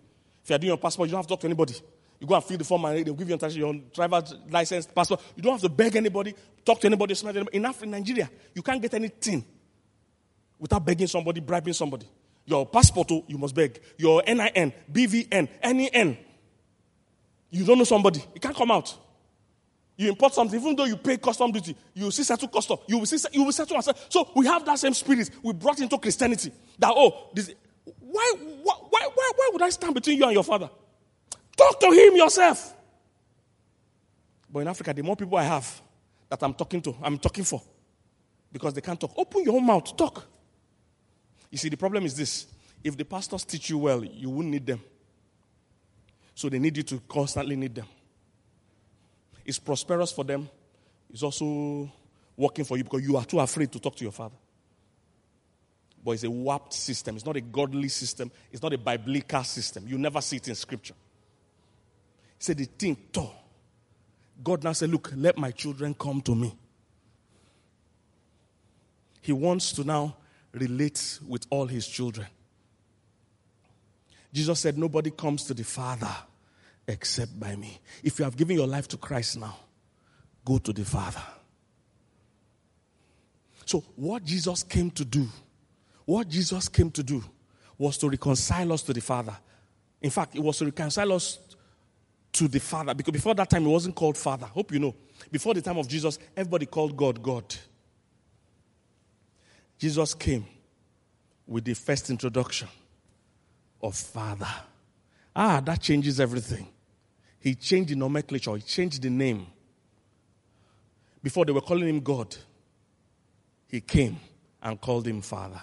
If 0.44 0.50
you're 0.50 0.60
doing 0.60 0.70
your 0.70 0.78
passport, 0.78 1.10
you 1.10 1.12
don't 1.12 1.20
have 1.20 1.28
to 1.28 1.30
talk 1.30 1.40
to 1.42 1.48
anybody. 1.48 1.76
You 2.22 2.28
go 2.28 2.36
and 2.36 2.44
fill 2.44 2.58
the 2.60 2.64
form 2.64 2.86
and 2.86 3.04
they'll 3.04 3.16
give 3.16 3.28
you 3.28 3.38
your 3.56 3.74
driver's 3.92 4.36
license, 4.48 4.86
passport. 4.86 5.22
You 5.36 5.42
don't 5.42 5.54
have 5.54 5.62
to 5.62 5.70
beg 5.70 5.96
anybody, 5.96 6.36
talk 6.64 6.80
to 6.82 6.86
anybody, 6.88 7.16
smash 7.16 7.36
anybody. 7.36 7.58
Enough 7.58 7.82
in 7.82 7.90
Nigeria, 7.90 8.30
you 8.54 8.62
can't 8.62 8.80
get 8.80 8.94
anything 8.94 9.44
without 10.60 10.86
begging 10.86 11.08
somebody, 11.08 11.40
bribing 11.42 11.74
somebody. 11.74 12.08
Your 12.46 12.68
passport, 12.68 13.08
oh, 13.12 13.26
you 13.28 13.40
must 13.40 13.56
beg. 13.56 13.82
Your 13.98 14.22
NIN, 14.22 14.72
BVN, 14.92 15.50
NEN. 15.64 16.18
You 17.50 17.66
don't 17.66 17.80
know 17.80 17.86
somebody, 17.86 18.24
it 18.36 18.42
can't 18.42 18.56
come 18.56 18.70
out. 18.70 18.96
You 19.98 20.10
import 20.10 20.36
something, 20.36 20.60
even 20.60 20.76
though 20.76 20.86
you 20.86 20.98
pay 20.98 21.18
custom 21.18 21.52
duty, 21.52 21.76
you 21.96 22.04
will 22.04 22.12
see 22.12 22.24
settle 22.24 22.48
custom. 22.50 22.78
You 22.88 23.00
will 23.00 23.08
see 23.08 23.18
you 23.34 23.44
will 23.44 23.52
settle 23.52 23.78
yourself. 23.78 24.06
So 24.10 24.30
we 24.36 24.46
have 24.46 24.64
that 24.66 24.78
same 24.78 24.94
spirit 24.94 25.32
we 25.42 25.54
brought 25.54 25.80
into 25.80 25.98
Christianity. 25.98 26.52
That 26.78 26.94
oh, 26.96 27.30
this, 27.34 27.52
why 28.00 28.34
why 28.64 28.76
why 28.90 29.32
why 29.36 29.50
would 29.54 29.62
I 29.64 29.70
stand 29.70 29.96
between 29.96 30.18
you 30.20 30.26
and 30.26 30.34
your 30.34 30.44
father? 30.44 30.70
Talk 31.62 31.80
to 31.80 31.92
him 31.92 32.16
yourself. 32.16 32.74
But 34.52 34.62
in 34.62 34.68
Africa, 34.68 34.94
the 34.94 35.04
more 35.04 35.16
people 35.16 35.38
I 35.38 35.44
have 35.44 35.82
that 36.28 36.42
I'm 36.42 36.56
talking 36.56 36.82
to, 36.82 36.96
I'm 37.04 37.20
talking 37.20 37.44
for. 37.44 37.62
Because 38.52 38.74
they 38.74 38.82
can't 38.82 39.00
talk. 39.00 39.14
Open 39.16 39.44
your 39.44 39.56
own 39.56 39.66
mouth, 39.66 39.96
talk. 39.96 40.26
You 41.52 41.58
see, 41.58 41.70
the 41.70 41.78
problem 41.78 42.06
is 42.06 42.16
this 42.16 42.48
if 42.84 42.98
the 42.98 43.06
pastors 43.06 43.46
teach 43.46 43.70
you 43.70 43.78
well, 43.78 44.04
you 44.04 44.30
won't 44.30 44.48
need 44.48 44.66
them. 44.66 44.82
So 46.34 46.50
they 46.50 46.58
need 46.58 46.78
you 46.78 46.84
to 46.84 47.00
constantly 47.08 47.56
need 47.56 47.76
them. 47.76 47.86
It's 49.46 49.60
prosperous 49.60 50.12
for 50.12 50.24
them, 50.24 50.50
it's 51.12 51.22
also 51.22 51.92
working 52.36 52.66
for 52.66 52.78
you 52.78 52.84
because 52.84 53.04
you 53.04 53.18
are 53.18 53.26
too 53.26 53.40
afraid 53.40 53.72
to 53.72 53.80
talk 53.80 53.96
to 53.98 54.04
your 54.04 54.12
father. 54.12 54.36
But 56.04 56.12
it's 56.12 56.24
a 56.24 56.32
warped 56.32 56.74
system. 56.74 57.16
It's 57.16 57.26
not 57.26 57.38
a 57.38 57.42
godly 57.42 57.90
system. 57.90 58.32
It's 58.52 58.64
not 58.64 58.74
a 58.74 58.78
biblical 58.78 59.44
system. 59.44 59.86
You 59.88 60.00
never 60.00 60.20
see 60.22 60.38
it 60.38 60.48
in 60.48 60.56
scripture. 60.56 60.96
Said 62.42 62.58
the 62.58 62.66
thing 62.66 62.98
tore. 63.14 63.32
God 64.44 64.64
now 64.64 64.74
said, 64.74 64.90
Look, 64.90 65.12
let 65.16 65.38
my 65.38 65.52
children 65.52 65.94
come 65.94 66.22
to 66.22 66.34
me. 66.34 66.56
He 69.22 69.32
wants 69.32 69.72
to 69.74 69.84
now 69.84 70.16
relate 70.52 71.20
with 71.28 71.46
all 71.52 71.68
his 71.68 71.88
children. 71.88 72.26
Jesus 74.34 74.60
said, 74.60 74.76
Nobody 74.76 75.12
comes 75.12 75.44
to 75.46 75.54
the 75.54 75.64
Father 75.64 76.10
except 76.88 77.40
by 77.40 77.56
me. 77.56 77.80
If 78.04 78.18
you 78.18 78.26
have 78.26 78.36
given 78.36 78.58
your 78.58 78.68
life 78.68 78.88
to 78.90 78.98
Christ 78.98 79.38
now, 79.38 79.56
go 80.44 80.58
to 80.58 80.74
the 80.74 80.84
Father. 80.84 81.22
So, 83.66 83.84
what 83.96 84.26
Jesus 84.26 84.64
came 84.64 84.90
to 84.92 85.06
do, 85.06 85.28
what 86.06 86.28
Jesus 86.28 86.68
came 86.68 86.90
to 86.92 87.04
do 87.04 87.24
was 87.78 88.00
to 88.00 88.10
reconcile 88.10 88.74
us 88.74 88.82
to 88.82 88.94
the 88.94 89.02
Father. 89.02 89.38
In 90.02 90.10
fact, 90.10 90.36
it 90.36 90.42
was 90.42 90.58
to 90.58 90.66
reconcile 90.66 91.14
us 91.14 91.38
to 92.34 92.48
the 92.48 92.60
Father 92.60 92.94
because 92.94 93.12
before 93.12 93.36
that 93.36 93.50
time 93.50 93.66
it 93.66 93.70
wasn't 93.70 93.96
called 93.96 94.18
Father. 94.18 94.46
Hope 94.46 94.72
you 94.72 94.80
know. 94.80 94.96
Before 95.32 95.54
the 95.54 95.62
time 95.62 95.78
of 95.78 95.88
Jesus, 95.88 96.18
everybody 96.36 96.66
called 96.66 96.96
God 96.96 97.22
God. 97.22 97.44
Jesus 99.78 100.14
came 100.14 100.46
with 101.48 101.66
the 101.66 101.74
first 101.74 102.10
introduction 102.10 102.68
of 103.82 103.96
Father. 103.96 104.48
Ah, 105.36 105.60
that 105.60 105.82
changes 105.82 106.20
everything. 106.20 106.68
He 107.40 107.56
changed 107.56 107.90
the 107.90 107.96
nomenclature, 107.96 108.56
he 108.56 108.62
changed 108.62 109.02
the 109.02 109.10
name. 109.10 109.48
Before 111.24 111.46
they 111.46 111.52
were 111.52 111.62
calling 111.62 111.88
him 111.88 112.00
God, 112.00 112.36
he 113.68 113.82
came 113.82 114.18
and 114.62 114.80
called 114.80 115.08
him 115.08 115.22
Father. 115.22 115.62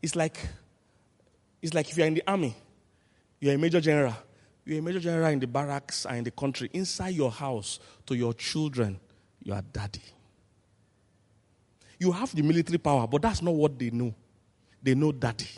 It's 0.00 0.16
like, 0.16 0.38
it's 1.60 1.74
like 1.74 1.90
if 1.90 1.96
you're 1.96 2.06
in 2.06 2.14
the 2.14 2.22
army, 2.26 2.54
you're 3.40 3.54
a 3.54 3.58
major 3.58 3.80
general. 3.80 4.14
You're 4.64 4.80
a 4.80 4.82
major 4.82 5.00
general 5.00 5.28
in 5.28 5.40
the 5.40 5.46
barracks 5.46 6.04
and 6.04 6.18
in 6.18 6.24
the 6.24 6.30
country. 6.30 6.68
Inside 6.72 7.14
your 7.14 7.30
house, 7.30 7.80
to 8.06 8.14
your 8.14 8.34
children, 8.34 8.98
you 9.42 9.52
are 9.52 9.62
daddy. 9.62 10.02
You 11.98 12.12
have 12.12 12.34
the 12.34 12.42
military 12.42 12.78
power, 12.78 13.06
but 13.06 13.22
that's 13.22 13.42
not 13.42 13.54
what 13.54 13.78
they 13.78 13.90
know. 13.90 14.14
They 14.82 14.94
know 14.94 15.12
daddy. 15.12 15.48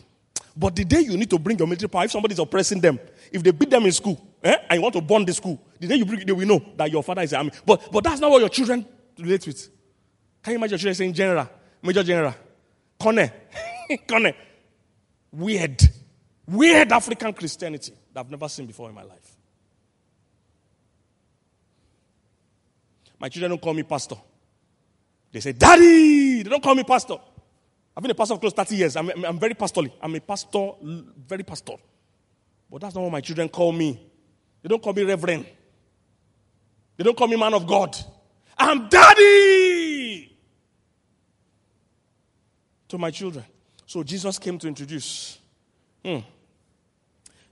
But 0.55 0.75
the 0.75 0.83
day 0.83 1.01
you 1.01 1.15
need 1.17 1.29
to 1.29 1.39
bring 1.39 1.57
your 1.57 1.67
military 1.67 1.89
power, 1.89 2.05
if 2.05 2.11
somebody 2.11 2.33
is 2.33 2.39
oppressing 2.39 2.79
them, 2.81 2.99
if 3.31 3.43
they 3.43 3.51
beat 3.51 3.69
them 3.69 3.85
in 3.85 3.91
school, 3.91 4.19
eh, 4.43 4.55
and 4.69 4.77
you 4.77 4.81
want 4.81 4.93
to 4.95 5.01
burn 5.01 5.25
the 5.25 5.33
school, 5.33 5.61
the 5.79 5.87
day 5.87 5.95
you 5.95 6.05
bring 6.05 6.21
it, 6.21 6.27
they 6.27 6.33
will 6.33 6.47
know 6.47 6.63
that 6.75 6.91
your 6.91 7.03
father 7.03 7.21
is 7.21 7.33
army. 7.33 7.51
But, 7.65 7.91
but 7.91 8.03
that's 8.03 8.19
not 8.19 8.31
what 8.31 8.39
your 8.39 8.49
children 8.49 8.85
relate 9.17 9.45
with. 9.45 9.69
Can 10.43 10.51
you 10.51 10.57
imagine 10.57 10.71
your 10.71 10.79
children 10.79 10.95
saying 10.95 11.13
general, 11.13 11.49
major 11.81 12.03
general, 12.03 12.33
Kone, 12.99 13.31
Kone? 14.07 14.33
Weird. 15.31 15.81
Weird 16.47 16.91
African 16.91 17.33
Christianity 17.33 17.93
that 18.13 18.19
I've 18.19 18.31
never 18.31 18.49
seen 18.49 18.65
before 18.65 18.89
in 18.89 18.95
my 18.95 19.03
life. 19.03 19.37
My 23.19 23.29
children 23.29 23.51
don't 23.51 23.61
call 23.61 23.73
me 23.73 23.83
pastor. 23.83 24.15
They 25.31 25.39
say, 25.39 25.51
Daddy! 25.53 26.41
They 26.43 26.49
don't 26.49 26.63
call 26.63 26.75
me 26.75 26.83
pastor. 26.83 27.17
I've 27.95 28.01
been 28.01 28.11
a 28.11 28.15
pastor 28.15 28.35
for 28.35 28.41
close 28.41 28.53
30 28.53 28.75
years. 28.75 28.95
I'm, 28.95 29.09
I'm 29.25 29.39
very 29.39 29.53
pastorly. 29.53 29.93
I'm 30.01 30.15
a 30.15 30.19
pastor, 30.19 30.71
very 30.81 31.43
pastor. 31.43 31.73
But 32.69 32.81
that's 32.81 32.95
not 32.95 33.01
what 33.01 33.11
my 33.11 33.21
children 33.21 33.49
call 33.49 33.71
me. 33.71 34.01
They 34.61 34.69
don't 34.69 34.81
call 34.81 34.93
me 34.93 35.03
reverend. 35.03 35.45
They 36.97 37.03
don't 37.03 37.17
call 37.17 37.27
me 37.27 37.35
man 37.35 37.53
of 37.53 37.67
God. 37.67 37.95
I'm 38.57 38.87
daddy 38.89 40.37
to 42.87 42.97
my 42.97 43.11
children. 43.11 43.45
So 43.85 44.03
Jesus 44.03 44.39
came 44.39 44.57
to 44.59 44.67
introduce 44.67 45.40
hmm, 46.03 46.19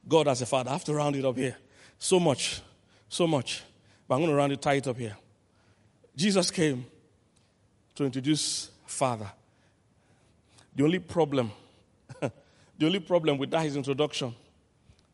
God 0.08 0.28
as 0.28 0.41
a 0.41 0.45
father. 0.45 0.70
I 0.70 0.74
have 0.74 0.84
to 0.86 0.93
round 0.93 1.16
it 1.16 1.26
up 1.26 1.38
here. 1.38 1.58
So 1.97 2.20
much, 2.20 2.62
so 3.08 3.28
much. 3.28 3.64
But 4.08 4.16
I'm 4.16 4.22
going 4.22 4.32
to 4.32 4.36
round 4.36 4.52
it 4.52 4.62
tight 4.62 4.88
up 4.88 4.97
here. 4.97 5.16
Jesus 6.16 6.50
came 6.52 6.86
to 7.95 8.06
introduce 8.06 8.72
Father. 8.86 9.32
The 10.76 10.84
only 10.84 11.00
problem, 11.00 11.52
the 12.20 12.86
only 12.86 13.00
problem 13.00 13.38
with 13.38 13.52
that 13.52 13.64
his 13.64 13.76
introduction 13.76 14.34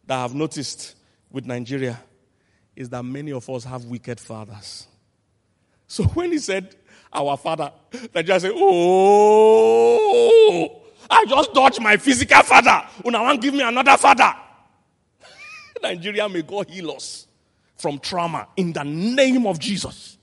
that 0.06 0.24
I've 0.24 0.36
noticed 0.36 0.96
with 1.32 1.46
Nigeria 1.46 2.00
is 2.76 2.90
that 2.90 3.04
many 3.04 3.32
of 3.32 3.50
us 3.50 3.64
have 3.64 3.86
wicked 3.86 4.20
fathers. 4.20 4.88
So 5.88 6.04
when 6.06 6.32
he 6.32 6.38
said 6.40 6.76
our 7.12 7.38
father, 7.38 7.72
Nigeria 8.14 8.40
said, 8.40 8.52
Oh, 8.56 9.96
I 11.10 11.26
just 11.26 11.54
dodged 11.54 11.82
my 11.82 11.98
physical 11.98 12.42
father. 12.44 12.88
Una 13.06 13.22
want 13.22 13.42
give 13.42 13.54
me 13.54 13.62
another 13.62 13.98
father. 13.98 14.34
Nigeria 15.84 16.28
may 16.30 16.42
God 16.42 16.70
heal 16.70 16.92
us 16.92 17.28
from 17.78 18.00
trauma 18.00 18.48
in 18.58 18.74
the 18.74 18.84
name 18.84 19.46
of 19.46 19.60
Jesus. 19.60 20.18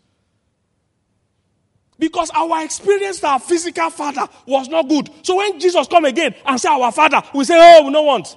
Because 1.99 2.31
our 2.35 2.65
experience 2.65 3.23
our 3.23 3.39
physical 3.39 3.91
father 3.91 4.27
was 4.47 4.69
not 4.69 4.89
good. 4.89 5.09
So 5.23 5.37
when 5.37 5.61
Jesus 5.61 5.87
come 5.87 6.05
again 6.05 6.35
and 6.45 6.61
say 6.61 6.69
our 6.69 6.91
father, 6.91 7.23
we 7.33 7.45
say, 7.45 7.55
oh, 7.57 7.87
we 7.87 7.93
don't 7.93 8.07
want. 8.07 8.37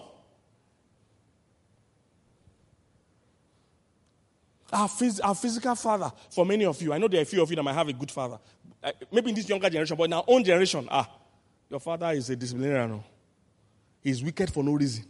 Our, 4.72 4.88
phys- 4.88 5.22
our 5.24 5.34
physical 5.34 5.74
father, 5.76 6.12
for 6.30 6.46
many 6.46 6.66
of 6.66 6.80
you, 6.82 6.94
I 6.94 6.98
know 6.98 7.08
there 7.08 7.22
are 7.22 7.24
a 7.24 7.26
few 7.26 7.42
of 7.42 7.50
you 7.50 7.56
that 7.56 7.64
might 7.64 7.74
have 7.74 7.88
a 7.88 7.94
good 7.94 8.12
father. 8.12 8.38
Uh, 8.84 8.92
maybe 9.12 9.30
in 9.30 9.36
this 9.36 9.48
younger 9.48 9.70
generation, 9.70 9.96
but 9.98 10.04
in 10.04 10.14
our 10.14 10.26
own 10.28 10.44
generation, 10.44 10.88
ah, 10.92 11.10
your 11.70 11.80
father 11.80 12.12
is 12.12 12.30
a 12.30 12.36
disciplinarian. 12.36 13.04
He's 14.02 14.24
wicked 14.24 14.52
for 14.52 14.64
no 14.64 14.74
reason. 14.74 15.06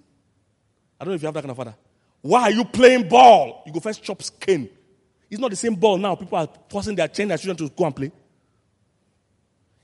I 0.99 1.03
don't 1.03 1.11
know 1.11 1.15
if 1.15 1.21
you 1.21 1.27
have 1.27 1.33
that 1.33 1.41
kind 1.41 1.51
of 1.51 1.57
father. 1.57 1.75
Why 2.21 2.43
are 2.43 2.51
you 2.51 2.65
playing 2.65 3.07
ball? 3.07 3.63
You 3.65 3.73
go 3.73 3.79
first 3.79 4.01
chop 4.01 4.23
skin. 4.23 4.69
It's 5.29 5.39
not 5.39 5.49
the 5.49 5.57
same 5.57 5.75
ball 5.75 5.97
now. 5.97 6.15
People 6.15 6.37
are 6.37 6.47
forcing 6.69 6.95
their 6.95 7.07
chain 7.07 7.27
their 7.27 7.37
children 7.37 7.67
to 7.67 7.75
go 7.75 7.85
and 7.85 7.95
play. 7.95 8.11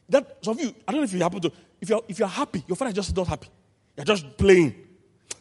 That 0.09 0.37
some 0.41 0.57
of 0.57 0.61
you, 0.63 0.73
I 0.87 0.91
don't 0.91 1.01
know 1.01 1.05
if 1.05 1.13
you 1.13 1.19
happen 1.19 1.41
to, 1.41 1.51
if 1.79 1.89
you're 1.89 2.03
if 2.07 2.19
you're 2.19 2.27
happy, 2.27 2.63
your 2.67 2.75
father 2.75 2.89
is 2.89 2.95
just 2.95 3.15
not 3.15 3.27
happy. 3.27 3.47
You're 3.95 4.05
just 4.05 4.37
playing. 4.37 4.75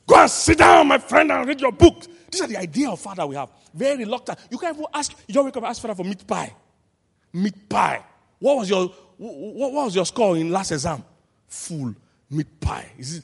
Go 0.06 0.16
and 0.16 0.30
sit 0.30 0.58
down, 0.58 0.88
my 0.88 0.98
friend, 0.98 1.30
and 1.30 1.46
read 1.46 1.60
your 1.60 1.72
book. 1.72 2.02
These 2.30 2.40
are 2.40 2.48
the 2.48 2.56
idea 2.56 2.90
of 2.90 3.00
father 3.00 3.26
we 3.26 3.36
have. 3.36 3.50
Very 3.72 4.04
reluctant. 4.04 4.38
You 4.50 4.58
can't 4.58 4.76
even 4.76 4.86
ask, 4.92 5.12
you 5.26 5.34
don't 5.34 5.44
wake 5.44 5.56
up 5.56 5.62
and 5.62 5.70
ask 5.70 5.80
father 5.80 5.94
for 5.94 6.04
meat 6.04 6.26
pie. 6.26 6.52
Meat 7.32 7.68
pie. 7.68 8.04
What 8.38 8.58
was 8.58 8.70
your 8.70 8.88
what, 9.16 9.72
what 9.72 9.84
was 9.84 9.94
your 9.94 10.06
score 10.06 10.36
in 10.36 10.50
last 10.50 10.72
exam? 10.72 11.04
Full 11.50 11.94
meat 12.30 12.60
pie. 12.60 12.90
Is 12.96 13.22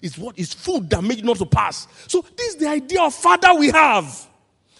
It's 0.00 0.16
what 0.18 0.38
is 0.38 0.54
food 0.54 0.88
that 0.88 1.02
you 1.02 1.22
not 1.22 1.36
to 1.36 1.46
pass. 1.46 1.86
So 2.06 2.24
this 2.36 2.54
is 2.54 2.56
the 2.56 2.68
idea 2.68 3.02
of 3.02 3.14
father 3.14 3.52
we 3.54 3.68
have. 3.70 4.26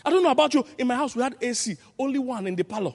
I 0.03 0.11
don't 0.11 0.23
know 0.23 0.31
about 0.31 0.55
you. 0.55 0.65
In 0.79 0.87
my 0.87 0.97
house, 0.97 1.15
we 1.15 1.23
had 1.23 1.35
AC, 1.41 1.77
only 1.99 2.19
one 2.19 2.47
in 2.47 2.57
the 2.57 2.65
parlor 2.65 2.95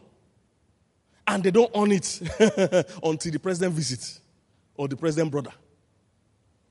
and 1.30 1.44
they 1.44 1.52
don't 1.52 1.70
own 1.76 1.92
it 1.92 2.20
until 3.04 3.32
the 3.32 3.40
president 3.40 3.74
visits 3.76 4.20
or 4.76 4.88
the 4.88 4.98
president 4.98 5.32
brother. 5.32 5.52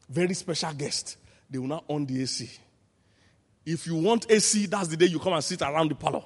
Very 0.08 0.34
special 0.34 0.72
guest. 0.72 1.16
They 1.48 1.58
will 1.58 1.68
not 1.68 1.84
own 1.88 2.04
the 2.06 2.20
AC. 2.22 2.50
If 3.64 3.86
you 3.86 3.94
want 3.96 4.30
AC, 4.30 4.66
that's 4.66 4.88
the 4.88 4.96
day 4.96 5.06
you 5.06 5.20
come 5.20 5.34
and 5.34 5.44
sit 5.44 5.62
around 5.62 5.90
the 5.90 5.94
parlor. 5.94 6.24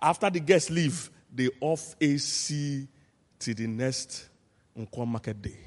After 0.00 0.30
the 0.30 0.40
guests 0.40 0.68
leave, 0.70 1.10
they 1.32 1.48
off 1.60 1.94
AC 2.00 2.88
till 3.42 3.54
the 3.54 3.66
next 3.66 4.28
Nkwo 4.78 5.06
market 5.06 5.42
day. 5.42 5.58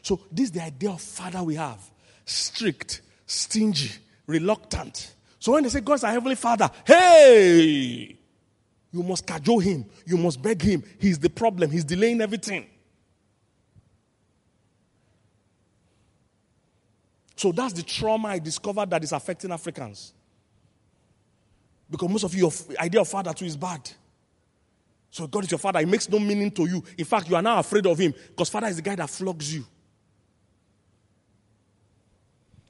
So 0.00 0.20
this 0.32 0.46
is 0.46 0.52
the 0.52 0.62
idea 0.62 0.90
of 0.90 1.00
father 1.00 1.42
we 1.42 1.54
have. 1.54 1.78
Strict, 2.24 3.02
stingy, 3.26 3.90
reluctant. 4.26 5.14
So 5.38 5.52
when 5.52 5.62
they 5.62 5.68
say 5.68 5.80
God's 5.80 6.04
our 6.04 6.12
heavenly 6.12 6.34
father, 6.34 6.70
hey, 6.84 8.16
you 8.92 9.02
must 9.02 9.26
cajole 9.26 9.60
him. 9.60 9.84
You 10.06 10.16
must 10.16 10.40
beg 10.40 10.60
him. 10.62 10.82
He's 10.98 11.18
the 11.18 11.30
problem. 11.30 11.70
He's 11.70 11.84
delaying 11.84 12.20
everything. 12.20 12.66
So 17.36 17.52
that's 17.52 17.72
the 17.72 17.82
trauma 17.82 18.28
I 18.28 18.38
discovered 18.38 18.90
that 18.90 19.02
is 19.02 19.12
affecting 19.12 19.50
Africans. 19.50 20.12
Because 21.90 22.08
most 22.08 22.24
of 22.24 22.34
you, 22.34 22.40
your 22.42 22.52
idea 22.78 23.00
of 23.00 23.08
father 23.08 23.32
too 23.32 23.44
is 23.44 23.56
bad. 23.56 23.90
So 25.12 25.26
God 25.26 25.44
is 25.44 25.50
your 25.50 25.58
father. 25.58 25.78
It 25.78 25.88
makes 25.88 26.08
no 26.08 26.18
meaning 26.18 26.50
to 26.52 26.64
you. 26.64 26.82
In 26.96 27.04
fact, 27.04 27.28
you 27.28 27.36
are 27.36 27.42
now 27.42 27.58
afraid 27.58 27.86
of 27.86 27.98
him 27.98 28.14
because 28.28 28.48
father 28.48 28.68
is 28.68 28.76
the 28.76 28.82
guy 28.82 28.94
that 28.94 29.10
flogs 29.10 29.54
you. 29.54 29.62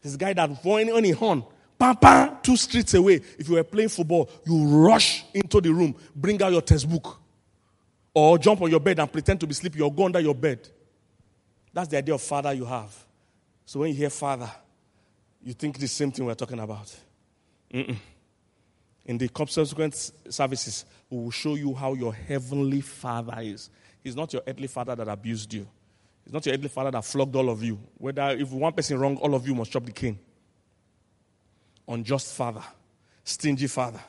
He's 0.03 0.12
the 0.12 0.18
guy 0.18 0.32
that 0.32 0.51
when 0.64 1.05
he 1.05 1.12
horn, 1.12 1.45
Papa, 1.78 2.40
two 2.43 2.57
streets 2.57 2.95
away, 2.95 3.20
if 3.38 3.49
you 3.49 3.55
were 3.55 3.62
playing 3.62 3.90
football, 3.90 4.28
you 4.45 4.66
rush 4.66 5.24
into 5.32 5.61
the 5.61 5.72
room, 5.72 5.95
bring 6.16 6.43
out 6.43 6.51
your 6.51 6.62
textbook, 6.62 7.16
or 8.12 8.36
jump 8.38 8.61
on 8.61 8.70
your 8.70 8.80
bed 8.80 8.99
and 8.99 9.11
pretend 9.11 9.38
to 9.38 9.47
be 9.47 9.55
sleeping, 9.55 9.80
or 9.80 9.95
go 9.95 10.05
under 10.07 10.18
your 10.18 10.34
bed. 10.34 10.68
That's 11.72 11.88
the 11.88 11.99
idea 11.99 12.14
of 12.14 12.22
father 12.22 12.53
you 12.53 12.64
have. 12.64 12.93
So 13.64 13.80
when 13.80 13.90
you 13.90 13.95
hear 13.95 14.11
father, 14.11 14.51
you 15.45 15.53
think 15.55 15.78
the 15.78 15.86
same 15.86 16.11
thing 16.11 16.26
we're 16.26 16.34
talking 16.34 16.59
about. 16.59 16.93
Mm-mm. 17.72 17.97
In 19.05 19.19
the 19.19 19.29
subsequent 19.49 20.13
services, 20.29 20.85
we 21.11 21.19
will 21.19 21.31
show 21.31 21.57
you 21.57 21.75
how 21.75 21.95
your 21.95 22.15
heavenly 22.15 22.81
father 22.81 23.37
is. 23.41 23.71
He's 24.03 24.17
not 24.17 24.33
your 24.33 24.43
earthly 24.47 24.69
father 24.69 24.95
that 24.95 25.09
abused 25.09 25.53
you. 25.53 25.67
It's 26.25 26.33
not 26.33 26.47
your 26.47 26.55
earthly 26.55 26.69
father 26.69 26.93
that 26.93 27.05
flogged 27.05 27.35
all 27.35 27.51
of 27.51 27.63
you. 27.63 27.79
Whether 27.99 28.31
if 28.31 28.51
one 28.51 28.73
person 28.73 28.99
wrong, 28.99 29.17
all 29.17 29.35
of 29.35 29.47
you 29.47 29.55
must 29.55 29.73
chop 29.73 29.85
the 29.85 29.93
king. 29.93 30.19
Unjust 31.89 32.35
father, 32.35 32.63
stingy 33.25 33.67
father, 33.67 34.01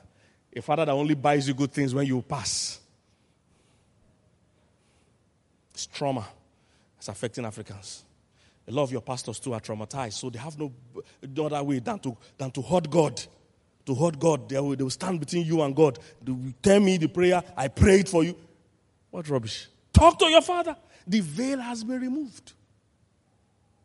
a 0.56 0.62
father 0.62 0.86
that 0.86 0.92
only 0.92 1.16
buys 1.16 1.48
you 1.48 1.56
good 1.56 1.72
things 1.72 1.94
when 1.94 2.06
you 2.06 2.22
pass. 2.22 2.80
It's 5.74 5.88
trauma. 5.88 6.28
It's 7.00 7.08
affecting 7.08 7.46
Africans. 7.46 8.04
A 8.68 8.72
lot 8.72 8.84
of 8.84 8.92
your 8.92 9.02
pastors 9.02 9.40
too 9.40 9.54
are 9.54 9.60
traumatized, 9.60 10.14
so 10.14 10.30
they 10.30 10.40
have 10.40 10.58
no, 10.58 10.72
no 11.36 11.46
other 11.48 11.64
way 11.64 11.80
than 11.80 12.00
to, 12.00 12.16
than 12.38 12.52
to 12.52 12.62
hurt 12.62 12.90
God. 12.90 13.22
To 13.86 13.96
hurt 13.96 14.20
God. 14.20 14.50
They 14.50 14.60
will, 14.60 14.76
they 14.76 14.84
will 14.84 14.90
stand 14.90 15.20
between 15.20 15.46
you 15.46 15.62
and 15.62 15.76
God. 15.76 16.00
They 16.22 16.32
will 16.32 16.54
tell 16.62 16.80
me 16.80 16.98
the 16.98 17.08
prayer, 17.08 17.44
I 17.56 17.68
prayed 17.68 18.08
for 18.08 18.24
you. 18.24 18.36
What 19.12 19.30
rubbish? 19.30 19.68
Talk 19.92 20.18
to 20.20 20.26
your 20.26 20.42
father. 20.42 20.76
The 21.06 21.20
veil 21.20 21.60
has 21.60 21.84
been 21.84 22.00
removed. 22.00 22.54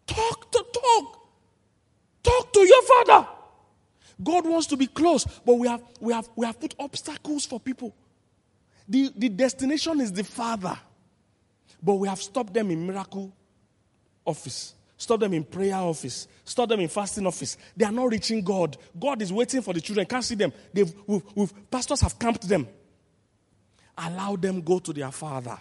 Talk 0.07 0.51
to 0.53 0.64
talk. 0.72 1.28
Talk 2.22 2.53
to 2.53 2.61
your 2.61 2.82
father. 2.82 3.28
God 4.22 4.46
wants 4.46 4.66
to 4.68 4.76
be 4.76 4.86
close, 4.86 5.24
but 5.24 5.55
we 5.55 5.68
have 5.68 5.82
we 6.01 6.12
have 6.12 6.28
we 6.34 6.46
have 6.46 6.59
put 6.59 6.74
obstacles 6.78 7.46
for 7.46 7.61
people. 7.61 7.94
The, 8.88 9.12
the 9.14 9.28
destination 9.28 10.01
is 10.01 10.12
the 10.12 10.24
Father. 10.24 10.78
But 11.82 11.94
we 11.94 12.09
have 12.09 12.20
stopped 12.20 12.55
them 12.55 12.70
in 12.70 12.86
miracle 12.86 13.32
office, 14.24 14.74
stop 14.99 15.20
them 15.20 15.32
in 15.32 15.44
prayer 15.44 15.76
office, 15.76 16.28
stop 16.44 16.68
them 16.68 16.80
in 16.80 16.88
fasting 16.88 17.26
office. 17.26 17.57
They 17.74 17.86
are 17.86 17.92
not 17.92 18.11
reaching 18.11 18.42
God. 18.42 18.76
God 18.99 19.22
is 19.22 19.32
waiting 19.32 19.62
for 19.62 19.72
the 19.72 19.80
children. 19.80 20.07
Can't 20.07 20.24
see 20.24 20.34
them. 20.34 20.53
They've, 20.74 20.92
we've, 21.07 21.22
we've, 21.34 21.70
pastors 21.70 22.03
have 22.03 22.18
camped 22.18 22.46
them. 22.46 22.68
Allow 23.96 24.36
them 24.36 24.61
go 24.61 24.78
to 24.78 24.92
their 24.92 25.11
father. 25.11 25.59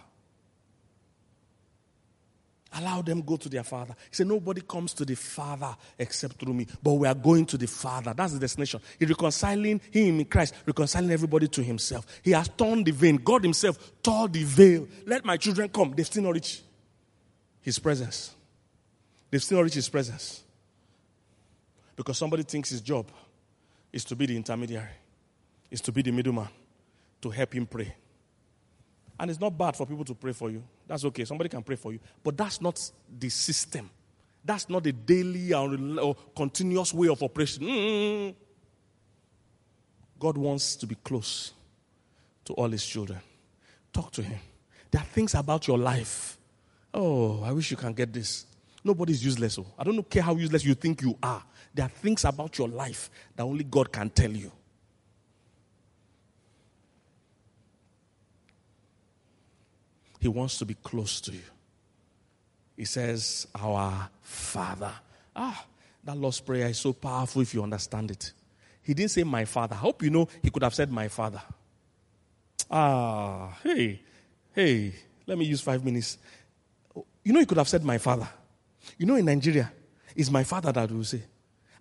Allow 2.74 3.02
them 3.02 3.22
go 3.22 3.38
to 3.38 3.50
their 3.50 3.64
father. 3.64 3.96
He 4.10 4.16
said, 4.16 4.28
Nobody 4.28 4.62
comes 4.62 4.94
to 4.96 5.06
the 5.06 5.16
father 5.16 5.76
except 5.98 6.40
through 6.40 6.54
me. 6.54 6.68
But 6.84 6.94
we 6.94 7.08
are 7.08 7.16
going 7.16 7.46
to 7.48 7.58
the 7.58 7.66
father. 7.66 8.14
That's 8.14 8.34
the 8.34 8.40
destination. 8.40 8.82
He's 9.00 9.10
reconciling 9.10 9.82
him 9.90 10.20
in 10.20 10.26
Christ, 10.26 10.54
reconciling 10.66 11.12
everybody 11.12 11.48
to 11.48 11.64
himself. 11.64 12.06
He 12.22 12.32
has 12.32 12.50
torn 12.50 12.84
the 12.84 12.92
veil. 12.92 13.18
God 13.18 13.44
himself 13.44 13.78
tore 14.04 14.28
the 14.28 14.44
veil. 14.44 14.88
Let 15.06 15.26
my 15.26 15.38
children 15.38 15.70
come. 15.70 15.94
They've 15.96 16.06
still 16.06 16.24
not 16.24 16.34
reach 16.34 16.62
his 17.62 17.80
presence. 17.80 18.36
They've 19.30 19.44
still 19.44 19.58
not 19.58 19.64
reached 19.64 19.76
his 19.76 19.90
presence. 19.90 20.44
Because 21.96 22.18
somebody 22.18 22.44
thinks 22.44 22.70
his 22.70 22.82
job 22.82 23.08
is 23.92 24.06
to 24.06 24.16
be 24.16 24.26
the 24.28 24.36
intermediary, 24.36 24.90
is 25.72 25.82
to 25.82 25.92
be 25.92 26.02
the 26.02 26.12
middleman, 26.12 26.48
to 27.22 27.30
help 27.30 27.54
him 27.54 27.66
pray. 27.66 27.94
And 29.20 29.32
it's 29.32 29.40
not 29.40 29.58
bad 29.58 29.76
for 29.76 29.86
people 29.88 30.06
to 30.06 30.14
pray 30.14 30.32
for 30.32 30.52
you. 30.52 30.64
That's 30.86 31.04
okay. 31.06 31.26
Somebody 31.26 31.50
can 31.50 31.64
pray 31.64 31.76
for 31.76 31.92
you. 31.92 32.00
But 32.24 32.38
that's 32.38 32.62
not 32.62 32.80
the 33.20 33.30
system. 33.30 33.90
That's 34.46 34.70
not 34.70 34.84
the 34.84 34.94
daily 34.94 35.54
or 35.54 36.16
continuous 36.36 36.94
way 36.94 37.08
of 37.10 37.22
operation. 37.24 37.64
Mm-hmm. 37.64 38.38
God 40.20 40.38
wants 40.38 40.76
to 40.78 40.88
be 40.88 40.96
close 40.96 41.52
to 42.46 42.54
all 42.54 42.70
his 42.70 42.86
children. 42.86 43.20
Talk 43.92 44.12
to 44.14 44.22
him. 44.22 44.40
There 44.90 45.02
are 45.02 45.06
things 45.06 45.36
about 45.36 45.68
your 45.68 45.78
life. 45.78 46.38
Oh, 46.94 47.44
I 47.44 47.52
wish 47.52 47.72
you 47.72 47.78
can 47.78 47.94
get 47.94 48.14
this. 48.14 48.46
Nobody's 48.88 49.24
useless. 49.24 49.60
Oh. 49.60 49.66
I 49.78 49.84
don't 49.84 50.10
care 50.10 50.24
how 50.24 50.34
useless 50.38 50.64
you 50.64 50.74
think 50.74 51.02
you 51.02 51.18
are. 51.22 51.44
There 51.74 51.86
are 51.86 51.90
things 51.90 52.24
about 52.24 52.58
your 52.58 52.70
life 52.70 53.10
that 53.36 53.44
only 53.44 53.66
God 53.66 53.92
can 53.92 54.10
tell 54.10 54.32
you. 54.32 54.50
He 60.22 60.30
wants 60.30 60.58
to 60.60 60.66
be 60.66 60.76
close 60.76 61.20
to 61.22 61.34
you. 61.34 61.42
He 62.78 62.86
says, 62.86 63.46
Our 63.56 64.08
Father. 64.22 64.94
Ah, 65.36 65.66
that 66.06 66.16
Lord's 66.16 66.40
Prayer 66.40 66.68
is 66.68 66.80
so 66.80 66.94
powerful 66.94 67.42
if 67.42 67.54
you 67.54 67.62
understand 67.62 68.10
it. 68.12 68.32
He 68.84 68.94
didn't 68.94 69.12
say, 69.12 69.26
My 69.26 69.44
Father. 69.44 69.76
I 69.76 69.80
hope 69.80 70.02
you 70.02 70.10
know 70.10 70.30
he 70.42 70.50
could 70.50 70.64
have 70.64 70.74
said, 70.74 70.90
My 70.90 71.10
Father. 71.10 71.42
Ah, 72.72 73.58
hey, 73.64 74.00
hey, 74.56 74.94
let 75.26 75.38
me 75.38 75.44
use 75.44 75.60
five 75.60 75.84
minutes. 75.84 76.18
You 77.26 77.34
know, 77.34 77.42
he 77.42 77.46
could 77.46 77.58
have 77.58 77.68
said, 77.68 77.84
My 77.84 77.98
Father. 77.98 78.30
You 78.98 79.06
know, 79.06 79.16
in 79.16 79.26
Nigeria, 79.26 79.72
it's 80.16 80.30
my 80.30 80.44
father 80.44 80.72
that 80.72 80.92
will 80.92 81.04
say. 81.04 81.24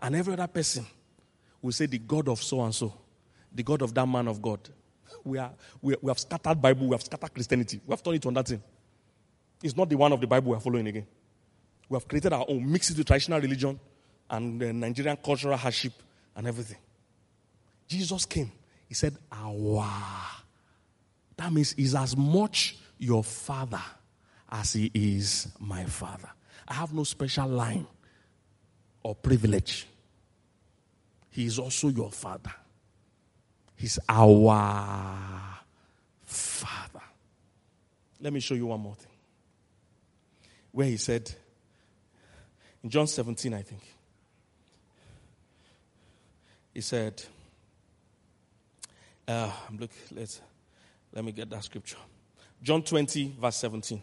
And 0.00 0.14
every 0.14 0.32
other 0.34 0.46
person 0.46 0.86
will 1.62 1.72
say, 1.72 1.86
the 1.86 1.98
God 1.98 2.28
of 2.28 2.42
so 2.42 2.62
and 2.62 2.74
so, 2.74 2.92
the 3.52 3.62
God 3.62 3.82
of 3.82 3.94
that 3.94 4.06
man 4.06 4.28
of 4.28 4.40
God. 4.42 4.60
We, 5.24 5.38
are, 5.38 5.50
we, 5.80 5.96
we 6.00 6.10
have 6.10 6.18
scattered 6.18 6.60
Bible, 6.60 6.86
we 6.88 6.94
have 6.94 7.02
scattered 7.02 7.32
Christianity. 7.32 7.80
We 7.86 7.92
have 7.92 8.02
turned 8.02 8.16
it 8.16 8.26
on 8.26 8.34
that 8.34 8.46
thing. 8.48 8.62
It's 9.62 9.76
not 9.76 9.88
the 9.88 9.96
one 9.96 10.12
of 10.12 10.20
the 10.20 10.26
Bible 10.26 10.50
we 10.50 10.56
are 10.56 10.60
following 10.60 10.86
again. 10.86 11.06
We 11.88 11.96
have 11.96 12.06
created 12.06 12.32
our 12.32 12.44
own, 12.48 12.70
mixed 12.70 12.90
it 12.90 12.98
with 12.98 13.06
traditional 13.06 13.40
religion 13.40 13.78
and 14.28 14.62
uh, 14.62 14.72
Nigerian 14.72 15.16
cultural 15.16 15.56
hardship 15.56 15.92
and 16.34 16.46
everything. 16.46 16.78
Jesus 17.88 18.26
came. 18.26 18.52
He 18.88 18.94
said, 18.94 19.16
Our. 19.32 19.88
That 21.36 21.52
means 21.52 21.72
he's 21.72 21.94
as 21.94 22.16
much 22.16 22.76
your 22.98 23.22
father 23.22 23.82
as 24.50 24.72
he 24.72 24.90
is 24.94 25.48
my 25.58 25.84
father. 25.84 26.30
I 26.68 26.74
have 26.74 26.92
no 26.92 27.04
special 27.04 27.48
line 27.48 27.86
or 29.02 29.14
privilege. 29.14 29.86
He 31.30 31.46
is 31.46 31.58
also 31.58 31.88
your 31.88 32.10
father. 32.10 32.52
He's 33.76 33.98
our 34.08 35.58
father. 36.24 37.02
Let 38.20 38.32
me 38.32 38.40
show 38.40 38.54
you 38.54 38.66
one 38.66 38.80
more 38.80 38.94
thing. 38.94 39.12
Where 40.72 40.86
he 40.86 40.96
said, 40.96 41.30
in 42.82 42.90
John 42.90 43.06
17, 43.06 43.52
I 43.54 43.62
think, 43.62 43.82
he 46.72 46.80
said, 46.80 47.22
uh, 49.28 49.50
look, 49.78 49.90
let's, 50.14 50.40
let 51.12 51.24
me 51.24 51.32
get 51.32 51.48
that 51.50 51.64
scripture. 51.64 51.96
John 52.62 52.82
20, 52.82 53.36
verse 53.40 53.56
17. 53.56 54.02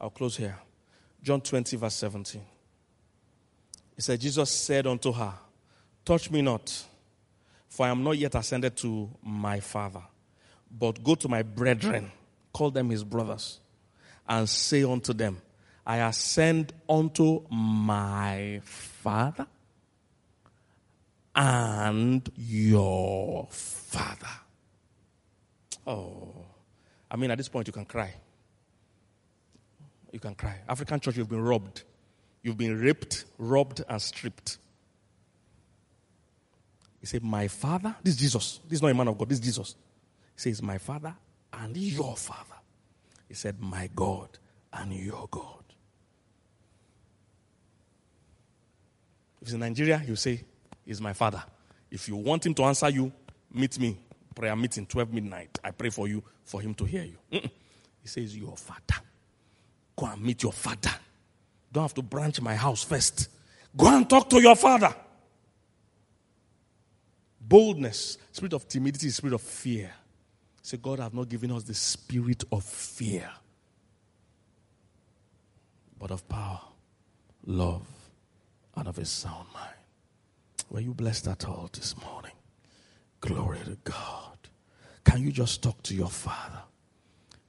I'll 0.00 0.10
close 0.10 0.36
here. 0.36 0.58
John 1.22 1.40
20, 1.40 1.76
verse 1.76 1.94
17. 1.94 2.42
He 3.94 4.02
said, 4.02 4.20
Jesus 4.20 4.50
said 4.50 4.86
unto 4.86 5.12
her, 5.12 5.32
Touch 6.04 6.30
me 6.30 6.42
not, 6.42 6.84
for 7.68 7.86
I 7.86 7.90
am 7.90 8.02
not 8.02 8.18
yet 8.18 8.34
ascended 8.34 8.76
to 8.78 9.08
my 9.22 9.60
Father, 9.60 10.02
but 10.70 11.02
go 11.04 11.14
to 11.14 11.28
my 11.28 11.42
brethren, 11.42 12.10
call 12.52 12.70
them 12.70 12.90
his 12.90 13.04
brothers, 13.04 13.60
and 14.28 14.48
say 14.48 14.82
unto 14.82 15.12
them, 15.12 15.40
I 15.86 15.98
ascend 15.98 16.72
unto 16.88 17.42
my 17.50 18.60
Father 18.64 19.46
and 21.34 22.28
your 22.36 23.46
Father. 23.50 24.26
Oh, 25.86 26.34
I 27.10 27.16
mean, 27.16 27.30
at 27.30 27.38
this 27.38 27.48
point, 27.48 27.66
you 27.66 27.72
can 27.72 27.84
cry 27.84 28.12
you 30.12 30.20
can 30.20 30.34
cry. 30.34 30.60
African 30.68 31.00
church, 31.00 31.16
you've 31.16 31.28
been 31.28 31.42
robbed. 31.42 31.82
You've 32.42 32.58
been 32.58 32.78
raped, 32.78 33.24
robbed, 33.38 33.82
and 33.88 34.00
stripped. 34.00 34.58
He 37.00 37.06
said, 37.06 37.24
My 37.24 37.48
father, 37.48 37.96
this 38.02 38.14
is 38.14 38.20
Jesus. 38.20 38.60
This 38.68 38.76
is 38.76 38.82
not 38.82 38.90
a 38.90 38.94
man 38.94 39.08
of 39.08 39.18
God, 39.18 39.28
this 39.28 39.38
is 39.38 39.44
Jesus. 39.44 39.74
He 40.34 40.40
says, 40.40 40.62
My 40.62 40.78
father 40.78 41.14
and 41.52 41.76
your 41.76 42.16
father. 42.16 42.56
He 43.28 43.34
said, 43.34 43.60
My 43.60 43.88
God 43.94 44.38
and 44.72 44.92
your 44.92 45.26
God. 45.30 45.64
If 49.40 49.48
it's 49.48 49.52
in 49.52 49.60
Nigeria, 49.60 50.02
you 50.06 50.14
say, 50.14 50.44
He's 50.84 51.00
my 51.00 51.12
father. 51.12 51.42
If 51.90 52.08
you 52.08 52.16
want 52.16 52.46
him 52.46 52.54
to 52.54 52.64
answer 52.64 52.88
you, 52.88 53.12
meet 53.52 53.78
me. 53.78 53.98
Prayer 54.34 54.56
meeting, 54.56 54.86
12 54.86 55.12
midnight. 55.12 55.58
I 55.62 55.72
pray 55.72 55.90
for 55.90 56.08
you 56.08 56.22
for 56.44 56.60
him 56.60 56.74
to 56.74 56.84
hear 56.84 57.04
you. 57.04 57.18
Mm-mm. 57.32 57.50
He 58.00 58.08
says, 58.08 58.36
Your 58.36 58.56
father. 58.56 59.02
Go 60.02 60.08
and 60.08 60.20
meet 60.20 60.42
your 60.42 60.52
father. 60.52 60.90
Don't 61.72 61.84
have 61.84 61.94
to 61.94 62.02
branch 62.02 62.40
my 62.40 62.56
house 62.56 62.82
first. 62.82 63.28
Go 63.76 63.86
and 63.86 64.10
talk 64.10 64.28
to 64.30 64.42
your 64.42 64.56
father. 64.56 64.92
Boldness, 67.40 68.18
spirit 68.32 68.52
of 68.52 68.66
timidity, 68.66 69.10
spirit 69.10 69.32
of 69.32 69.40
fear. 69.40 69.92
Say, 70.60 70.78
God 70.78 70.98
have 70.98 71.14
not 71.14 71.28
given 71.28 71.52
us 71.52 71.62
the 71.62 71.74
spirit 71.74 72.42
of 72.50 72.64
fear, 72.64 73.30
but 76.00 76.10
of 76.10 76.28
power, 76.28 76.62
love, 77.46 77.86
and 78.74 78.88
of 78.88 78.98
a 78.98 79.04
sound 79.04 79.46
mind. 79.54 79.70
Were 80.68 80.80
you 80.80 80.94
blessed 80.94 81.28
at 81.28 81.46
all 81.46 81.70
this 81.72 81.94
morning? 82.02 82.32
Glory 83.20 83.60
to 83.66 83.78
God. 83.84 84.36
Can 85.04 85.22
you 85.22 85.30
just 85.30 85.62
talk 85.62 85.80
to 85.84 85.94
your 85.94 86.10
father? 86.10 86.62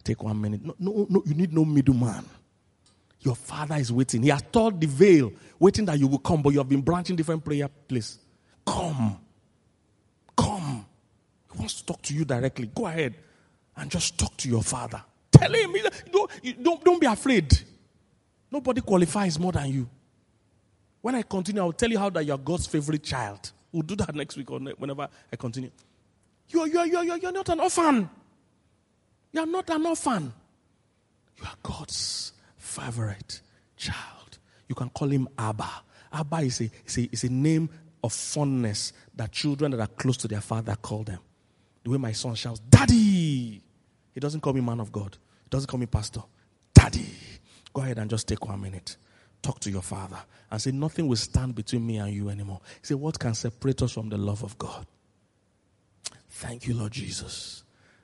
Take 0.03 0.21
one 0.21 0.39
minute. 0.39 0.63
No, 0.63 0.75
no, 0.77 1.07
no, 1.09 1.23
you 1.25 1.33
need 1.33 1.51
no 1.51 1.65
middleman. 1.65 2.25
Your 3.23 3.35
father 3.35 3.75
is 3.75 3.91
waiting. 3.91 4.21
He 4.23 4.29
has 4.29 4.43
torn 4.51 4.79
the 4.79 4.85
veil, 4.87 5.31
waiting 5.57 5.85
that 5.85 5.97
you 5.97 6.07
will 6.07 6.19
come, 6.19 6.41
but 6.41 6.49
you 6.49 6.59
have 6.59 6.67
been 6.67 6.81
branching 6.81 7.15
different 7.15 7.43
prayer 7.43 7.69
place. 7.69 8.19
Come. 8.65 9.17
Come. 10.35 10.85
He 11.51 11.57
wants 11.57 11.75
to 11.75 11.85
talk 11.85 12.01
to 12.03 12.13
you 12.13 12.25
directly. 12.25 12.69
Go 12.73 12.85
ahead 12.85 13.15
and 13.77 13.89
just 13.89 14.17
talk 14.17 14.35
to 14.37 14.49
your 14.49 14.61
father. 14.61 15.01
Tell 15.31 15.53
him. 15.53 15.73
Don't, 16.11 16.31
don't, 16.61 16.83
don't 16.83 16.99
be 16.99 17.07
afraid. 17.07 17.57
Nobody 18.51 18.81
qualifies 18.81 19.39
more 19.39 19.53
than 19.53 19.69
you. 19.69 19.89
When 21.01 21.15
I 21.15 21.21
continue, 21.21 21.61
I'll 21.61 21.71
tell 21.71 21.89
you 21.89 21.99
how 21.99 22.09
that 22.09 22.25
you're 22.25 22.37
God's 22.37 22.67
favorite 22.67 23.03
child. 23.03 23.51
We'll 23.71 23.83
do 23.83 23.95
that 23.95 24.13
next 24.15 24.35
week 24.35 24.51
or 24.51 24.59
whenever 24.59 25.07
I 25.31 25.35
continue. 25.37 25.71
You're, 26.49 26.67
you're, 26.67 26.85
you're, 26.85 27.17
you're 27.17 27.31
not 27.31 27.47
an 27.49 27.61
orphan. 27.61 28.09
You're 29.31 29.45
not 29.45 29.69
an 29.69 29.85
orphan. 29.85 30.33
You 31.37 31.45
are 31.45 31.55
God's 31.63 32.32
favorite 32.81 33.41
child. 33.77 34.39
You 34.67 34.75
can 34.75 34.89
call 34.89 35.09
him 35.09 35.27
Abba. 35.37 35.69
Abba 36.11 36.37
is 36.37 36.61
a, 36.61 36.69
is 36.85 36.97
a, 36.97 37.09
is 37.11 37.23
a 37.23 37.29
name 37.29 37.69
of 38.03 38.13
fondness 38.13 38.93
that 39.15 39.31
children 39.31 39.71
that 39.71 39.79
are 39.79 39.87
close 39.87 40.17
to 40.17 40.27
their 40.27 40.41
father 40.41 40.75
call 40.75 41.03
them. 41.03 41.19
The 41.83 41.89
way 41.91 41.97
my 41.97 42.11
son 42.11 42.35
shouts, 42.35 42.59
Daddy! 42.59 43.61
He 44.13 44.19
doesn't 44.19 44.41
call 44.41 44.53
me 44.53 44.61
man 44.61 44.79
of 44.79 44.91
God. 44.91 45.17
He 45.43 45.49
doesn't 45.49 45.67
call 45.67 45.79
me 45.79 45.85
pastor. 45.85 46.21
Daddy! 46.73 47.07
Go 47.73 47.81
ahead 47.81 47.97
and 47.97 48.09
just 48.09 48.27
take 48.27 48.45
one 48.45 48.61
minute. 48.61 48.97
Talk 49.41 49.59
to 49.61 49.71
your 49.71 49.81
father 49.81 50.19
and 50.51 50.61
say, 50.61 50.71
Nothing 50.71 51.07
will 51.07 51.17
stand 51.17 51.55
between 51.55 51.85
me 51.85 51.97
and 51.97 52.13
you 52.13 52.29
anymore. 52.29 52.61
Say, 52.81 52.95
What 52.95 53.19
can 53.19 53.33
separate 53.33 53.81
us 53.81 53.91
from 53.91 54.09
the 54.09 54.17
love 54.17 54.43
of 54.43 54.57
God? 54.57 54.85
Thank 56.29 56.67
you, 56.67 56.75
Lord 56.75 56.91
Jesus. 56.91 57.63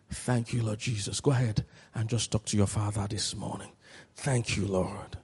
Thank 0.10 0.54
you, 0.54 0.64
Lord 0.64 0.80
Jesus. 0.80 1.22
Go 1.22 1.32
ahead 1.32 1.66
and 1.94 2.10
just 2.10 2.32
talk 2.32 2.46
to 2.46 2.58
your 2.58 2.68
father 2.68 3.08
this 3.08 3.36
morning. 3.36 3.70
Thank 4.22 4.58
you, 4.58 4.66
Lord. 4.66 5.18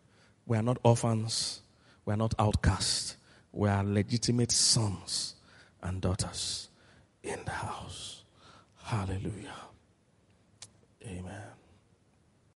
We 0.45 0.55
are 0.55 0.61
not 0.61 0.77
orphans, 0.83 1.59
we 2.05 2.13
are 2.13 2.17
not 2.17 2.33
outcasts, 2.39 3.17
we 3.51 3.67
are 3.67 3.83
legitimate 3.83 4.53
sons 4.53 5.35
and 5.83 5.99
daughters 5.99 6.69
in 7.21 7.37
the 7.43 7.51
house. 7.51 8.23
Hallelujah. 8.83 9.53
Amen. 11.05 11.54